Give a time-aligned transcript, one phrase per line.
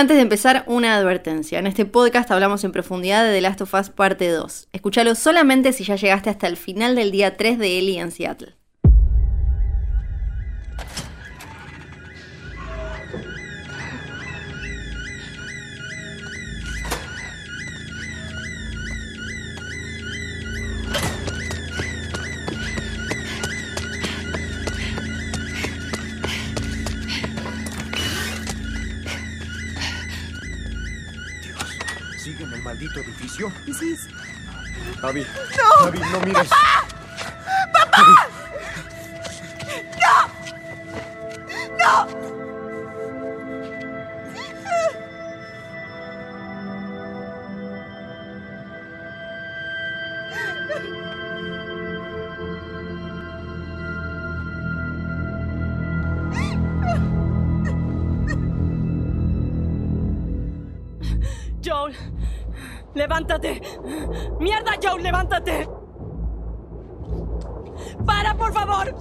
[0.00, 1.58] Antes de empezar, una advertencia.
[1.58, 4.68] En este podcast hablamos en profundidad de The Last of Us Parte 2.
[4.72, 8.59] Escúchalo solamente si ya llegaste hasta el final del día 3 de Ellie en Seattle.
[35.02, 35.26] Abby.
[35.56, 35.86] No.
[35.86, 36.50] Abby, no mires.
[37.96, 38.29] Joel,
[68.06, 68.94] Para, por favor.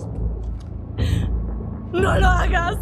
[1.91, 2.77] No lo hagas.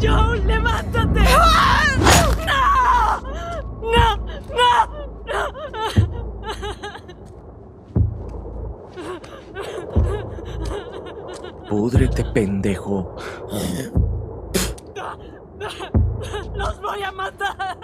[0.00, 1.20] Joel, levántate.
[2.46, 2.66] No,
[3.96, 4.86] no,
[5.26, 5.56] no,
[11.68, 13.16] Púdrete, pendejo.
[16.54, 17.78] Los voy a matar.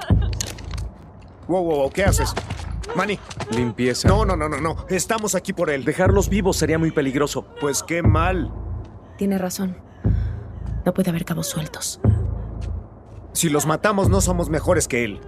[1.48, 2.32] Wow, wow, wow, ¿qué haces?
[2.94, 3.18] Manny.
[3.50, 4.08] Limpieza.
[4.08, 4.86] No, no, no, no, no.
[4.88, 5.84] Estamos aquí por él.
[5.84, 7.46] Dejarlos vivos sería muy peligroso.
[7.60, 8.52] Pues qué mal.
[9.18, 9.76] Tiene razón.
[10.84, 12.00] No puede haber cabos sueltos.
[13.32, 15.20] Si los matamos, no somos mejores que él.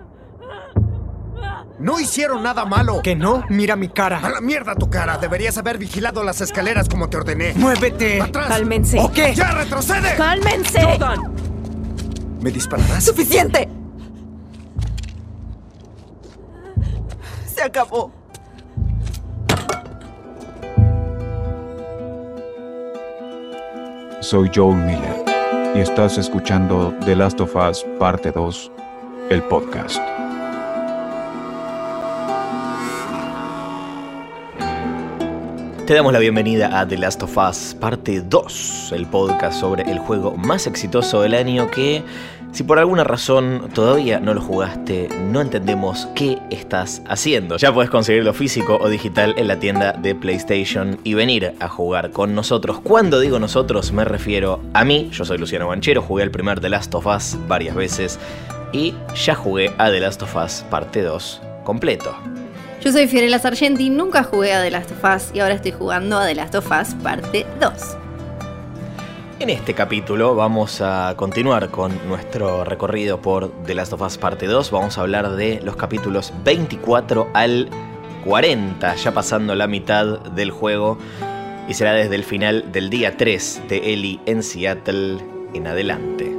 [1.79, 3.01] No hicieron nada malo.
[3.03, 3.45] ¿Que no?
[3.49, 4.21] Mira mi A cara.
[4.29, 5.19] la mierda tu cara.
[5.19, 7.53] Deberías haber vigilado las escaleras como te ordené.
[7.55, 8.21] ¡Muévete!
[8.23, 8.49] ¡Atrás!
[8.49, 8.99] Cálmense.
[9.01, 9.35] ¿O qué?
[9.35, 10.15] ¡Ya retrocede!
[10.17, 10.81] ¡Cálmense!
[12.41, 13.05] ¿Me dispararás?
[13.05, 13.64] ¡Suficiente!
[17.65, 18.13] Se acabó.
[24.21, 25.25] Soy Joel Miller
[25.75, 28.71] y estás escuchando The Last of Us Parte 2,
[29.31, 29.99] el podcast.
[35.87, 39.99] Te damos la bienvenida a The Last of Us Parte 2, el podcast sobre el
[39.99, 42.03] juego más exitoso del año que,
[42.55, 47.57] si por alguna razón todavía no lo jugaste, no entendemos qué estás haciendo.
[47.57, 52.13] Ya puedes conseguirlo físico o digital en la tienda de PlayStation y venir a jugar
[52.13, 52.79] con nosotros.
[52.81, 56.69] Cuando digo nosotros me refiero a mí, yo soy Luciano Banchero, jugué el primer The
[56.69, 58.21] Last of Us varias veces
[58.73, 62.17] y ya jugué a The Last of Us Parte 2 completo.
[62.81, 66.19] Yo soy Fiorella Sargenti, nunca jugué a The Last of Us y ahora estoy jugando
[66.19, 68.04] a The Last of Us Parte 2.
[69.45, 74.47] En este capítulo vamos a continuar con nuestro recorrido por The Last of Us Parte
[74.47, 74.71] 2.
[74.71, 77.69] Vamos a hablar de los capítulos 24 al
[78.25, 80.97] 40, ya pasando la mitad del juego.
[81.69, 85.19] Y será desde el final del día 3 de Ellie en Seattle
[85.53, 86.35] en adelante.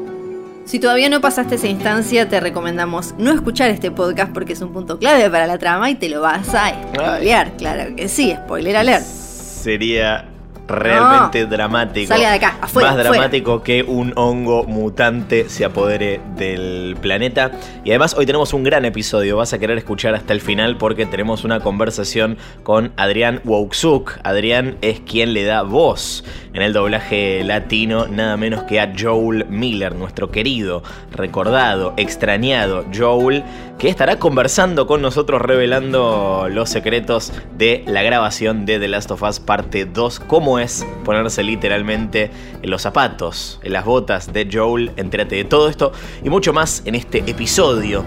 [0.65, 4.73] Si todavía no pasaste esa instancia, te recomendamos no escuchar este podcast porque es un
[4.73, 7.55] punto clave para la trama y te lo vas a spoilear.
[7.57, 9.05] Claro que sí, spoiler alert.
[9.05, 10.25] Sería
[10.67, 12.07] realmente dramático.
[12.07, 13.09] Salga de acá, afuera, Más afuera.
[13.11, 17.51] dramático que un hongo mutante se apodere del planeta.
[17.83, 19.37] Y además hoy tenemos un gran episodio.
[19.37, 24.19] Vas a querer escuchar hasta el final porque tenemos una conversación con Adrián Wauksuk.
[24.23, 29.45] Adrián es quien le da voz en el doblaje latino, nada menos que a Joel
[29.49, 33.43] Miller, nuestro querido, recordado, extrañado Joel,
[33.77, 39.21] que estará conversando con nosotros revelando los secretos de la grabación de The Last of
[39.23, 40.21] Us Parte 2,
[40.59, 45.91] es ponerse literalmente en los zapatos, en las botas de Joel, entérate de todo esto
[46.23, 48.03] y mucho más en este episodio.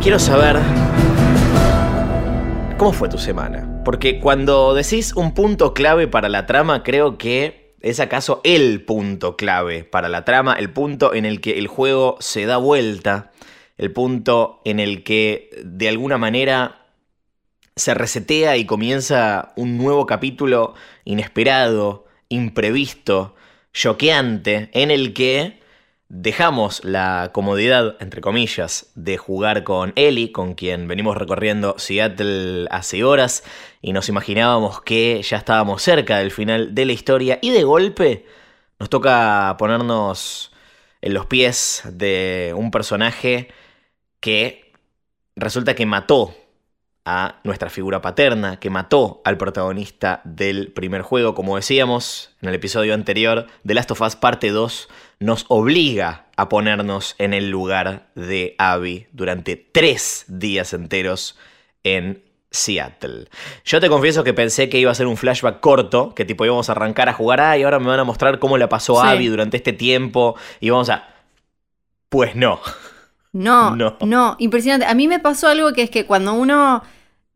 [0.00, 0.58] Quiero saber
[2.78, 3.80] ¿Cómo fue tu semana?
[3.86, 9.34] Porque cuando decís un punto clave para la trama, creo que es acaso el punto
[9.34, 13.32] clave para la trama, el punto en el que el juego se da vuelta,
[13.78, 16.85] el punto en el que de alguna manera
[17.76, 20.74] se resetea y comienza un nuevo capítulo
[21.04, 23.36] inesperado, imprevisto,
[23.74, 25.60] choqueante, en el que
[26.08, 33.04] dejamos la comodidad, entre comillas, de jugar con Ellie, con quien venimos recorriendo Seattle hace
[33.04, 33.44] horas,
[33.82, 38.24] y nos imaginábamos que ya estábamos cerca del final de la historia, y de golpe
[38.78, 40.50] nos toca ponernos
[41.02, 43.48] en los pies de un personaje
[44.20, 44.72] que
[45.36, 46.34] resulta que mató
[47.06, 51.34] a nuestra figura paterna, que mató al protagonista del primer juego.
[51.34, 54.88] Como decíamos en el episodio anterior, The Last of Us Parte 2
[55.20, 61.38] nos obliga a ponernos en el lugar de Abby durante tres días enteros
[61.84, 63.28] en Seattle.
[63.64, 66.68] Yo te confieso que pensé que iba a ser un flashback corto, que tipo íbamos
[66.68, 69.06] a arrancar a jugar, ah, y ahora me van a mostrar cómo la pasó Sí.
[69.06, 71.08] Abby durante este tiempo, y vamos a...
[72.08, 72.60] Pues no.
[73.32, 73.96] No, No.
[74.00, 74.86] no, impresionante.
[74.86, 76.82] A mí me pasó algo que es que cuando uno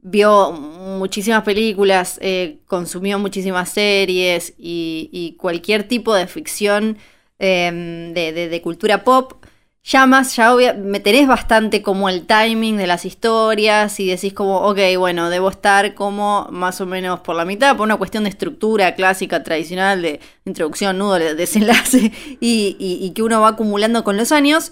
[0.03, 6.99] vio muchísimas películas, eh, consumió muchísimas series y, y cualquier tipo de ficción
[7.39, 9.45] eh, de, de- de cultura pop,
[9.83, 14.35] ya más, ya obvia- me tenés bastante como el timing de las historias y decís
[14.35, 18.25] como, ok, bueno, debo estar como más o menos por la mitad, por una cuestión
[18.25, 23.49] de estructura clásica, tradicional, de introducción, nudo, de- desenlace y, y- y que uno va
[23.49, 24.71] acumulando con los años.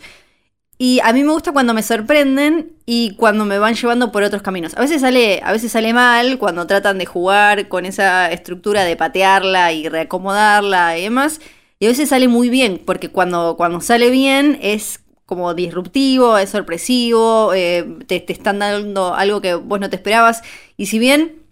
[0.80, 4.42] Y a mí me gusta cuando me sorprenden y cuando me van llevando por otros
[4.42, 4.76] caminos.
[4.76, 8.96] A veces sale, a veces sale mal cuando tratan de jugar con esa estructura de
[8.96, 11.40] patearla y reacomodarla y demás.
[11.80, 16.50] Y a veces sale muy bien, porque cuando, cuando sale bien es como disruptivo, es
[16.50, 20.42] sorpresivo, eh, te, te están dando algo que vos no te esperabas.
[20.76, 21.42] Y si bien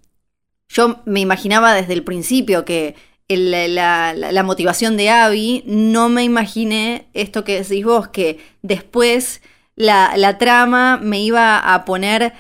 [0.69, 2.95] yo me imaginaba desde el principio que
[3.29, 9.43] la, motivación de Abby, no me imaginé esto que decís vos, que después
[9.75, 12.33] la, la trama me iba a poner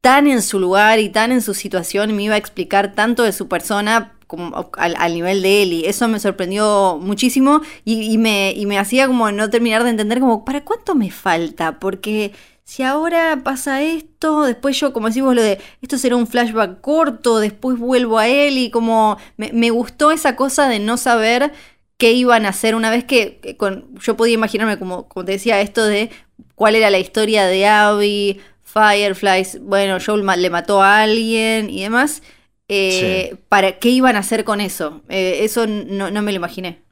[0.00, 3.22] tan en su lugar y tan en su situación y me iba a explicar tanto
[3.22, 5.88] de su persona como al, nivel de Ellie.
[5.88, 10.20] Eso me sorprendió muchísimo y, y me, y me hacía como no terminar de entender
[10.20, 11.78] como, ¿para cuánto me falta?
[11.78, 12.32] Porque
[12.64, 17.38] si ahora pasa esto, después yo, como decimos lo de, esto será un flashback corto,
[17.38, 21.52] después vuelvo a él y como me, me gustó esa cosa de no saber
[21.98, 25.60] qué iban a hacer una vez que, con, yo podía imaginarme, como, como te decía,
[25.60, 26.10] esto de
[26.54, 32.22] cuál era la historia de Abby, Fireflies, bueno, Joel le mató a alguien y demás.
[32.68, 35.02] eh, ¿Para qué iban a hacer con eso?
[35.08, 36.82] Eh, eso no, no me lo imaginé.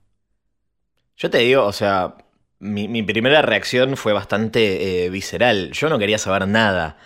[1.16, 2.16] Yo te digo, o sea,
[2.62, 5.72] mi, primera reacción fue bastante eh, visceral.
[5.72, 6.96] Yo no quería saber nada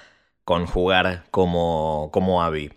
[0.44, 2.70] con jugar como, como Abby.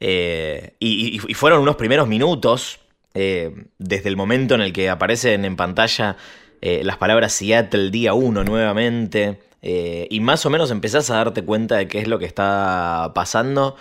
[0.00, 2.80] Eh, y, fueron unos primeros minutos,
[3.14, 6.16] eh, desde el momento en el que aparecen en pantalla
[6.62, 11.88] las palabras Seattle día 1 nuevamente, y más o menos empezás a darte cuenta de
[11.88, 13.76] qué es lo que está pasando.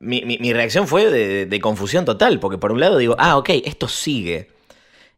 [0.00, 1.10] mi, reacción fue
[1.46, 4.59] de confusión total, porque por un lado digo, ah, ok, esto sigue.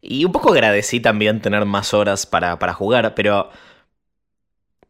[0.03, 3.51] Y un poco agradecí también tener más horas para, para jugar, pero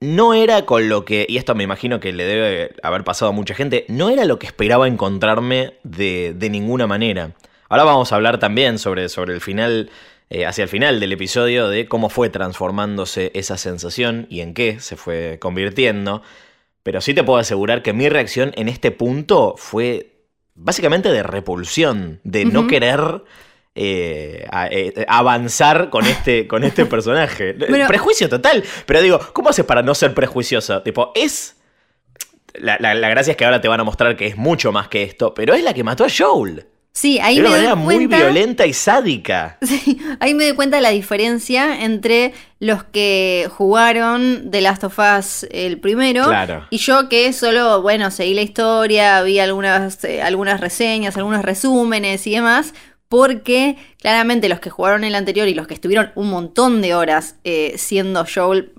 [0.01, 3.35] no era con lo que, y esto me imagino que le debe haber pasado a
[3.35, 7.33] mucha gente, no era lo que esperaba encontrarme de, de ninguna manera.
[7.69, 9.91] Ahora vamos a hablar también sobre, sobre el final,
[10.31, 14.81] eh, hacia el final del episodio, de cómo fue transformándose esa sensación y en qué
[14.81, 16.23] se fue convirtiendo.
[16.83, 20.25] Pero sí te puedo asegurar que mi reacción en este punto fue
[20.55, 23.23] básicamente de repulsión, de no querer
[23.75, 27.55] eh, a- eh, avanzar con este, con este personaje.
[27.69, 28.63] Bueno- Prejuicio total.
[28.87, 30.83] Pero digo, ¿cómo haces para no ser prejuicioso?
[30.83, 31.57] Tipo, es.
[32.55, 34.89] La, la- la gracia es que ahora te van a mostrar que es mucho más
[34.89, 36.67] que esto, pero es la que mató a Joel.
[36.95, 39.57] Sí, ahí de me una doy manera muy cuenta- violenta y sádica.
[39.63, 44.99] Sí, ahí me doy cuenta de la diferencia entre los que jugaron The Last of
[44.99, 46.67] Us el primero Claro.
[46.69, 52.27] y yo que solo, bueno, seguí la historia, vi algunas, eh, algunas reseñas, algunos resúmenes
[52.27, 52.75] y demás,
[53.13, 57.37] porque claramente los que jugaron el anterior y los que estuvieron un montón de horas
[57.45, 58.73] eh, siendo Joel,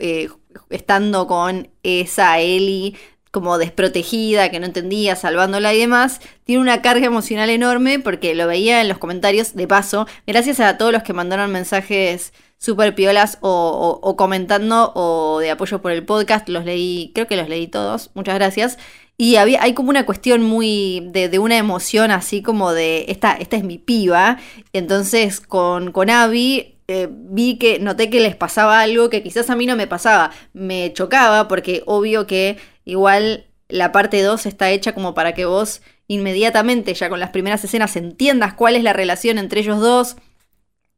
[0.00, 0.28] eh,
[0.68, 2.96] estando con esa Ellie
[3.30, 8.48] como desprotegida, que no entendía, salvándola y demás, tiene una carga emocional enorme porque lo
[8.48, 10.08] veía en los comentarios de paso.
[10.26, 15.92] Gracias a todos los que mandaron mensajes súper piolas o comentando o de apoyo por
[15.92, 18.76] el podcast, los leí, creo que los leí todos, muchas gracias.
[19.20, 23.32] Y había, hay como una cuestión muy de, de una emoción así como de esta,
[23.32, 24.38] esta es mi piba.
[24.72, 29.56] Entonces con, con Abby eh, vi que noté que les pasaba algo que quizás a
[29.56, 30.30] mí no me pasaba.
[30.52, 35.82] Me chocaba porque obvio que igual la parte 2 está hecha como para que vos
[36.06, 40.16] inmediatamente ya con las primeras escenas entiendas cuál es la relación entre ellos dos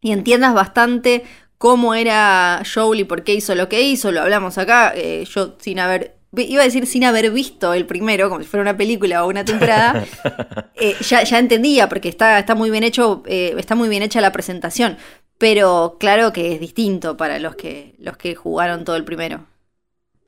[0.01, 1.25] y entiendas bastante
[1.59, 4.13] cómo era Joel y por qué hizo lo que hizo.
[4.13, 6.20] Lo hablamos acá, eh, yo sin haber...
[6.37, 9.45] Iba a decir sin haber visto el primero, como si fuera una película o una
[9.45, 10.05] temporada,
[10.77, 14.21] eh, ya, ya entendía, porque está, está muy bien hecho, eh, está muy bien hecha
[14.21, 14.97] la presentación.
[15.39, 19.47] Pero claro que es distinto para los que, los que jugaron todo el primero.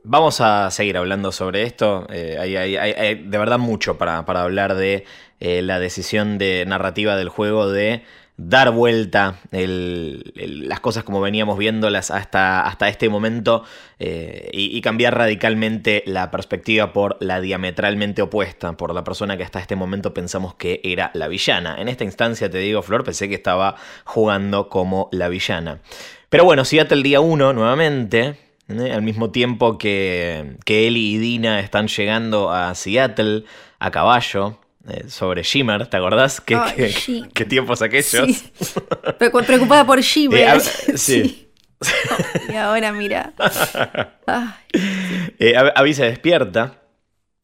[0.05, 2.07] Vamos a seguir hablando sobre esto.
[2.11, 5.05] Eh, hay, hay- de verdad mucho para, para hablar de
[5.41, 8.03] la decisión de narrativa del juego de
[8.37, 13.65] dar vuelta el- el- las cosas como veníamos viéndolas hasta, hasta este momento
[13.99, 19.61] eh, y, cambiar radicalmente la perspectiva por la diametralmente opuesta, por la persona que hasta
[19.61, 21.77] este momento pensamos que era la villana.
[21.81, 25.81] En esta instancia, te digo, Flor, pensé que estaba jugando como la villana.
[26.29, 28.37] Pero bueno, Seattle el día 1 nuevamente,
[28.69, 28.93] ¿eh?
[28.93, 33.45] al mismo tiempo que, que y Dina están llegando a Seattle
[33.79, 34.59] a caballo.
[34.89, 36.41] Eh, sobre Shimmer, ¿te acordás?
[36.41, 37.25] ¿Qué, qué- sí.
[37.35, 38.07] qué tiempos aquellos?
[38.29, 38.53] Sí.
[39.19, 40.59] Preocupada por Shimmer.
[40.59, 40.61] Eh,
[40.99, 41.49] sí.
[42.49, 43.33] Y ahora mira.
[45.39, 46.79] Eh, Abby se despierta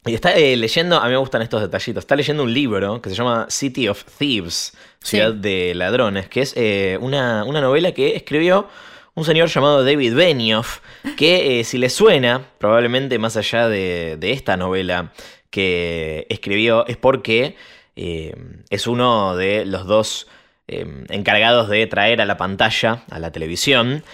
[0.06, 3.10] y está eh, leyendo, a mí me gustan estos detallitos, está leyendo un libro que
[3.10, 6.54] se llama City of Thieves, Ciudad de Ladrones, que es
[7.00, 8.68] una, una novela que escribió
[9.14, 10.78] un señor llamado David Benioff,
[11.16, 15.12] que eh, si le suena, probablemente más allá de, de esta novela
[15.50, 17.56] que escribió, es porque
[17.96, 18.34] eh,
[18.70, 20.28] es uno de los dos
[20.68, 24.04] eh, encargados de traer a la pantalla, a la televisión,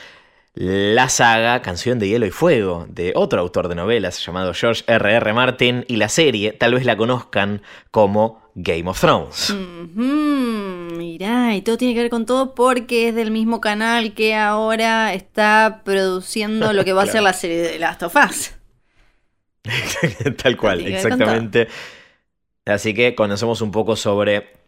[0.54, 5.16] la saga Canción de Hielo y Fuego, de otro autor de novelas llamado George R.R.
[5.16, 5.32] R.
[5.32, 7.60] Martin, y la serie tal vez la conozcan
[7.90, 9.50] como Game of Thrones.
[9.50, 10.00] ujú,
[10.96, 15.12] mirá, y todo tiene que ver con todo porque es del mismo canal que ahora
[15.12, 18.52] está produciendo lo que va a ser la serie de Last of Us.
[20.42, 21.68] tal cual, exactamente.
[22.66, 24.64] Así que conocemos un poco sobre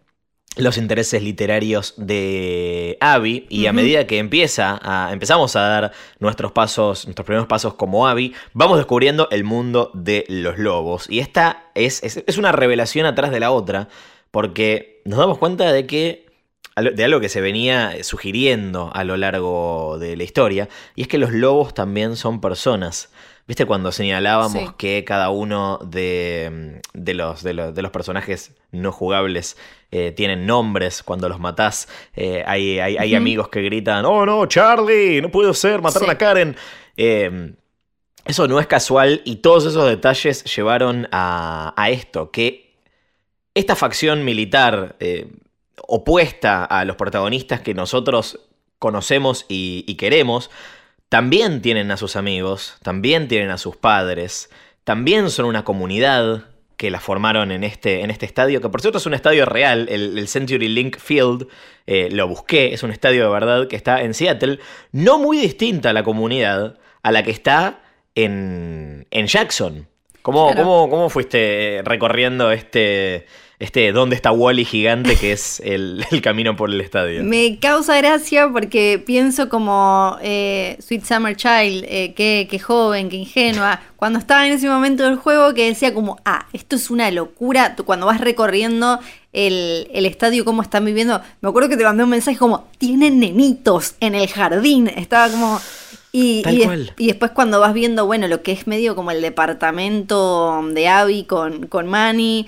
[0.57, 6.53] los intereses literarios de Abby y a medida que empieza a, empezamos a dar nuestros
[6.53, 11.11] pasos, nuestros primeros pasos como Abby, vamos descubriendo el mundo de los lobos.
[11.11, 13.89] Y esta es, es, es una revelación atrás de la otra,
[14.31, 16.27] porque nos damos cuenta de que
[16.77, 21.17] de algo que se venía sugiriendo a lo largo de la historia, y es que
[21.17, 23.11] los lobos también son personas.
[23.47, 24.75] ¿Viste cuando señalábamos Sí.
[24.77, 29.57] que cada uno de, de los, de, los, de los personajes no jugables
[29.93, 31.89] eh, tienen nombres cuando los matás?
[32.17, 36.13] Eh, hay hay, hay amigos que gritan, oh no, Charlie, no puede ser, mataron Sí.
[36.15, 36.57] a Karen.
[36.97, 37.53] Eh,
[38.25, 42.75] eso no es casual y todos esos detalles llevaron a, a esto, que
[43.55, 45.29] esta facción militar eh,
[45.87, 48.41] opuesta a los protagonistas que nosotros
[48.81, 50.51] conocemos y, y queremos,
[51.09, 54.51] también tienen a sus amigos, también tienen a sus padres,
[54.85, 56.45] también son una comunidad
[56.77, 59.89] que la formaron en este, en este estadio, que por cierto es un estadio real,
[59.89, 61.49] el, el Century Link Field,
[61.87, 64.59] eh, lo busqué, es un estadio de verdad que está en Seattle,
[64.93, 67.81] no muy distinta a la comunidad a la que está
[68.15, 69.89] en, en Jackson.
[70.23, 70.65] ¿Cómo, Claro.
[70.65, 73.27] cómo, cómo fuiste recorriendo este,
[73.59, 77.25] este dónde está Wally gigante que es el, el camino por el estadio?
[77.25, 83.17] Me causa gracia porque pienso como eh, Sweet Summer Child, eh, qué, qué joven, qué
[83.17, 87.11] ingenua, cuando estaba en ese momento del juego que decía como, ah, esto es una
[87.11, 89.01] locura, Tú cuando vas recorriendo
[89.33, 93.19] el, el estadio, cómo están viviendo, me acuerdo que te mandé un mensaje como, tienen
[93.21, 95.61] nenitos en el jardín, estaba como...
[96.13, 96.93] Y, Tal y des- cual.
[96.97, 101.25] y después cuando vas viendo, bueno, lo que es medio como el departamento de Abby
[101.25, 102.47] con, con Manny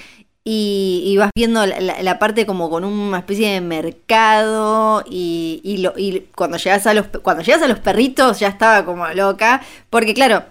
[0.50, 5.92] y, y vas viendo la, parte como con una especie de mercado y, y lo-
[5.96, 10.14] y cuando llegas a los cuando llegas a los perritos ya estaba como loca porque
[10.14, 10.44] claro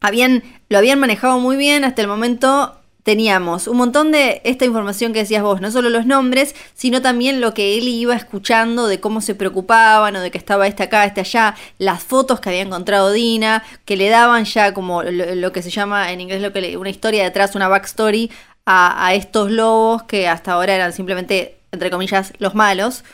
[0.00, 5.12] habían lo habían manejado muy bien hasta el momento teníamos un montón de esta información
[5.12, 9.00] que decías vos, no solo los nombres, sino también lo que él iba escuchando de
[9.00, 12.62] cómo se preocupaban o de que estaba este acá, este allá, las fotos que había
[12.62, 16.76] encontrado Dina, que le daban ya como lo, que se llama en inglés lo que
[16.76, 18.30] una historia detrás, una backstory
[18.66, 23.04] a, estos lobos que hasta ahora eran simplemente, entre comillas, los malos.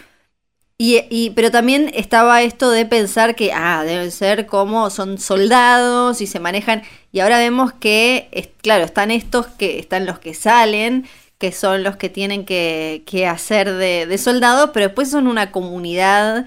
[0.81, 6.27] Y, pero también estaba esto de pensar que, ah, deben ser como son soldados y
[6.29, 6.83] se manejan.
[7.11, 11.07] Y ahora vemos que, es- claro, están estos que están los que salen,
[11.39, 15.51] que son los que tienen que, que hacer de, de soldados, pero después son una
[15.51, 16.47] comunidad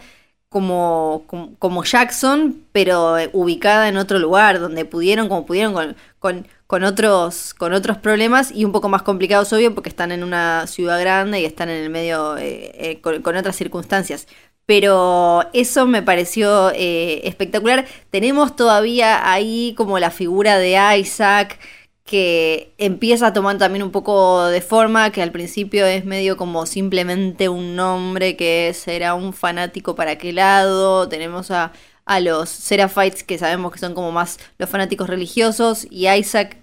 [0.50, 1.24] como,
[1.60, 7.74] como, Jackson, pero ubicada en otro lugar, donde pudieron, como pudieron, con, con otros, con
[7.74, 11.44] otros problemas y un poco más complicados, obvio, porque están en una ciudad grande y
[11.44, 14.26] están en el medio eh, eh, con, otras circunstancias.
[14.66, 17.86] Pero eso me pareció eh, espectacular.
[18.10, 21.60] Tenemos todavía ahí como la figura de Isaac
[22.06, 26.66] que empieza a tomar también un poco de forma, que al principio es medio como
[26.66, 31.10] simplemente un nombre que será un fanático para qué lado.
[31.10, 31.74] Tenemos a,
[32.06, 36.61] a los Seraphites que sabemos que son como más los fanáticos religiosos y Isaac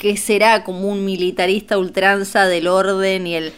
[0.00, 3.52] que será como un militarista ultranza del orden y el...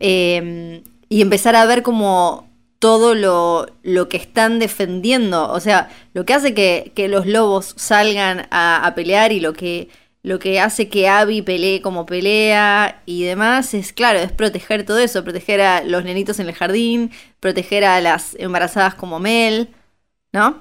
[0.00, 2.48] eh, y empezar a ver como
[2.78, 5.50] todo lo, lo que están defendiendo.
[5.52, 9.52] O sea, lo que hace que, que los lobos salgan a, a pelear y lo
[9.52, 9.88] que
[10.22, 14.98] lo que hace que Abby pelee como pelea y demás es, claro, es proteger todo
[14.98, 19.68] eso, proteger a los nenitos en el jardín, proteger a las embarazadas como Mel,
[20.32, 20.60] ¿no?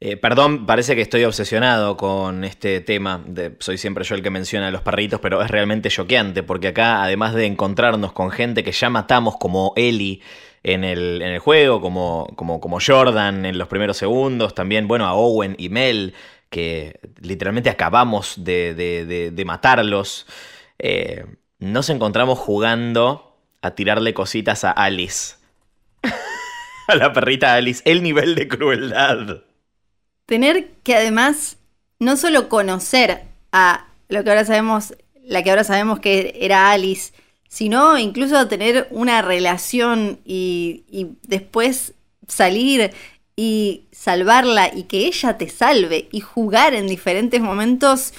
[0.00, 3.24] Eh, perdón, parece que estoy obsesionado con este tema.
[3.58, 7.02] Soy siempre yo el que menciona a los perritos, pero es realmente choqueante porque acá,
[7.02, 10.20] además de encontrarnos con gente que ya matamos como Ellie
[10.62, 15.56] en el, juego, como, como, como Jordan en los primeros segundos, también, bueno, a Owen
[15.58, 16.14] y Mel,
[16.50, 20.26] que literalmente acabamos de, de, de, de matarlos,
[20.78, 21.24] eh,
[21.58, 25.36] nos encontramos jugando a tirarle cositas a Alice.
[26.88, 29.47] a la perrita Alice, el nivel de crueldad
[30.28, 31.56] tener que además
[31.98, 34.94] no solo conocer a lo que ahora sabemos,
[35.24, 37.14] la que ahora sabemos que era Alice,
[37.48, 41.94] sino incluso tener una relación y, y después
[42.26, 42.90] salir
[43.36, 48.12] y salvarla y que ella te salve y jugar en diferentes momentos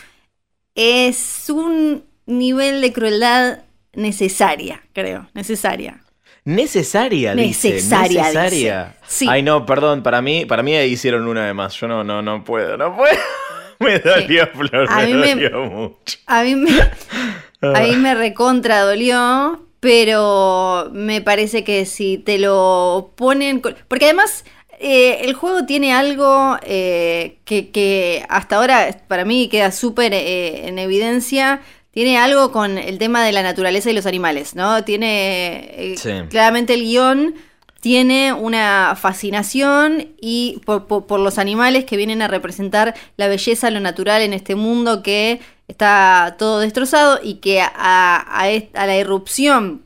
[0.73, 3.59] es un nivel de crueldad
[3.93, 6.01] necesaria, creo, necesaria.
[6.45, 7.69] Necesaria, dice.
[7.73, 8.83] Necesaria, Necesaria.
[8.85, 8.97] dice.
[9.07, 9.27] Sí.
[9.29, 11.75] Ay, no, perdón, para mí, para mí hicieron una de más.
[11.79, 13.13] Yo no, no, no puedo, no puedo.
[13.79, 16.17] me dolió, Flor, A me dolió mucho.
[16.27, 16.71] A mí me,
[17.61, 23.59] a mí me recontra dolió, pero me parece que si te lo ponen...
[23.61, 24.43] con- Porque además
[24.79, 30.67] eh, el juego tiene algo eh, que, que hasta ahora para mí queda súper eh,
[30.67, 31.61] en evidencia.
[31.91, 34.83] Tiene algo con el tema de la naturaleza y los animales, ¿no?
[34.83, 36.11] Tiene eh, Sí.
[36.29, 37.35] claramente el guion
[37.81, 43.69] tiene una fascinación y por, por- por los animales que vienen a representar la belleza,
[43.71, 49.83] lo natural en este mundo que está todo destrozado y que a, a la irrupción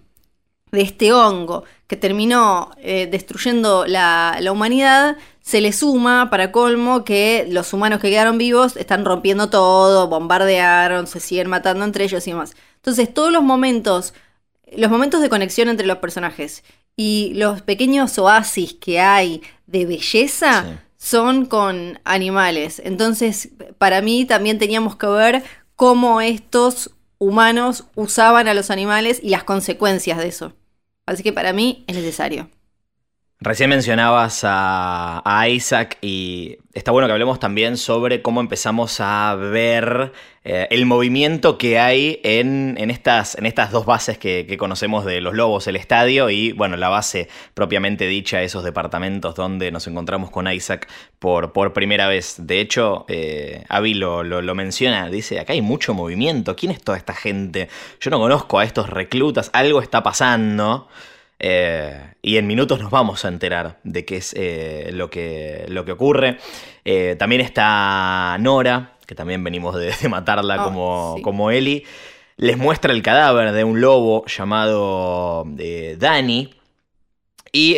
[0.72, 7.04] de este hongo que terminó eh, destruyendo la, la humanidad, se le suma, para colmo,
[7.04, 12.26] que los humanos que quedaron vivos están rompiendo todo, bombardearon, se siguen matando entre ellos
[12.26, 12.56] y demás.
[12.78, 14.16] Entonces, todos los momentos,
[14.76, 16.64] los momentos de conexión entre los personajes
[16.98, 20.76] y los pequeños oasis que hay de belleza Sí.
[20.98, 22.82] son con animales.
[22.84, 25.44] Entonces, para mí también teníamos que ver
[25.76, 30.54] cómo estos humanos usaban a los animales y las consecuencias de eso.
[31.06, 32.50] Así que para mí es necesario.
[33.46, 40.14] Recién mencionabas a, Isaac y está bueno que hablemos también sobre cómo empezamos a ver
[40.46, 45.20] eh, el movimiento que hay en, en estas, en estas dos bases que, conocemos de
[45.20, 50.32] los lobos, el estadio y bueno, la base propiamente dicha, esos departamentos donde nos encontramos
[50.32, 50.88] con Isaac
[51.20, 52.36] por, por primera vez.
[52.38, 56.98] De hecho, eh, Avi lo, lo menciona, dice, acá hay mucho movimiento, ¿quién es toda
[56.98, 57.68] esta gente?
[58.00, 60.88] Yo no conozco a estos reclutas, algo está pasando.
[61.40, 65.84] Eh, y en minutos nos vamos a enterar de qué es eh, lo, que, lo
[65.86, 66.38] que ocurre.
[66.86, 71.22] Eh, también está Nora, que también venimos de, de matarla Oh, como, sí.
[71.22, 71.84] como Ellie.
[72.38, 75.46] Les muestra el cadáver de un lobo llamado
[75.98, 76.54] Danny.
[77.52, 77.78] Y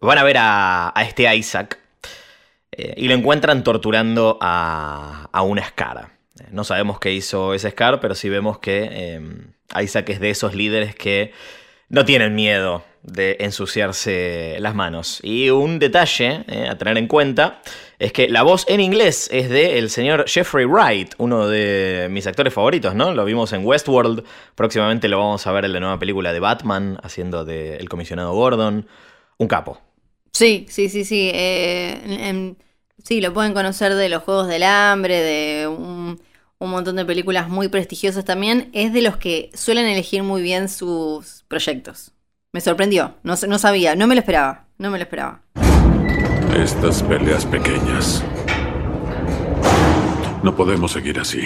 [0.00, 1.78] van a ver a, a este Isaac.
[2.72, 6.12] y lo encuentran torturando a, a una Scar.
[6.50, 9.20] No sabemos qué hizo ese Scar, pero sí vemos que
[9.82, 11.32] Isaac es de esos líderes que
[11.88, 15.20] no tienen miedo de ensuciarse las manos.
[15.22, 17.60] Y un detalle eh, a tener en cuenta
[17.98, 22.26] es que la voz en inglés es de el señor Jeffrey Wright, uno de mis
[22.26, 23.12] actores favoritos, ¿no?
[23.12, 26.98] Lo vimos en Westworld, próximamente lo vamos a ver en la nueva película de Batman,
[27.02, 28.86] haciendo de el comisionado Gordon.
[29.36, 29.80] Un capo.
[30.32, 31.30] Sí, sí, sí, sí.
[31.32, 32.54] eh,
[33.02, 36.20] sí, lo pueden conocer de los Juegos del Hambre, de un,
[36.58, 38.70] un montón de películas muy prestigiosas también.
[38.72, 42.12] Es de los que suelen elegir muy bien sus proyectos.
[42.52, 45.42] Me sorprendió, no, no sabía, no me lo esperaba, no me lo esperaba.
[46.56, 48.22] Estas peleas pequeñas.
[50.42, 51.42] No podemos seguir así.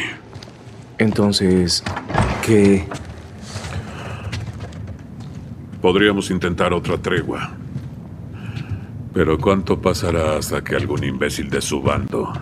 [0.98, 1.82] Entonces,
[2.44, 2.86] ¿qué?
[5.80, 7.52] Podríamos intentar otra tregua.
[9.14, 12.32] Pero ¿cuánto pasará hasta que algún imbécil de su bando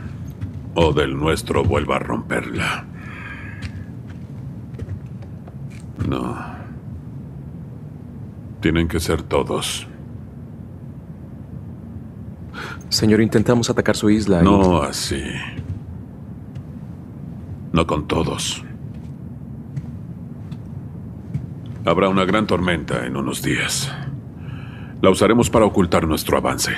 [0.77, 2.85] o del nuestro vuelva a romperla?
[6.09, 6.37] No.
[8.61, 9.87] Tienen que ser todos.
[12.89, 14.41] Señor, intentamos atacar su isla.
[14.41, 15.23] y- No así.
[17.73, 18.63] No con todos.
[21.85, 23.93] Habrá una gran tormenta en unos días.
[25.03, 26.73] La usaremos para ocultar nuestro avance.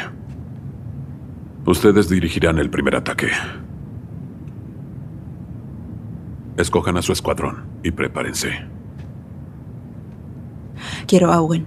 [1.66, 3.28] Ustedes dirigirán el primer ataque.
[6.58, 8.64] Escojan a su escuadrón y prepárense.
[11.06, 11.66] Quiero a Owen.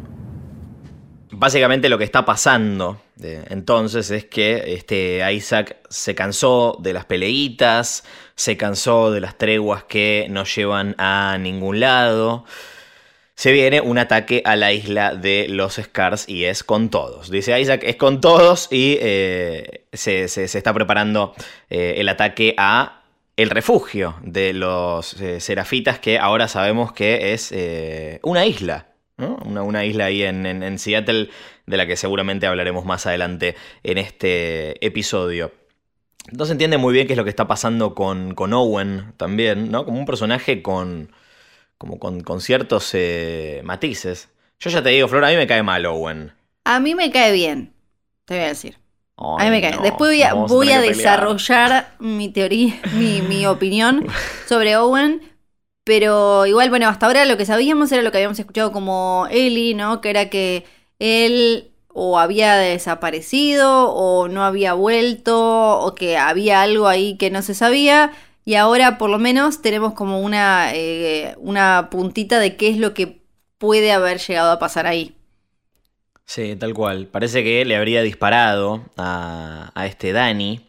[1.32, 7.06] básicamente lo que está pasando eh, entonces es que este, Isaac se cansó de las
[7.06, 8.04] peleitas,
[8.36, 12.46] se cansó de las treguas que no llevan a ningún lado.
[13.36, 17.30] Se viene un ataque a la isla de los Scars y es con todos.
[17.32, 21.34] Dice Isaac, es con todos y eh, se, se- se está preparando
[21.70, 23.01] eh, el ataque a
[23.42, 28.88] el refugio de los eh, Serafitas, que ahora sabemos que es eh, una isla.
[29.18, 29.36] ¿no?
[29.46, 31.30] Una, isla ahí en Seattle,
[31.68, 35.52] de la que seguramente hablaremos más adelante en este episodio.
[36.32, 39.72] No se entiende muy bien qué es lo que está pasando con, con Owen también,
[39.72, 39.86] ¿no?
[39.86, 41.12] Como un personaje con,
[41.78, 44.30] como con, con ciertos eh, matices.
[44.60, 46.34] Yo ya te digo, Flor, a mí me cae mal Owen.
[46.64, 47.74] A mí me cae bien,
[48.26, 48.81] te voy a decir.
[49.38, 49.72] A mí Ay, me cae.
[49.72, 54.08] no, Después voy a, voy desarrollar mi teoría, mi, mi opinión
[54.48, 55.22] sobre Owen.
[55.84, 59.74] Pero igual, bueno, hasta ahora lo que sabíamos era lo que habíamos escuchado como Ellie,
[59.74, 60.00] ¿no?
[60.00, 60.66] Que era que
[61.00, 67.42] él o había desaparecido o no había vuelto o que había algo ahí que no
[67.42, 68.12] se sabía.
[68.46, 72.94] Y ahora por lo menos tenemos como una, eh, una puntita de qué es lo
[72.94, 73.22] que
[73.58, 75.16] puede haber llegado a pasar ahí.
[76.34, 77.08] Sí, tal cual.
[77.08, 80.62] Parece que le habría disparado a, a este Dani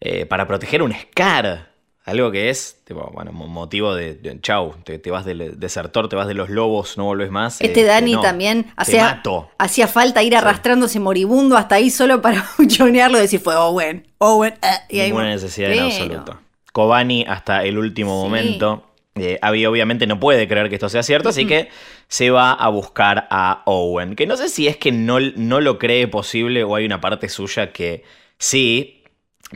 [0.00, 1.72] eh, para proteger un Scar.
[2.04, 6.08] Algo que es, tipo, bueno, mo- motivo de, de- chau, te, te vas del desertor,
[6.08, 7.60] te vas de los lobos, no volvés más.
[7.60, 9.20] Este eh, Dani no, también hacía,
[9.58, 14.54] hacía falta ir arrastrándose moribundo hasta ahí solo para buchonearlo y decir fue Owen, Owen.
[14.62, 16.38] eh", y ahí Ninguna necesidad en absoluto.
[16.72, 18.28] Kobani hasta el último Sí.
[18.28, 18.86] momento.
[19.16, 21.68] Eh, Abby obviamente no puede creer que esto sea cierto, así que
[22.08, 24.16] se va a buscar a Owen.
[24.16, 27.28] Que no sé si es que no, no lo cree posible o hay una parte
[27.28, 28.02] suya que
[28.38, 29.02] sí.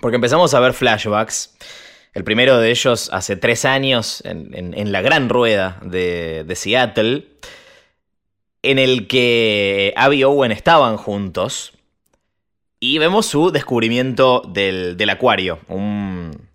[0.00, 1.56] Porque empezamos a ver flashbacks.
[2.14, 6.54] El primero de ellos hace tres años en, en- en la gran rueda de, de
[6.56, 7.26] Seattle.
[8.62, 11.72] En el que Abby y Owen estaban juntos.
[12.80, 16.47] Y vemos su descubrimiento del, del acuario, un,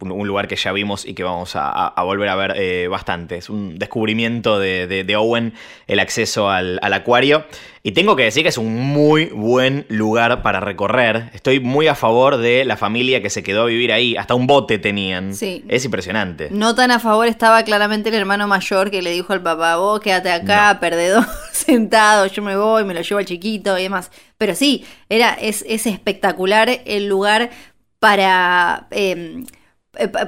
[0.00, 3.36] un- lugar que ya vimos y que vamos a, volver a ver eh, bastante.
[3.36, 5.54] Es un descubrimiento de, de- de Owen,
[5.86, 7.44] el acceso al, al acuario.
[7.82, 11.30] Y tengo que decir que es un muy buen lugar para recorrer.
[11.32, 14.16] Estoy muy a favor de la familia que se quedó a vivir ahí.
[14.16, 15.34] Hasta un bote tenían.
[15.34, 15.64] Sí.
[15.68, 16.48] Es impresionante.
[16.50, 20.00] No tan a favor estaba claramente el hermano mayor que le dijo al papá, vos
[20.00, 24.10] quédate acá, perdedor, sentado, yo me voy, me lo llevo al chiquito y demás.
[24.36, 27.50] Pero sí, era, es, es espectacular el lugar
[27.98, 29.57] para, eh, pa-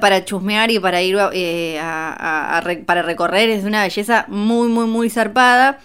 [0.01, 3.49] para chusmear y para ir eh, a- a- a re- para recorrer.
[3.49, 5.79] Es una belleza muy, muy, muy zarpada.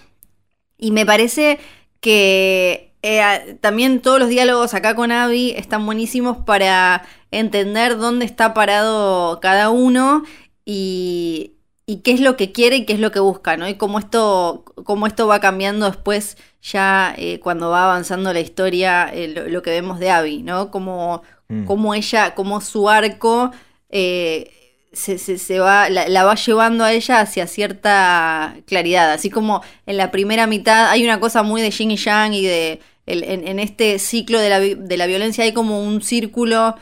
[0.77, 1.59] Y me parece
[2.01, 8.53] que eh, también todos los diálogos acá con Abby están buenísimos para entender dónde está
[8.53, 10.23] parado cada uno
[10.65, 11.53] y,
[11.85, 13.67] y qué es lo que quiere y qué es lo que busca, ¿no?
[13.67, 19.09] Y cómo esto, cómo esto va cambiando después ya eh, cuando va avanzando la historia,
[19.13, 20.71] eh, lo, lo que vemos de Abby, ¿no?
[20.71, 21.63] Como, Mm.
[21.63, 23.51] como ella, como su arco
[23.89, 24.51] eh,
[24.93, 29.11] se, se- va, la, la va llevando a ella hacia cierta claridad.
[29.13, 32.43] Así como en la primera mitad hay una cosa muy de yin y yang y
[32.45, 36.75] de el- en, este ciclo de la, de la violencia hay como un círculo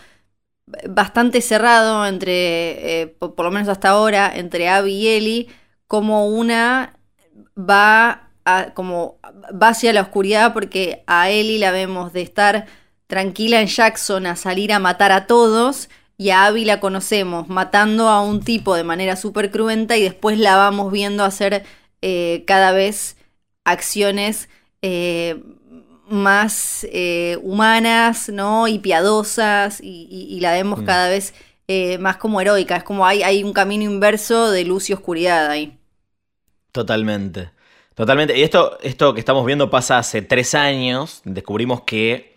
[0.89, 5.47] bastante cerrado entre, eh, por, por lo menos hasta ahora, entre Abby y Ellie,
[5.87, 6.97] como una
[7.57, 9.19] va a- como
[9.61, 12.65] va hacia la oscuridad porque a Ellie la vemos de estar
[13.07, 18.09] tranquila en Jackson a salir a matar a todos y a Abby la conocemos matando
[18.09, 21.65] a un tipo de manera súper cruenta y después la vamos viendo hacer
[22.01, 23.17] eh, cada vez
[23.65, 24.49] acciones
[24.81, 25.41] eh,
[26.09, 28.67] más eh, humanas, ¿no?
[28.67, 30.85] Y piadosas y, y- y la vemos Mm.
[30.85, 31.33] cada vez
[31.99, 32.75] más como heroica.
[32.77, 35.75] Es como hay, hay un camino inverso de luz y oscuridad ahí.
[36.71, 37.51] Totalmente.
[37.95, 38.37] Totalmente.
[38.37, 41.21] Y esto, esto que estamos viendo pasa hace tres años.
[41.23, 42.34] Descubrimos que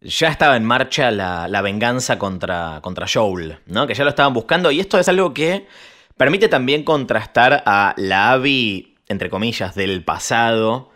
[0.00, 3.86] ya estaba en marcha la, la venganza contra, contra Joel, ¿no?
[3.86, 4.70] Que ya lo estaban buscando.
[4.70, 5.66] Y esto es algo que
[6.16, 10.90] permite también contrastar a la Abby, entre comillas, del pasado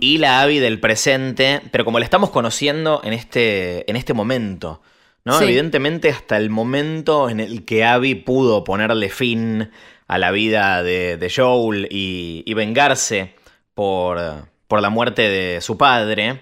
[0.00, 4.80] y la Abby del presente, pero como la estamos conociendo en este, en este momento.
[5.24, 5.38] ¿no?
[5.38, 5.44] Sí.
[5.44, 9.70] Evidentemente, hasta el momento en el que Abby pudo ponerle fin
[10.06, 13.34] a la vida de, de Joel y, y vengarse
[13.74, 14.18] por,
[14.66, 16.40] por la muerte de su padre,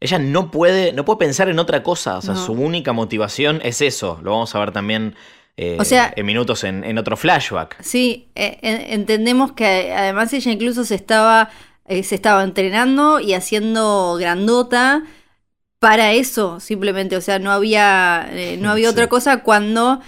[0.00, 2.18] ella no puede, no puede pensar en otra cosa.
[2.18, 2.44] O sea, No.
[2.46, 4.18] su única motivación es eso.
[4.22, 5.14] Lo vamos a ver también
[5.60, 7.82] eh, O sea- en minutos en, en otro flashback.
[7.82, 11.50] Sí, eh, en- entendemos que además ella incluso se estaba,
[11.88, 15.02] eh, se estaba entrenando y haciendo grandota
[15.80, 17.16] para eso, simplemente.
[17.16, 18.92] O sea, no había, eh, no había Sí.
[18.92, 20.00] otra cosa cuando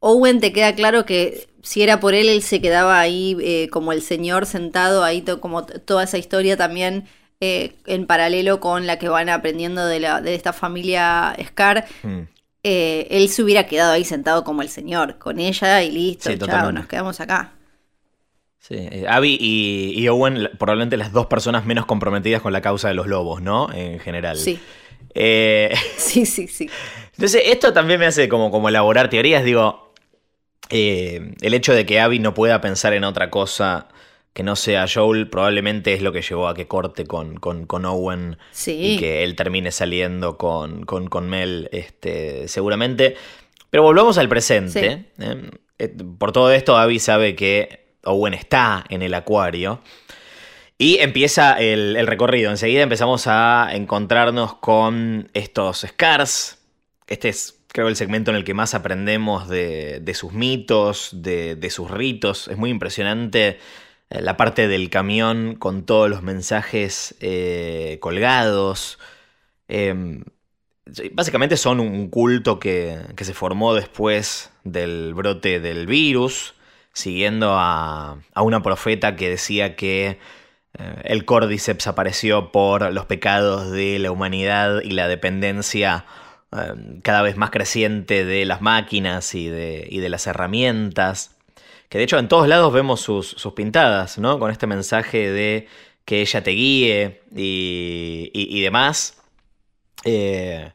[0.00, 3.92] Owen te queda claro que si era por él, él se quedaba ahí eh, como
[3.92, 7.04] el señor sentado ahí, to- como toda esa historia también
[7.40, 12.20] eh, en paralelo con la que van aprendiendo de, la, de esta familia Scar, Mm.
[12.64, 16.38] eh, él se hubiera quedado ahí sentado como el señor, con ella y listo, Sí,
[16.38, 17.52] chao, nos quedamos acá.
[18.58, 22.88] Sí, eh, Abby y, y Owen, probablemente las dos personas menos comprometidas con la causa
[22.88, 23.72] de los lobos, ¿no?
[23.72, 24.36] En general.
[24.36, 24.58] Sí,
[25.14, 26.68] Eh, sí, sí, sí.
[27.14, 29.44] entonces, esto también me hace como, como elaborar teorías.
[29.44, 29.92] Digo,
[30.70, 33.86] eh, el hecho de que Abby no pueda pensar en otra cosa
[34.36, 37.86] que no sea Joel probablemente es lo que llevó a que corte con, con, con
[37.86, 43.16] Owen y que él termine saliendo con, con, con Mel, este, seguramente.
[43.70, 45.06] Pero volvamos al presente.
[45.18, 45.50] ¿eh?
[45.78, 49.80] Eh, Por todo esto, Abby sabe que Owen está en el acuario.
[50.76, 52.50] Y empieza el, el recorrido.
[52.50, 56.58] Enseguida empezamos a encontrarnos con estos Scars.
[57.06, 61.56] Este es, creo, el segmento en el que más aprendemos de, de sus mitos, de,
[61.56, 62.48] de sus ritos.
[62.48, 63.58] Es muy impresionante
[64.10, 68.98] la parte del camión con todos los mensajes eh, colgados.
[69.68, 70.22] Eh,
[70.92, 76.54] sí, básicamente son un culto que, se formó después del brote del virus,
[76.92, 80.18] siguiendo a, una profeta que decía que
[80.78, 86.06] eh, el Cordyceps apareció por los pecados de la humanidad y la dependencia
[86.52, 91.35] eh, cada vez más creciente de las máquinas y de las herramientas.
[91.88, 94.38] Que de hecho en todos lados vemos sus, sus pintadas, ¿no?
[94.38, 95.68] Con este mensaje de
[96.04, 99.22] que ella te guíe y, y- demás.
[100.04, 100.72] Eh,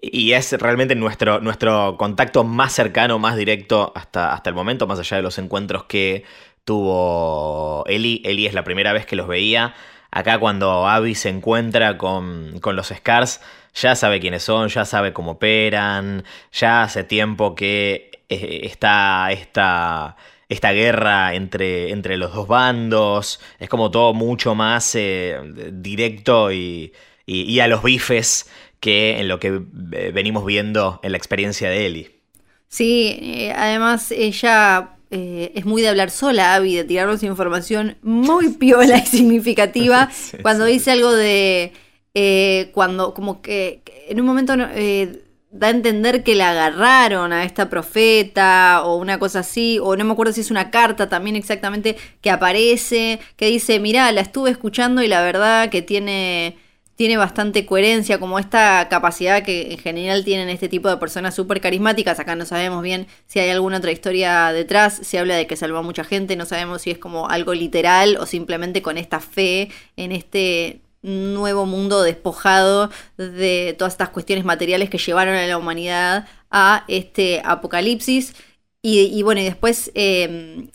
[0.00, 4.98] y es realmente nuestro, nuestro contacto más cercano, más directo hasta, hasta el momento, más
[4.98, 6.24] allá de los encuentros que
[6.64, 8.22] tuvo Eli.
[8.24, 9.74] Eli es la primera vez que los veía.
[10.10, 13.40] Acá cuando Abby se encuentra con, con los Scars,
[13.74, 20.16] ya sabe quiénes son, ya sabe cómo operan, ya hace tiempo que eh, está esta,
[20.50, 23.40] esta guerra entre, entre los dos bandos.
[23.58, 25.38] Es como todo mucho más eh,
[25.72, 26.92] directo y,
[27.26, 31.70] y- y a los bifes que en lo que eh, venimos viendo en la experiencia
[31.70, 32.20] de Ellie.
[32.68, 38.48] Sí, eh, además ella eh, es muy de hablar sola, Abby, de tirarnos información muy
[38.58, 40.10] piola y significativa.
[40.30, 41.72] Sí, cuando dice algo de
[42.14, 47.44] eh, cuando como que, en un momento eh, da a entender que la agarraron a
[47.44, 51.36] esta profeta o una cosa así, o no me acuerdo si es una carta también
[51.36, 56.56] exactamente que aparece, que dice, mirá, la estuve escuchando y la verdad que tiene
[57.00, 61.58] tiene bastante coherencia, como esta capacidad que en general tienen este tipo de personas súper
[61.62, 62.20] carismáticas.
[62.20, 65.00] Acá no sabemos bien si hay alguna otra historia detrás.
[65.02, 68.18] Se habla de que salvó a mucha gente, no sabemos si es como algo literal
[68.20, 74.90] o simplemente con esta fe en este nuevo mundo despojado de todas estas cuestiones materiales
[74.90, 78.34] que llevaron a la humanidad a este apocalipsis.
[78.82, 79.90] Y, y bueno, y después...
[79.94, 80.68] eh,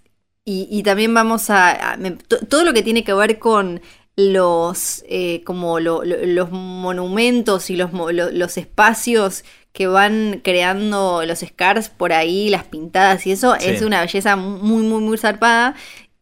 [0.47, 1.97] y, y también vamos a...
[2.49, 3.81] todo lo que tiene que ver con
[4.15, 11.25] los eh, como lo- lo- los monumentos y los, lo- los espacios que van creando
[11.25, 13.69] los scars por ahí, las pintadas y eso, Sí.
[13.71, 15.75] es una belleza muy, muy, muy zarpada.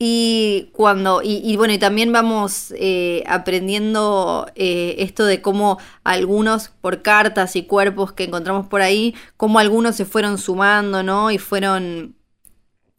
[0.05, 6.67] Y cuando, y, y bueno, y también vamos eh, aprendiendo eh, esto de cómo algunos,
[6.81, 11.31] por cartas y cuerpos que encontramos por ahí, cómo algunos se fueron sumando, ¿no?
[11.31, 12.17] Y fueron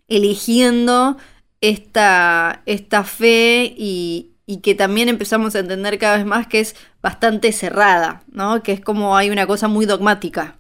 [0.09, 1.19] eligiendo
[1.61, 6.75] esta, esta fe y, y que también empezamos a entender cada vez más que es
[7.03, 8.63] bastante cerrada, ¿no?
[8.63, 10.57] Que es como hay una cosa muy dogmática.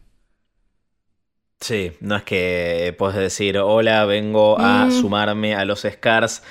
[1.60, 4.90] Sí, no es que puedes decir, hola, vengo a Mm.
[5.00, 6.42] sumarme a los Scars.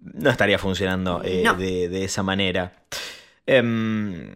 [0.00, 1.54] No estaría funcionando eh, No.
[1.54, 2.72] de, de esa manera.
[3.46, 4.30] Em,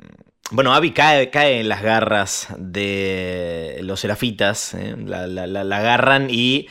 [0.51, 4.75] bueno, Abby cae, cae en las garras de los serafitas.
[4.75, 6.69] eh, La, la- la- la agarran y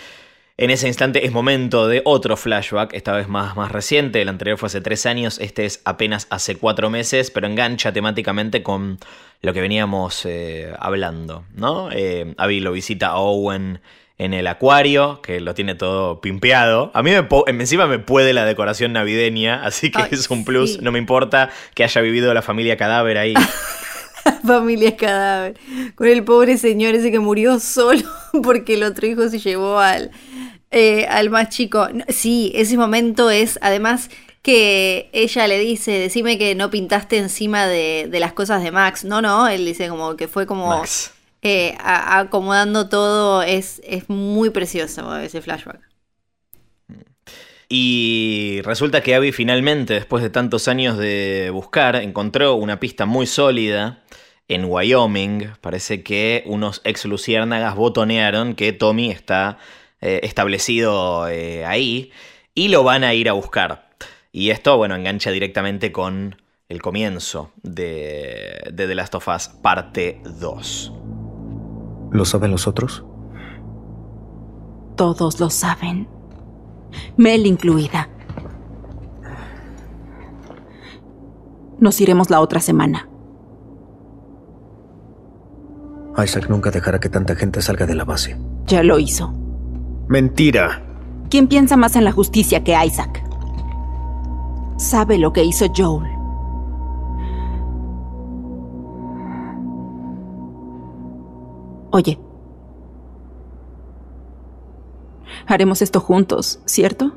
[0.62, 4.22] en ese instante es momento de otro flashback, esta vez más, más reciente.
[4.22, 8.62] El anterior fue hace tres años, este es apenas hace cuatro meses, pero engancha temáticamente
[8.62, 9.00] con
[9.42, 11.90] lo que veníamos eh, hablando, ¿no?
[11.92, 13.82] Eh, Abby lo visita a Owen
[14.20, 16.92] en el acuario, que lo tiene todo pimpeado.
[16.94, 17.28] A mí me
[17.60, 20.74] encima me puede la decoración navideña, así que Ay, es un plus.
[20.74, 20.80] sí.
[20.84, 23.34] No me importa que haya vivido la familia cadáver ahí.
[24.46, 25.56] Familia cadáver.
[25.96, 28.04] Con el pobre señor ese que murió solo
[28.44, 30.12] porque el otro hijo se llevó al,
[30.72, 31.88] eh, al más chico.
[32.10, 34.10] Sí, ese momento es además
[34.42, 39.04] que ella le dice, decime que no pintaste encima de, de las cosas de Max.
[39.06, 41.12] No, no, él dice como que fue como Max.
[41.44, 43.44] eh, a- acomodando todo.
[43.44, 45.82] Es, es muy precioso ese flashback.
[47.70, 53.28] Y resulta que Abby finalmente, después de tantos años de buscar, encontró una pista muy
[53.28, 54.04] sólida
[54.50, 55.52] en Wyoming.
[55.62, 59.58] Parece que unos ex luciérnagas botonearon que Tommy está
[60.02, 62.12] eh, establecido eh, ahí
[62.56, 63.90] y lo van a ir a buscar.
[64.32, 66.38] Y esto, bueno, engancha directamente con
[66.70, 70.94] el comienzo de, de The Last of Us parte 2.
[72.12, 73.04] ¿Lo saben los otros?
[74.96, 76.08] Todos lo saben.
[77.18, 78.10] Mel incluida.
[81.80, 83.08] Nos iremos la otra semana.
[86.18, 88.38] Isaac nunca dejará que tanta gente salga de la base.
[88.68, 89.34] Ya lo hizo.
[90.12, 90.84] Mentira.
[91.30, 93.24] ¿Quién piensa más en la justicia que Isaac?
[94.76, 96.12] Sabe lo que hizo Joel.
[101.92, 102.20] Oye.
[105.48, 107.14] Haremos esto juntos, ¿cierto?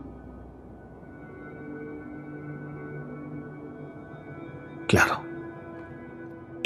[4.86, 5.23] Claro.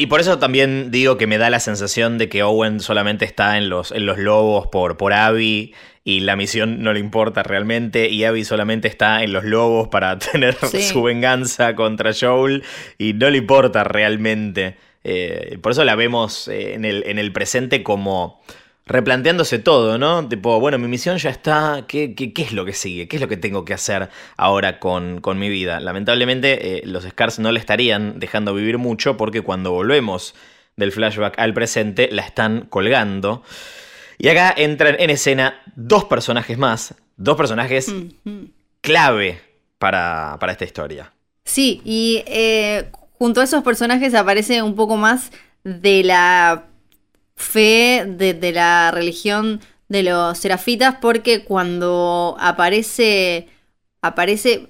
[0.01, 3.59] Y por eso también digo que me da la sensación de que Owen solamente está
[3.59, 8.09] en los, en los lobos por, por Abby y la misión no le importa realmente
[8.09, 10.83] y Abby solamente está en los lobos para tener Sí.
[10.83, 12.63] su venganza contra Joel
[12.97, 14.77] y no le importa realmente.
[15.03, 18.41] Eh, por eso la vemos eh, en, el, en el presente como
[18.89, 20.27] replanteándose todo, ¿no?
[20.29, 23.07] Tipo, bueno, mi misión ya está, ¿qué, qué, qué es lo que sigue?
[23.07, 25.79] ¿Qué es lo que tengo que hacer ahora con, con mi vida?
[25.79, 30.35] Lamentablemente, eh, los Scars no le estarían dejando vivir mucho porque cuando volvemos
[30.77, 33.43] del flashback al presente, la están colgando.
[34.17, 37.93] Y acá entran en escena dos personajes más, dos personajes
[38.81, 39.41] clave
[39.79, 41.13] para, para esta historia.
[41.45, 45.31] Sí, y eh, junto a esos personajes aparece un poco más
[45.63, 46.65] de la
[47.39, 53.49] fe de, de la religión de los serafitas, porque cuando aparece,
[54.03, 54.69] aparece,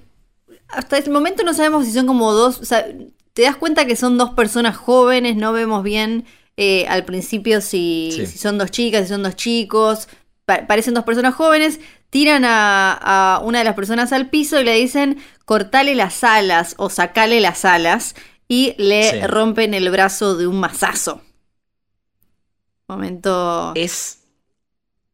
[0.69, 2.85] hasta el momento no sabemos si son como dos, o sea,
[3.33, 6.25] te das cuenta que son dos personas jóvenes, no vemos bien
[6.57, 8.25] eh, al principio si, Sí.
[8.27, 10.07] si son dos chicas, si son dos chicos,
[10.45, 11.79] pa- parecen dos personas jóvenes,
[12.09, 16.75] tiran a, a una de las personas al piso y le dicen cortale las alas
[16.77, 18.15] o sacale las alas
[18.47, 19.27] y le Sí.
[19.27, 21.21] rompen el brazo de un mazazo.
[22.89, 24.23] Momento Es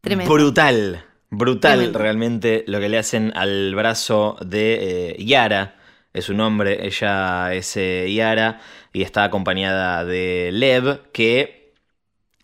[0.01, 0.33] tremendo.
[0.33, 1.99] brutal, brutal Tremendo.
[1.99, 5.75] realmente lo que le hacen al brazo de eh, Yara.
[6.13, 8.61] Es su nombre, ella es eh, Yara
[8.93, 11.73] y está acompañada de Lev que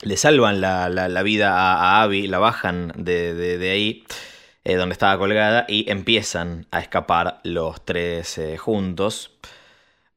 [0.01, 4.03] le salvan la, la- la vida a, a Abby, la bajan de, de- de ahí
[4.65, 9.31] eh, donde estaba colgada y empiezan a escapar los tres eh, juntos.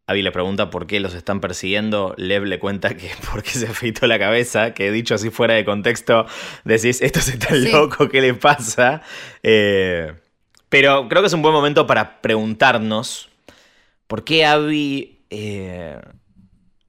[0.06, 2.14] Abby le pregunta por qué los están persiguiendo.
[2.18, 6.26] Lev le cuenta que porque se afeitó la cabeza, que dicho así fuera de contexto,
[6.64, 7.72] decís, estos están Sí.
[7.72, 9.02] locos, ¿qué les pasa?
[9.42, 10.12] Eh,
[10.68, 13.28] pero creo que es un buen momento para preguntarnos
[14.06, 15.20] por qué Abby...
[15.30, 15.98] eh,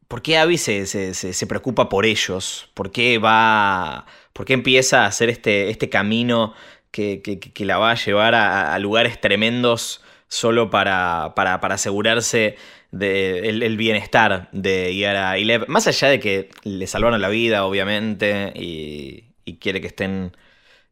[0.07, 2.69] ¿Por qué Abby se, se- se- se preocupa por ellos?
[2.75, 4.05] ¿Por qué va.
[4.33, 6.53] ¿Por qué empieza a hacer este, este camino
[6.91, 11.59] que, que- que- que la va a llevar a, a lugares tremendos solo para, para,
[11.59, 12.55] para asegurarse
[12.97, 15.65] del el bienestar de Yara y Lev?
[15.67, 20.35] Más allá de que le salvaron la vida, obviamente, y, y quiere que estén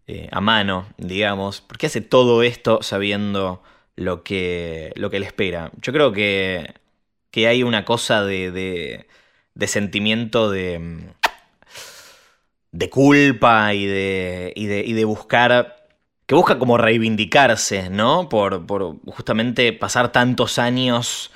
[0.08, 1.62] eh, a mano, digamos.
[1.62, 3.63] ¿Por qué hace todo esto sabiendo
[3.96, 5.72] lo que, lo que le espera?
[5.82, 6.74] Yo creo que
[7.34, 9.08] que hay una cosa de, de,
[9.56, 11.00] de sentimiento de, mm,
[12.72, 15.88] de culpa y de, y, de, y de buscar,
[16.28, 18.30] que busca como reivindicarse, ¿no?
[18.30, 21.32] Por, por justamente pasar tantos años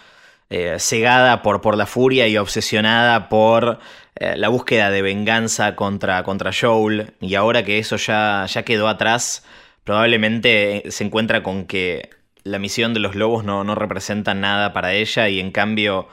[0.49, 3.79] eh, cegada por, por la furia y obsesionada por
[4.15, 7.13] eh, la búsqueda de venganza contra, contra Joel.
[7.21, 9.45] Y ahora que eso ya, ya quedó atrás,
[9.83, 12.09] probablemente se encuentra con que
[12.43, 16.07] la misión de los lobos no, no representa nada para ella y en cambio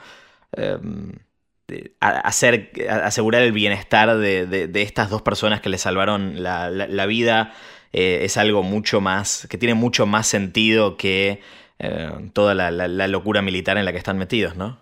[0.57, 0.77] eh,
[1.99, 7.05] a- hacer, asegurar el bienestar de, de- estas dos personas que le salvaron la, la-
[7.05, 7.53] vida
[7.93, 11.41] eh, es algo mucho más, que tiene mucho más sentido que
[11.79, 14.79] eh, toda la, locura militar en la que están metidos, ¿no?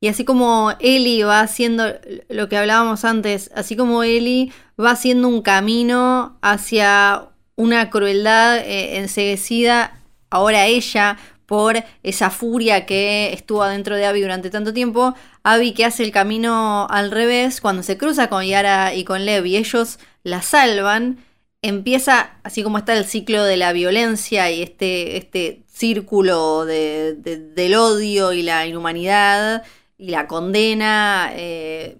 [0.00, 1.92] Y así como Eli va haciendo
[2.28, 8.98] lo que hablábamos antes, así como Eli va haciendo un camino hacia una crueldad eh,
[8.98, 15.72] enseguecida, ahora ella, por esa furia que estuvo adentro de Abby durante tanto tiempo, Abby
[15.72, 19.56] que hace el camino al revés, cuando se cruza con Yara y con Lev y
[19.56, 21.18] ellos la salvan,
[21.62, 27.38] empieza, así como está el ciclo de la violencia y este, este círculo de- de-
[27.38, 29.62] del odio y la inhumanidad
[29.96, 31.96] y la condena eh,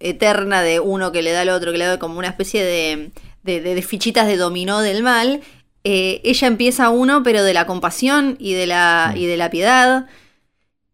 [0.00, 3.10] eterna de uno que le da al otro, que le da como una especie de,
[3.42, 5.40] de- fichitas de dominó del mal,
[5.84, 10.06] eh, ella empieza uno, pero de la compasión y de la, y de la piedad.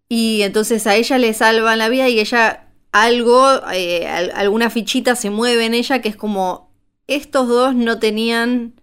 [0.08, 5.16] Y entonces a ella le salvan la vida y ella algo, eh, al- alguna fichita
[5.16, 6.70] se mueve en ella que es como
[7.08, 8.74] estos dos no tenían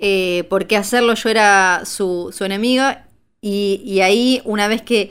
[0.00, 3.06] eh, por qué hacerlo, yo era su, su enemiga
[3.40, 5.10] y, y ahí una vez que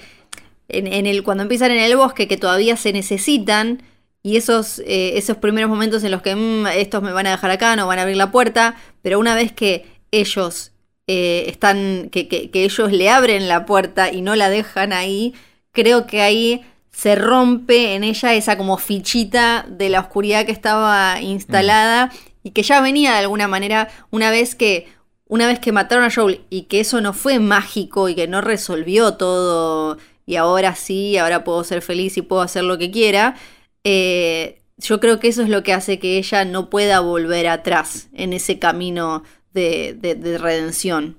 [0.67, 3.83] en, en el, cuando empiezan en el bosque que todavía se necesitan
[4.23, 7.51] y esos, eh, esos primeros momentos en los que "Mm, estos me van a dejar
[7.51, 10.71] acá, no van a abrir la puerta, pero una vez que ellos
[11.07, 15.35] eh, están, que, que- que ellos le abren la puerta y no la dejan ahí,
[15.71, 21.21] creo que ahí se rompe en ella esa como fichita de la oscuridad que estaba
[21.21, 22.11] instalada
[22.45, 24.87] y que ya venía de alguna manera una vez que
[25.27, 28.41] una vez que mataron a Joel y que eso no fue mágico y que no
[28.41, 33.35] resolvió todo y ahora sí, ahora puedo ser feliz y puedo hacer lo que quiera,
[33.83, 38.07] eh, yo creo que eso es lo que hace que ella no pueda volver atrás
[38.13, 39.23] en ese camino
[39.53, 41.17] de, de- de redención.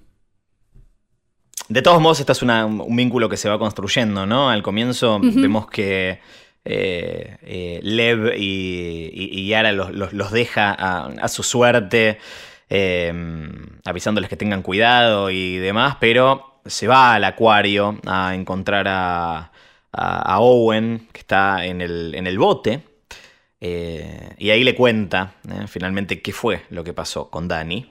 [1.68, 4.50] De todos modos, este es una- un vínculo que se va construyendo, ¿no?
[4.50, 6.20] Al comienzo vemos que
[6.66, 12.18] eh, eh, Lev y, y- Yara los, los- deja a, su suerte,
[12.68, 13.12] eh,
[13.84, 19.52] avisándoles que tengan cuidado y demás, pero se va al acuario a encontrar a,
[19.92, 22.82] a- Owen, que está en el, en el bote,
[23.60, 25.34] eh, y ahí le cuenta
[25.68, 27.90] finalmente qué fue lo que pasó con Danny.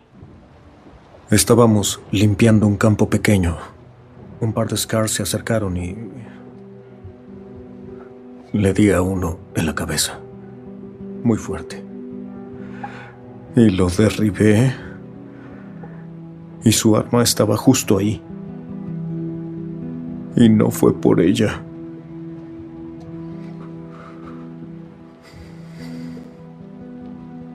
[1.32, 3.58] Estábamos limpiando un campo pequeño.
[4.42, 5.96] Un par de Scars se acercaron y...
[8.56, 10.18] Le di a uno en la cabeza.
[11.26, 11.84] Muy fuerte.
[13.54, 14.74] Y lo derribé.
[16.64, 18.22] Y su arma estaba justo ahí.
[20.38, 21.62] Y no fue por ella.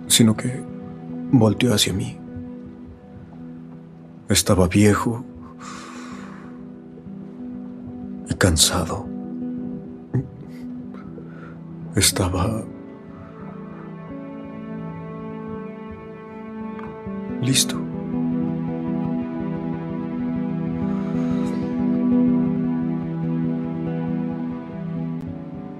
[0.06, 0.62] Sino que
[1.32, 2.18] volteó hacia mí.
[4.28, 5.24] Estaba viejo
[8.28, 9.09] y cansado.
[12.00, 12.64] Estaba
[17.42, 17.76] listo.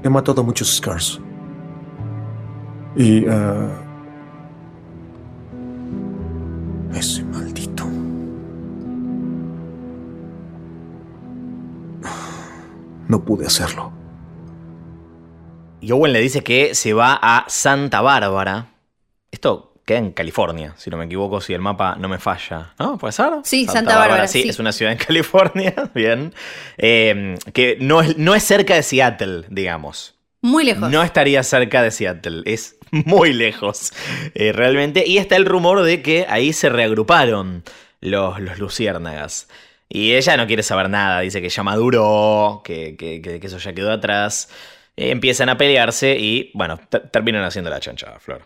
[0.02, 1.18] He matado muchos Scars.
[2.96, 3.24] Y...
[3.26, 3.70] ah,
[6.92, 7.86] ese maldito.
[13.08, 13.99] No pude hacerlo.
[15.81, 18.66] Y Owen le dice que se va a Santa Bárbara.
[19.31, 22.74] Esto queda en California, si no me equivoco, si el mapa no me falla.
[22.78, 22.99] ¿No?
[22.99, 23.31] ¿Puede ser?
[23.45, 24.49] Sí, Santa Bárbara, sí, sí.
[24.51, 25.74] es una ciudad en California.
[25.95, 26.35] Bien.
[26.78, 30.14] Eh, que no es, no es cerca de Seattle, digamos.
[30.43, 30.91] Muy lejos.
[30.91, 33.93] No estaría cerca de Seattle, es muy lejos,
[34.35, 35.07] eh, realmente.
[35.07, 37.62] Y está el rumor de que ahí se reagruparon
[38.01, 39.49] los, los luciérnagas.
[39.89, 43.59] Y ella no quiere saber nada, dice que ya maduró, que, que- que- que eso
[43.59, 44.49] ya quedó atrás.
[45.01, 48.42] Eh, empiezan a pelearse y, bueno, te- terminan haciendo la chanchada, Flor.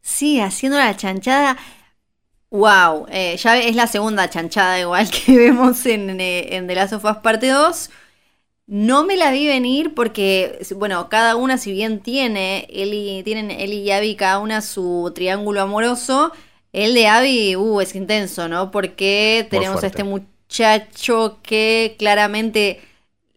[0.00, 1.56] Sí, haciendo la chanchada.
[2.50, 6.92] Wow, eh, ya es la segunda chanchada igual que vemos en, eh, en The Last
[6.94, 7.90] of Us parte 2.
[8.66, 13.82] No me la vi venir porque, bueno, cada una, si bien tiene, Ellie, tienen Ellie
[13.82, 16.32] y Abby cada una su triángulo amoroso,
[16.72, 18.70] el de Abby, uh, es intenso, ¿no?
[18.72, 22.80] Porque tenemos a este muchacho que claramente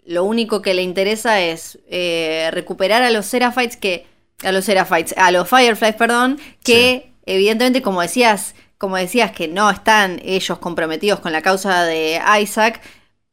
[0.09, 4.07] lo único que le interesa es eh, recuperar a los Seraphites que.
[4.43, 9.69] A los Seraphites, a los Fireflies, perdón, que evidentemente, como decías, como decías, que no
[9.69, 12.81] están ellos comprometidos con la causa de Isaac,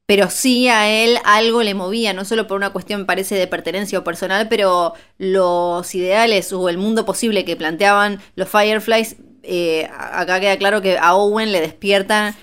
[0.04, 4.00] pero sí a él algo le movía, no solo por una cuestión, parece, de pertenencia
[4.00, 10.40] o personal, pero los ideales o el mundo posible que planteaban los Fireflies, eh, acá
[10.40, 12.34] queda claro que a Owen le despiertan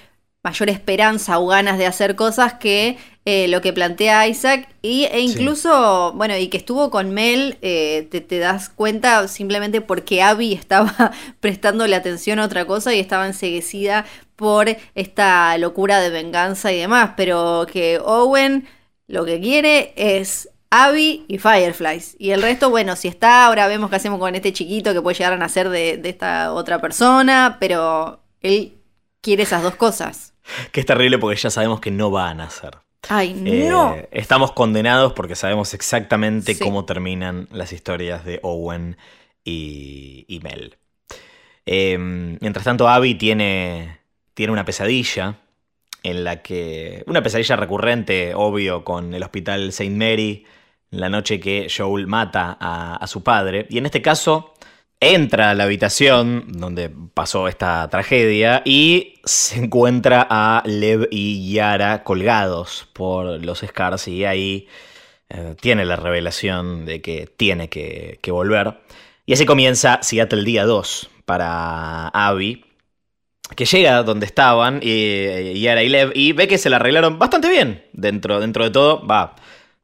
[0.44, 5.22] mayor esperanza o ganas de hacer cosas que eh, lo que plantea Isaac y, e
[5.22, 10.54] incluso, bueno, y que estuvo con Mel, eh, te, te das cuenta simplemente porque Abby
[10.54, 14.06] estaba prestándole atención a otra cosa y estaba enseguecida
[14.36, 18.68] por esta locura de venganza y demás, pero que Owen
[19.08, 22.16] lo que quiere es Abby y Fireflies.
[22.20, 25.16] Y el resto, bueno, si está, ahora vemos qué hacemos con este chiquito que puede
[25.16, 28.74] llegar a nacer de, de esta otra persona, pero él
[29.22, 30.34] quiere esas dos cosas.
[30.74, 32.83] Que es terrible porque ya sabemos que no va a nacer.
[33.10, 33.96] Ay, Eh, no.
[34.12, 36.64] estamos condenados porque sabemos exactamente Sí.
[36.64, 38.98] cómo terminan las historias de Owen
[39.44, 40.78] y, y Mel.
[41.66, 44.00] Eh, mientras tanto, Abby tiene,
[44.34, 45.38] tiene una pesadilla
[46.04, 47.04] en la que.
[47.08, 49.90] Una pesadilla recurrente, obvio, con el hospital St.
[49.92, 50.46] Mary,
[50.90, 53.66] la noche que Joel mata a, a su padre.
[53.70, 54.53] Y en este caso,
[55.04, 62.04] entra a la habitación donde pasó esta tragedia y se encuentra a Lev y Yara
[62.04, 64.68] colgados por los Scars y ahí
[65.30, 68.80] eh, tiene la revelación de que tiene que, volver.
[69.26, 72.66] Y así comienza Seattle día 2 para Abby.
[73.56, 77.50] que llega donde estaban y, Yara y Lev y ve que se la arreglaron bastante
[77.50, 79.06] bien dentro, dentro de todo.
[79.08, 79.36] Va,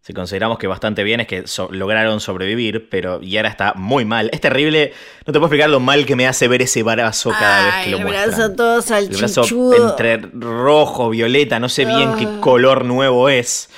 [0.10, 4.32] si consideramos que bastante bien es que so- lograron sobrevivir, pero Yara está muy mal.
[4.34, 4.92] Es terrible,
[5.28, 7.92] no te puedo explicar lo mal que me hace ver ese brazo cada vez que
[7.92, 8.28] lo el muestran.
[8.30, 9.90] brazo todo El brazo salchichudo.
[9.92, 12.38] entre rojo, violeta, no sé bien qué Ah.
[12.42, 13.70] color nuevo es.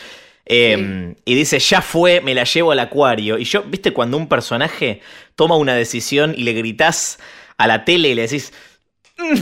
[0.46, 3.38] Eh, Y dice, ya fue, me la llevo al acuario.
[3.38, 5.02] Y yo, viste, cuando un personaje
[5.36, 7.20] toma una decisión y le gritás
[7.58, 8.54] a la tele y le decís,
[9.18, 9.40] "Mm,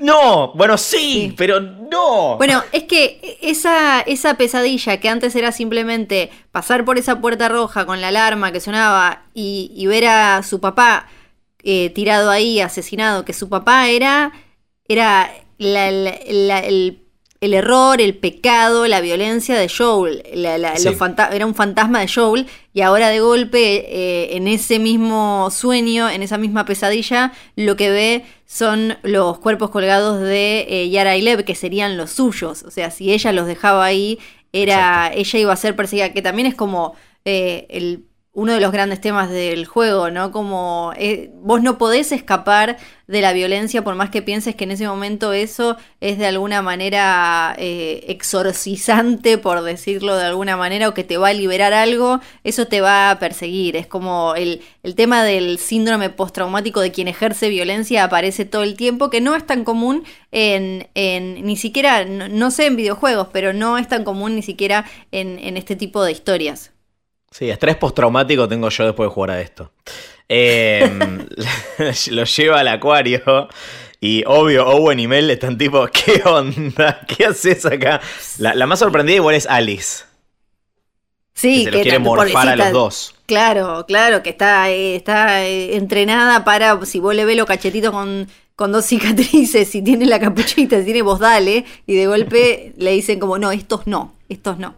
[0.00, 0.96] no, bueno, sí,
[1.28, 1.34] Sí.
[1.36, 2.36] pero no.
[2.36, 7.84] Bueno, es que esa, esa pesadilla que antes era simplemente pasar por esa puerta roja
[7.86, 11.06] con la alarma que sonaba y, y ver a su papá
[11.64, 14.32] eh, tirado ahí, asesinado, que su papá era,
[14.86, 17.02] era la- la- la- el,
[17.40, 20.22] el error, el pecado, la violencia de Joel.
[20.24, 20.88] Sí.
[21.32, 26.22] era un fantasma de Joel y ahora de golpe eh, en ese mismo sueño, en
[26.22, 31.44] esa misma pesadilla, lo que ve son los cuerpos colgados de eh, Yara y Lev,
[31.44, 32.62] que serían los suyos.
[32.62, 34.18] O sea, si ella los dejaba ahí,
[34.54, 36.94] era ella iba a ser perseguida, que también es como
[37.26, 38.06] eh, el,
[38.38, 40.30] uno de los grandes temas del juego, ¿no?
[40.30, 42.76] Como eh, vos no podés escapar
[43.08, 46.62] de la violencia por más que pienses que en ese momento eso es de alguna
[46.62, 52.20] manera eh, exorcizante, por decirlo de alguna manera, o que te va a liberar algo,
[52.44, 53.74] eso te va a perseguir.
[53.74, 58.76] Es como el, el tema del síndrome postraumático de quien ejerce violencia aparece todo el
[58.76, 63.30] tiempo, que no es tan común en, en ni siquiera, no, no sé en videojuegos,
[63.32, 66.70] pero no es tan común ni siquiera en, en este tipo de historias.
[67.30, 69.72] Sí, estrés postraumático tengo yo después de jugar a esto.
[70.28, 71.26] Eh,
[72.10, 73.48] lo lleva al acuario
[74.00, 77.00] y obvio Owen y Mel están tipo, ¿qué onda?
[77.06, 78.00] ¿Qué haces acá?
[78.38, 80.04] La, la más sorprendida igual es Alice.
[81.38, 83.14] Sí, que se los quiere morfar a los dos.
[83.26, 87.92] Claro, claro, que está, eh, está eh, entrenada para, si vos le ves los cachetitos
[87.92, 88.26] con,
[88.56, 92.90] con dos cicatrices, si tiene la capuchita, si tiene voz dale, y de golpe le
[92.90, 94.74] dicen como, no, estos no, estos no.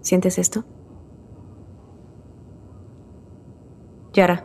[0.00, 0.64] ¿Sientes esto?
[4.12, 4.44] Yara,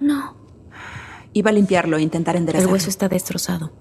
[0.00, 0.36] No,
[1.32, 2.72] Iba a limpiarlo e intentar el enderezarlo.
[2.72, 3.72] hueso está destrozado.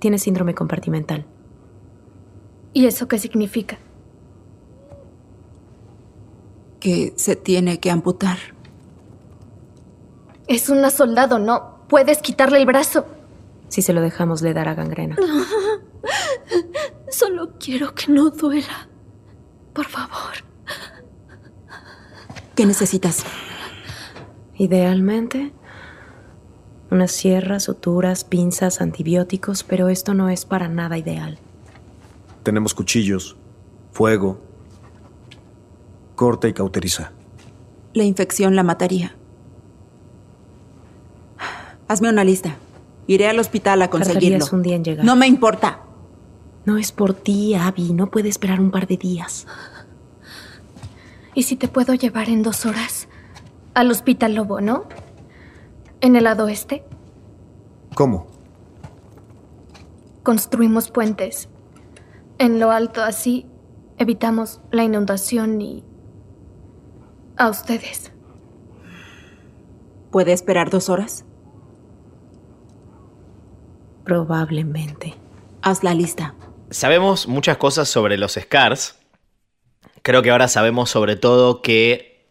[0.00, 1.26] Tienes síndrome compartimental.
[2.72, 3.78] ¿y eso qué significa?
[6.80, 8.38] Que se tiene que amputar.
[10.46, 13.06] Es una soldado, no puedes quitarle el brazo.
[13.68, 15.16] Si se lo dejamos, le dará gangrena.
[17.10, 18.88] Solo quiero que no duela.
[19.72, 20.32] Por favor.
[22.54, 23.24] ¿Qué necesitas?
[24.56, 25.52] Idealmente,
[26.90, 31.38] unas sierras, suturas, pinzas, antibióticos, pero esto no es para nada ideal.
[32.44, 33.36] Tenemos cuchillos,
[33.90, 34.40] fuego.
[36.14, 37.10] Corta y cauteriza.
[37.92, 39.16] La infección la mataría.
[41.88, 42.56] Hazme una lista.
[43.06, 44.38] Iré al hospital a conseguirlo.
[44.38, 45.04] Tardarías un día en llegar.
[45.04, 45.80] No me importa.
[46.64, 47.92] No es por ti, Abby.
[47.92, 49.46] No puede esperar un par de días.
[51.34, 53.08] ¿Y si te puedo llevar en dos horas?
[53.74, 54.84] Al hospital Lobo, ¿no?
[56.00, 56.84] En el lado oeste.
[57.94, 58.26] ¿Cómo?
[60.22, 61.48] Construimos puentes.
[62.38, 63.46] En lo alto así
[63.98, 65.84] evitamos la inundación y...
[67.36, 68.10] a ustedes.
[70.10, 71.23] ¿Puede esperar dos horas?
[74.04, 75.14] Probablemente.
[75.62, 76.34] Haz la lista.
[76.70, 78.96] Sabemos muchas cosas sobre los Scars.
[80.02, 82.28] Creo que ahora sabemos sobre todo que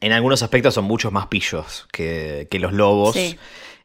[0.00, 3.14] en algunos aspectos son muchos más pillos que, que los lobos.
[3.14, 3.38] Sí.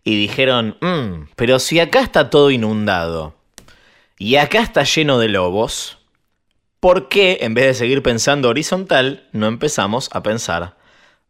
[0.04, 3.36] Y dijeron, "Mm, pero si acá está todo inundado
[4.18, 6.00] y acá está lleno de lobos,
[6.80, 10.76] ¿por qué en vez de seguir pensando horizontal no empezamos a pensar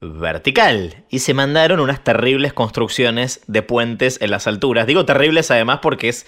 [0.02, 1.06] vertical?
[1.10, 4.88] Y se mandaron unas terribles construcciones de puentes en las alturas.
[4.88, 6.26] Digo terribles además porque es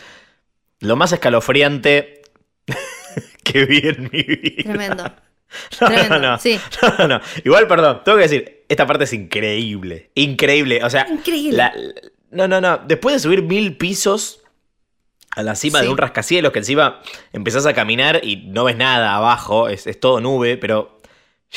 [0.80, 2.22] lo más escalofriante
[3.44, 4.64] que vi en mi vida.
[4.64, 5.04] Tremendo.
[5.80, 6.40] No, Tremendo, no, no.
[6.40, 6.60] sí.
[6.98, 7.22] No, no.
[7.44, 10.10] Igual, perdón, tengo que decir, esta parte es increíble.
[10.16, 10.84] Increíble.
[10.84, 11.58] O sea, Increíble.
[11.58, 11.74] la-
[12.32, 12.80] no, no, no.
[12.88, 14.42] Después de subir mil pisos
[15.30, 15.86] a la cima Sí.
[15.86, 17.02] de un rascacielos que encima
[17.34, 20.93] empezás a caminar y no ves nada abajo, es, es todo nube, pero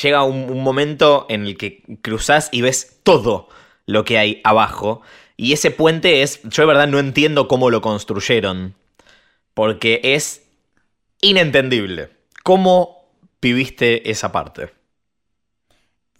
[0.02, 3.48] llega un, un momento en el que cruzás y ves todo
[3.86, 5.02] lo que hay abajo.
[5.36, 8.74] Y ese puente es, yo de verdad no entiendo cómo lo construyeron,
[9.54, 10.42] porque es
[11.20, 12.10] inentendible.
[12.42, 13.08] ¿Cómo
[13.40, 14.70] viviste esa parte?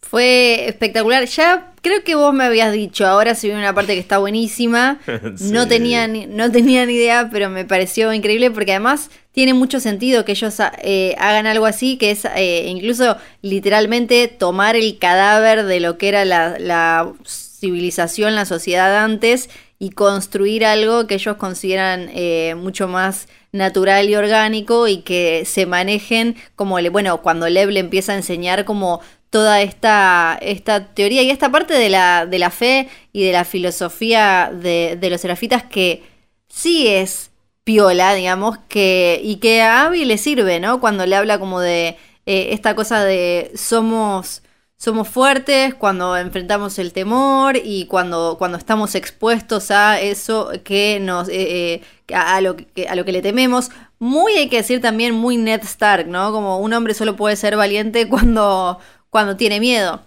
[0.00, 1.24] Fue espectacular.
[1.26, 5.00] Ya creo que vos me habías dicho, ahora se viene una parte que está buenísima.
[5.40, 9.80] No, tenía ni, no tenía ni idea, pero me pareció increíble porque además tiene mucho
[9.80, 15.66] sentido que ellos eh, hagan algo así, que es eh, incluso literalmente tomar el cadáver
[15.66, 21.36] de lo que era la, la civilización, la sociedad antes y construir algo que ellos
[21.36, 27.46] consideran eh, mucho más natural y orgánico y que se manejen como, le, bueno, cuando
[27.46, 32.24] Lev le empieza a enseñar como toda esta, esta teoría y esta parte de la,
[32.24, 36.04] de la fe y de la filosofía de, de los serafitas que
[36.48, 37.32] sí es
[37.66, 40.78] piola, digamos, que, y que a Abby le sirve, ¿no?
[40.80, 44.42] Cuando le habla como de eh, esta cosa de somos,
[44.76, 51.28] somos fuertes cuando enfrentamos el temor y cuando, cuando estamos expuestos a eso que nos,
[51.28, 53.70] eh, eh, a, lo que, a lo que le tememos.
[53.98, 56.30] Muy hay que decir también muy Ned Stark, ¿no?
[56.30, 58.78] Como un hombre solo puede ser valiente cuando,
[59.10, 60.02] cuando tiene miedo.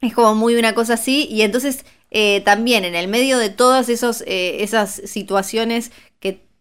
[0.00, 1.26] Es como muy una cosa así.
[1.28, 1.84] Y entonces
[2.44, 5.90] también en el medio de todas esos, esas situaciones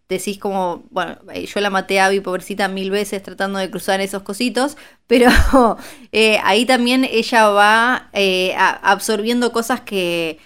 [0.09, 4.01] decís como, bueno, eh, yo la maté a Abby pobrecita mil veces tratando de cruzar
[4.01, 4.77] esos cositos,
[5.07, 5.29] pero
[6.11, 10.39] eh, ahí también ella va eh, absorbiendo cosas que,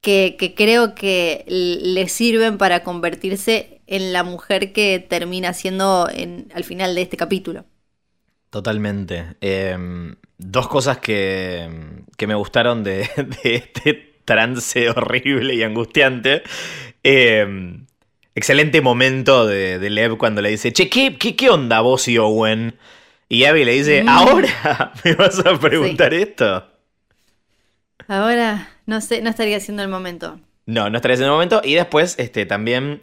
[0.00, 6.64] que, creo que le sirven para convertirse en la mujer que termina siendo en, al
[6.64, 7.64] final de este capítulo.
[8.50, 9.36] Totalmente.
[9.40, 11.70] Eh, dos cosas que,
[12.16, 13.08] que me gustaron de,
[13.42, 16.42] de este trance horrible y angustiante.
[17.02, 17.84] Eh,
[18.34, 22.18] excelente momento de, de Lev cuando le dice, che, ¿qué, qué, qué onda vos y
[22.18, 22.76] Owen?
[23.28, 24.08] Y Abby le dice, Mm.
[24.08, 26.66] ¿ahora me vas a preguntar esto?
[28.08, 30.40] Ahora, no sé, no estaría siendo el momento.
[30.66, 31.60] No, no estaría en el momento.
[31.64, 33.00] Y después, este, también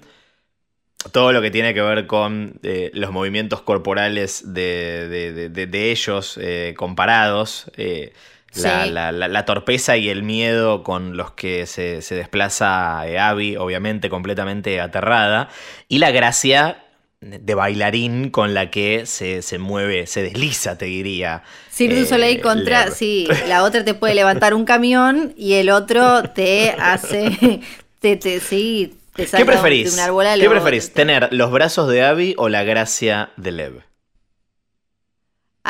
[1.12, 5.68] todo lo que tiene que ver con eh, los movimientos corporales de, de- de- de-
[5.68, 7.72] de ellos eh, comparados.
[7.78, 8.14] eh,
[8.56, 8.92] la, Sí.
[8.92, 13.58] la- la- la torpeza y el miedo con los que se, se desplaza eh, Abby,
[13.58, 15.50] obviamente completamente aterrada.
[15.88, 16.84] Y la gracia
[17.22, 21.44] de bailarín con la que se, se mueve, se desliza, te diría.
[21.70, 25.70] Cirque du eh, Soleil contra, sí, la otra te puede levantar un camión y el
[25.70, 27.60] otro te hace,
[28.00, 29.90] te, te, sí, te ¿Qué saca preferís?
[29.92, 30.94] de un árbol ¿Qué preferís?
[30.94, 33.74] ¿Tener los brazos de Abby o la gracia de Lev?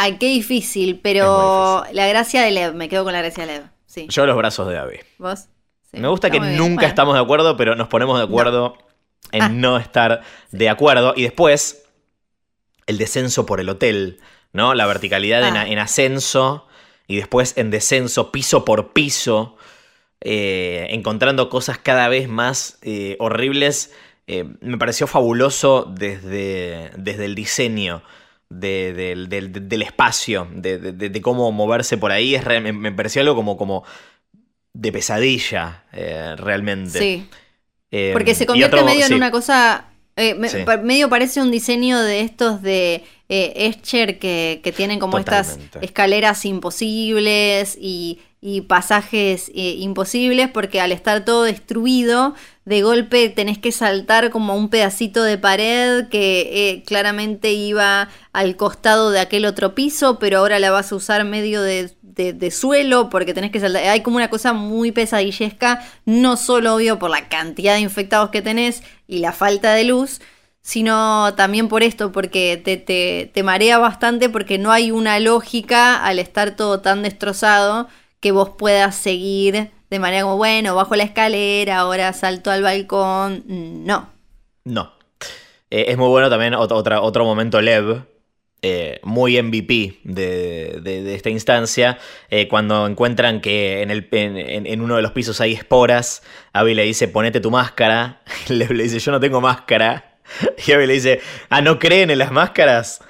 [0.02, 3.64] Ay, qué difícil, pero la gracia de Lev, me quedo con la gracia de Lev,
[3.86, 4.08] sí.
[4.10, 5.00] Yo los brazos de Abby.
[5.18, 5.48] ¿Vos?
[5.92, 8.78] Sí, Me gusta que nunca Bueno, estamos de acuerdo, pero nos ponemos de acuerdo
[9.34, 9.50] en Ah.
[9.50, 10.22] no estar
[10.52, 11.14] de acuerdo.
[11.18, 11.84] Y después,
[12.88, 14.20] el descenso por el hotel,
[14.54, 14.74] ¿no?
[14.74, 15.68] La verticalidad en, Ah.
[15.68, 16.66] en ascenso
[17.08, 19.58] y después en descenso, piso por piso,
[20.22, 23.92] eh, encontrando cosas cada vez más eh, horribles.
[24.28, 28.02] Eh, me pareció fabuloso desde, desde el diseño.
[28.50, 30.78] De- del, espacio, de,
[31.22, 33.84] cómo moverse por ahí, es real- me, me pareció algo como, como
[34.74, 37.00] de pesadilla, eh, realmente.
[37.00, 37.28] Sí,
[37.92, 39.12] Eh, porque se convierte otro- medio sí.
[39.14, 39.86] en una cosa,
[40.16, 40.58] eh, me- Sí.
[40.66, 45.64] pa- medio parece un diseño de estos de Escher que, que tienen como Totalmente.
[45.66, 52.36] estas escaleras imposibles y, y pasajes eh, imposibles porque al estar todo destruido,
[52.66, 58.56] de golpe tenés que saltar como un pedacito de pared que eh, claramente iba al
[58.56, 62.52] costado de aquel otro piso, pero ahora la vas a usar medio de, de- de
[62.52, 63.84] suelo porque tenés que saltar.
[63.86, 68.42] Hay como una cosa muy pesadillesca, no solo obvio por la cantidad de infectados que
[68.42, 70.22] tenés y la falta de luz,
[70.62, 76.04] sino también por esto, porque te, te, te marea bastante porque no hay una lógica
[76.06, 77.88] al estar todo tan destrozado
[78.20, 83.44] que vos puedas seguir de manera como, bueno, bajo la escalera, ahora salto al balcón.
[83.48, 84.10] No.
[84.66, 84.94] No.
[85.72, 88.02] Eh, es muy bueno también otra, otro momento Lev,
[88.62, 91.98] eh, muy MVP de, de- de esta instancia,
[92.30, 96.74] eh, cuando encuentran que en, el, en, en- uno de los pisos hay esporas, Abby
[96.76, 100.18] le dice, ponete tu máscara, Lev le dice, yo no tengo máscara,
[100.68, 103.02] y Abby le dice, ah, ¿no creen en las máscaras?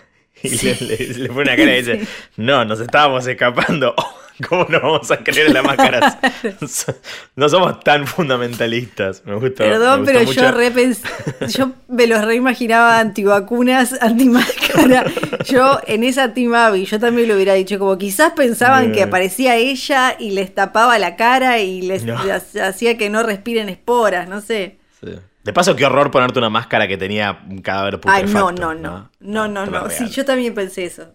[0.44, 2.08] Y le, le- le pone una cara y dice,
[2.38, 3.96] no, nos estábamos escapando.
[4.48, 6.18] ¿Cómo no vamos a creer en las máscaras?
[7.36, 9.24] No somos tan fundamentalistas.
[9.26, 9.64] Me gusta.
[9.64, 15.06] Perdón, me pero yo repens- yo me los reimaginaba antivacunas, antimáscara.
[15.46, 18.94] Yo en esa Team Abby, yo también lo hubiera dicho, como quizás pensaban No.
[18.96, 22.22] que aparecía ella y les tapaba la cara y les No.
[22.24, 24.78] les hacía que no respiren esporas, no sé.
[25.02, 25.12] Sí.
[25.44, 28.52] De paso, qué horror ponerte una máscara que tenía un cadáver Ay, putrefacto.
[28.52, 29.10] no, no, no.
[29.20, 29.88] No, no, no.
[29.88, 29.92] real.
[29.92, 31.14] Sí, yo también pensé eso.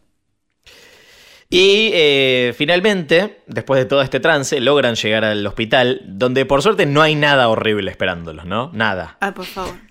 [1.55, 6.85] Y eh, finalmente, después de todo este trance, logran llegar al hospital, donde por suerte
[6.85, 8.71] no hay nada horrible esperándolos, ¿no?
[8.73, 9.17] Nada.
[9.21, 9.75] Ay, por favor.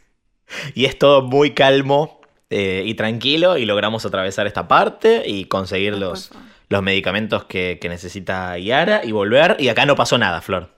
[0.76, 5.96] Y es todo muy calmo eh, y tranquilo, y logramos atravesar esta parte y conseguir
[5.98, 6.32] los,
[6.70, 9.56] los medicamentos que, que necesita Yara y volver.
[9.60, 10.70] Y acá no pasó nada, Flor.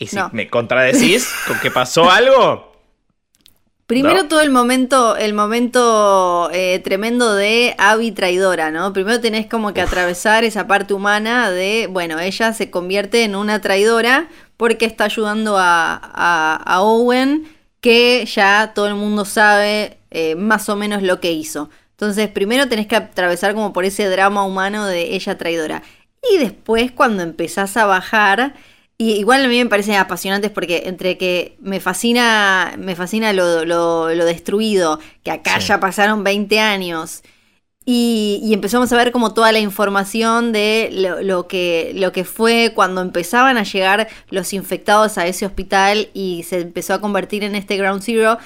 [0.00, 0.30] Y si No.
[0.32, 2.69] me contradecís con que pasó algo,
[3.90, 4.28] Primero No.
[4.28, 8.92] todo el momento, el momento eh, tremendo de Abby traidora, ¿no?
[8.92, 13.60] Primero tenés como que atravesar esa parte humana de, bueno, ella se convierte en una
[13.60, 17.48] traidora porque está ayudando a, a- a Owen,
[17.80, 21.68] que ya todo el mundo sabe eh, más o menos lo que hizo.
[21.92, 25.82] Entonces, primero tenés que atravesar como por ese drama humano de ella traidora.
[26.32, 28.54] Y después, cuando empezás a bajar,
[29.02, 33.64] y igual a mí me parecen apasionantes porque entre que me fascina, me fascina lo,
[33.64, 35.68] lo- lo destruido, que acá Sí.
[35.68, 37.22] ya pasaron 20 años,
[37.86, 42.24] y, y empezamos a ver como toda la información de lo, lo que, lo que
[42.24, 47.42] fue cuando empezaban a llegar los infectados a ese hospital y se empezó a convertir
[47.42, 48.38] en este Ground Zero.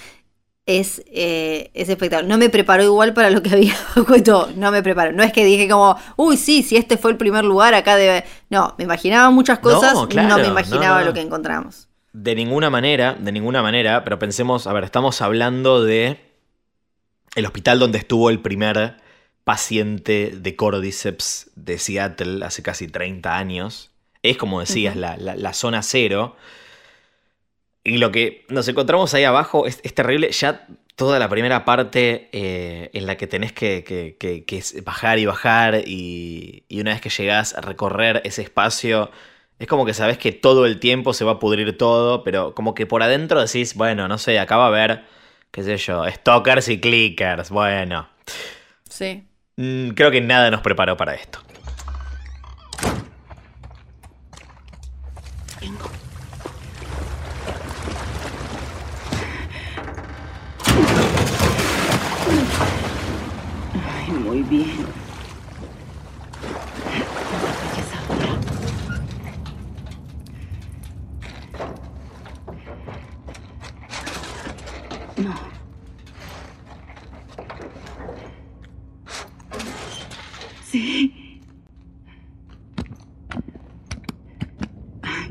[0.66, 2.28] Es, eh, es espectacular.
[2.28, 3.74] No me preparó igual para lo que había
[4.06, 4.50] puesto.
[4.56, 5.12] No me preparó.
[5.12, 8.24] No es que dije como, uy, sí, si este fue el primer lugar, acá debe.
[8.48, 9.92] No, me imaginaba muchas No, cosas.
[9.94, 11.06] No, claro, me imaginaba no, no.
[11.06, 11.88] lo que encontramos.
[12.14, 16.18] de ninguna manera, de ninguna manera, pero pensemos, a ver, estamos hablando de
[17.34, 18.96] el hospital donde estuvo el primer
[19.44, 23.90] paciente de Cordyceps de Seattle hace casi 30 años.
[24.22, 26.36] Es como decías, la- la zona cero.
[27.84, 30.30] Y lo que nos encontramos ahí abajo es, es terrible.
[30.32, 30.66] Ya
[30.96, 35.18] toda la primera parte eh, en la que tenés que, que- que- que es bajar
[35.18, 39.10] y bajar y, y una vez que llegás a recorrer ese espacio,
[39.58, 42.74] es como que sabes que todo el tiempo se va a pudrir todo, pero como
[42.74, 45.04] que por adentro decís, bueno, no sé, acá va a haber,
[45.50, 48.08] qué sé yo, stalkers y clickers, bueno.
[48.88, 49.24] Sí.
[49.56, 51.40] Mm, creo que nada nos preparó para esto.
[64.48, 65.04] Bien.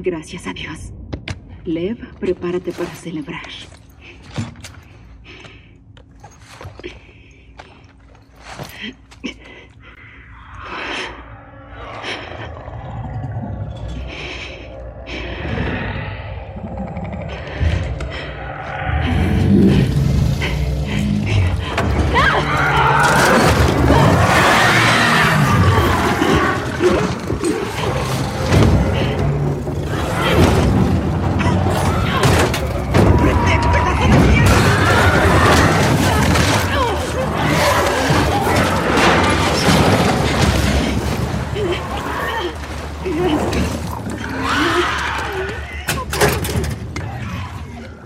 [0.03, 0.91] Gracias a Dios.
[1.63, 3.41] Lev, prepárate para celebrar.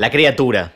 [0.07, 0.73] La criatura,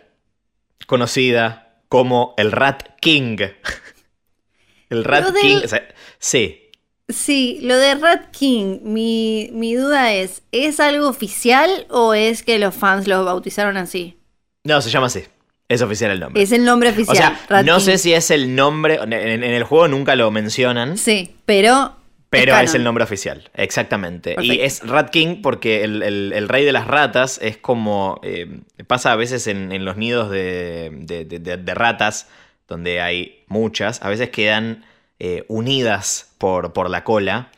[0.88, 3.38] conocida como el Rat King.
[4.90, 5.58] El Rat del- King.
[5.64, 5.88] o sea,
[6.20, 6.70] sí.
[7.08, 12.60] Sí, lo de Rat King, mi, mi duda es, ¿es algo oficial o es que
[12.60, 14.18] los fans lo bautizaron así?
[14.66, 15.24] No, se llama así.
[15.70, 16.44] Es oficial el nombre.
[16.44, 17.16] Es el nombre oficial.
[17.16, 17.86] o sea, Rat no King.
[17.86, 18.96] sé si es el nombre.
[19.02, 20.98] En, en el juego nunca lo mencionan.
[20.98, 21.96] Sí, pero.
[22.32, 24.36] Pero es, el nombre oficial, exactamente.
[24.42, 28.20] Y es Rat King porque el, el- el rey de las ratas es como.
[28.24, 32.30] eh, pasa a veces en, en los nidos de, de- de- de- ratas,
[32.68, 34.86] donde hay muchas, a veces quedan
[35.20, 37.52] eh, unidas por, por la cola.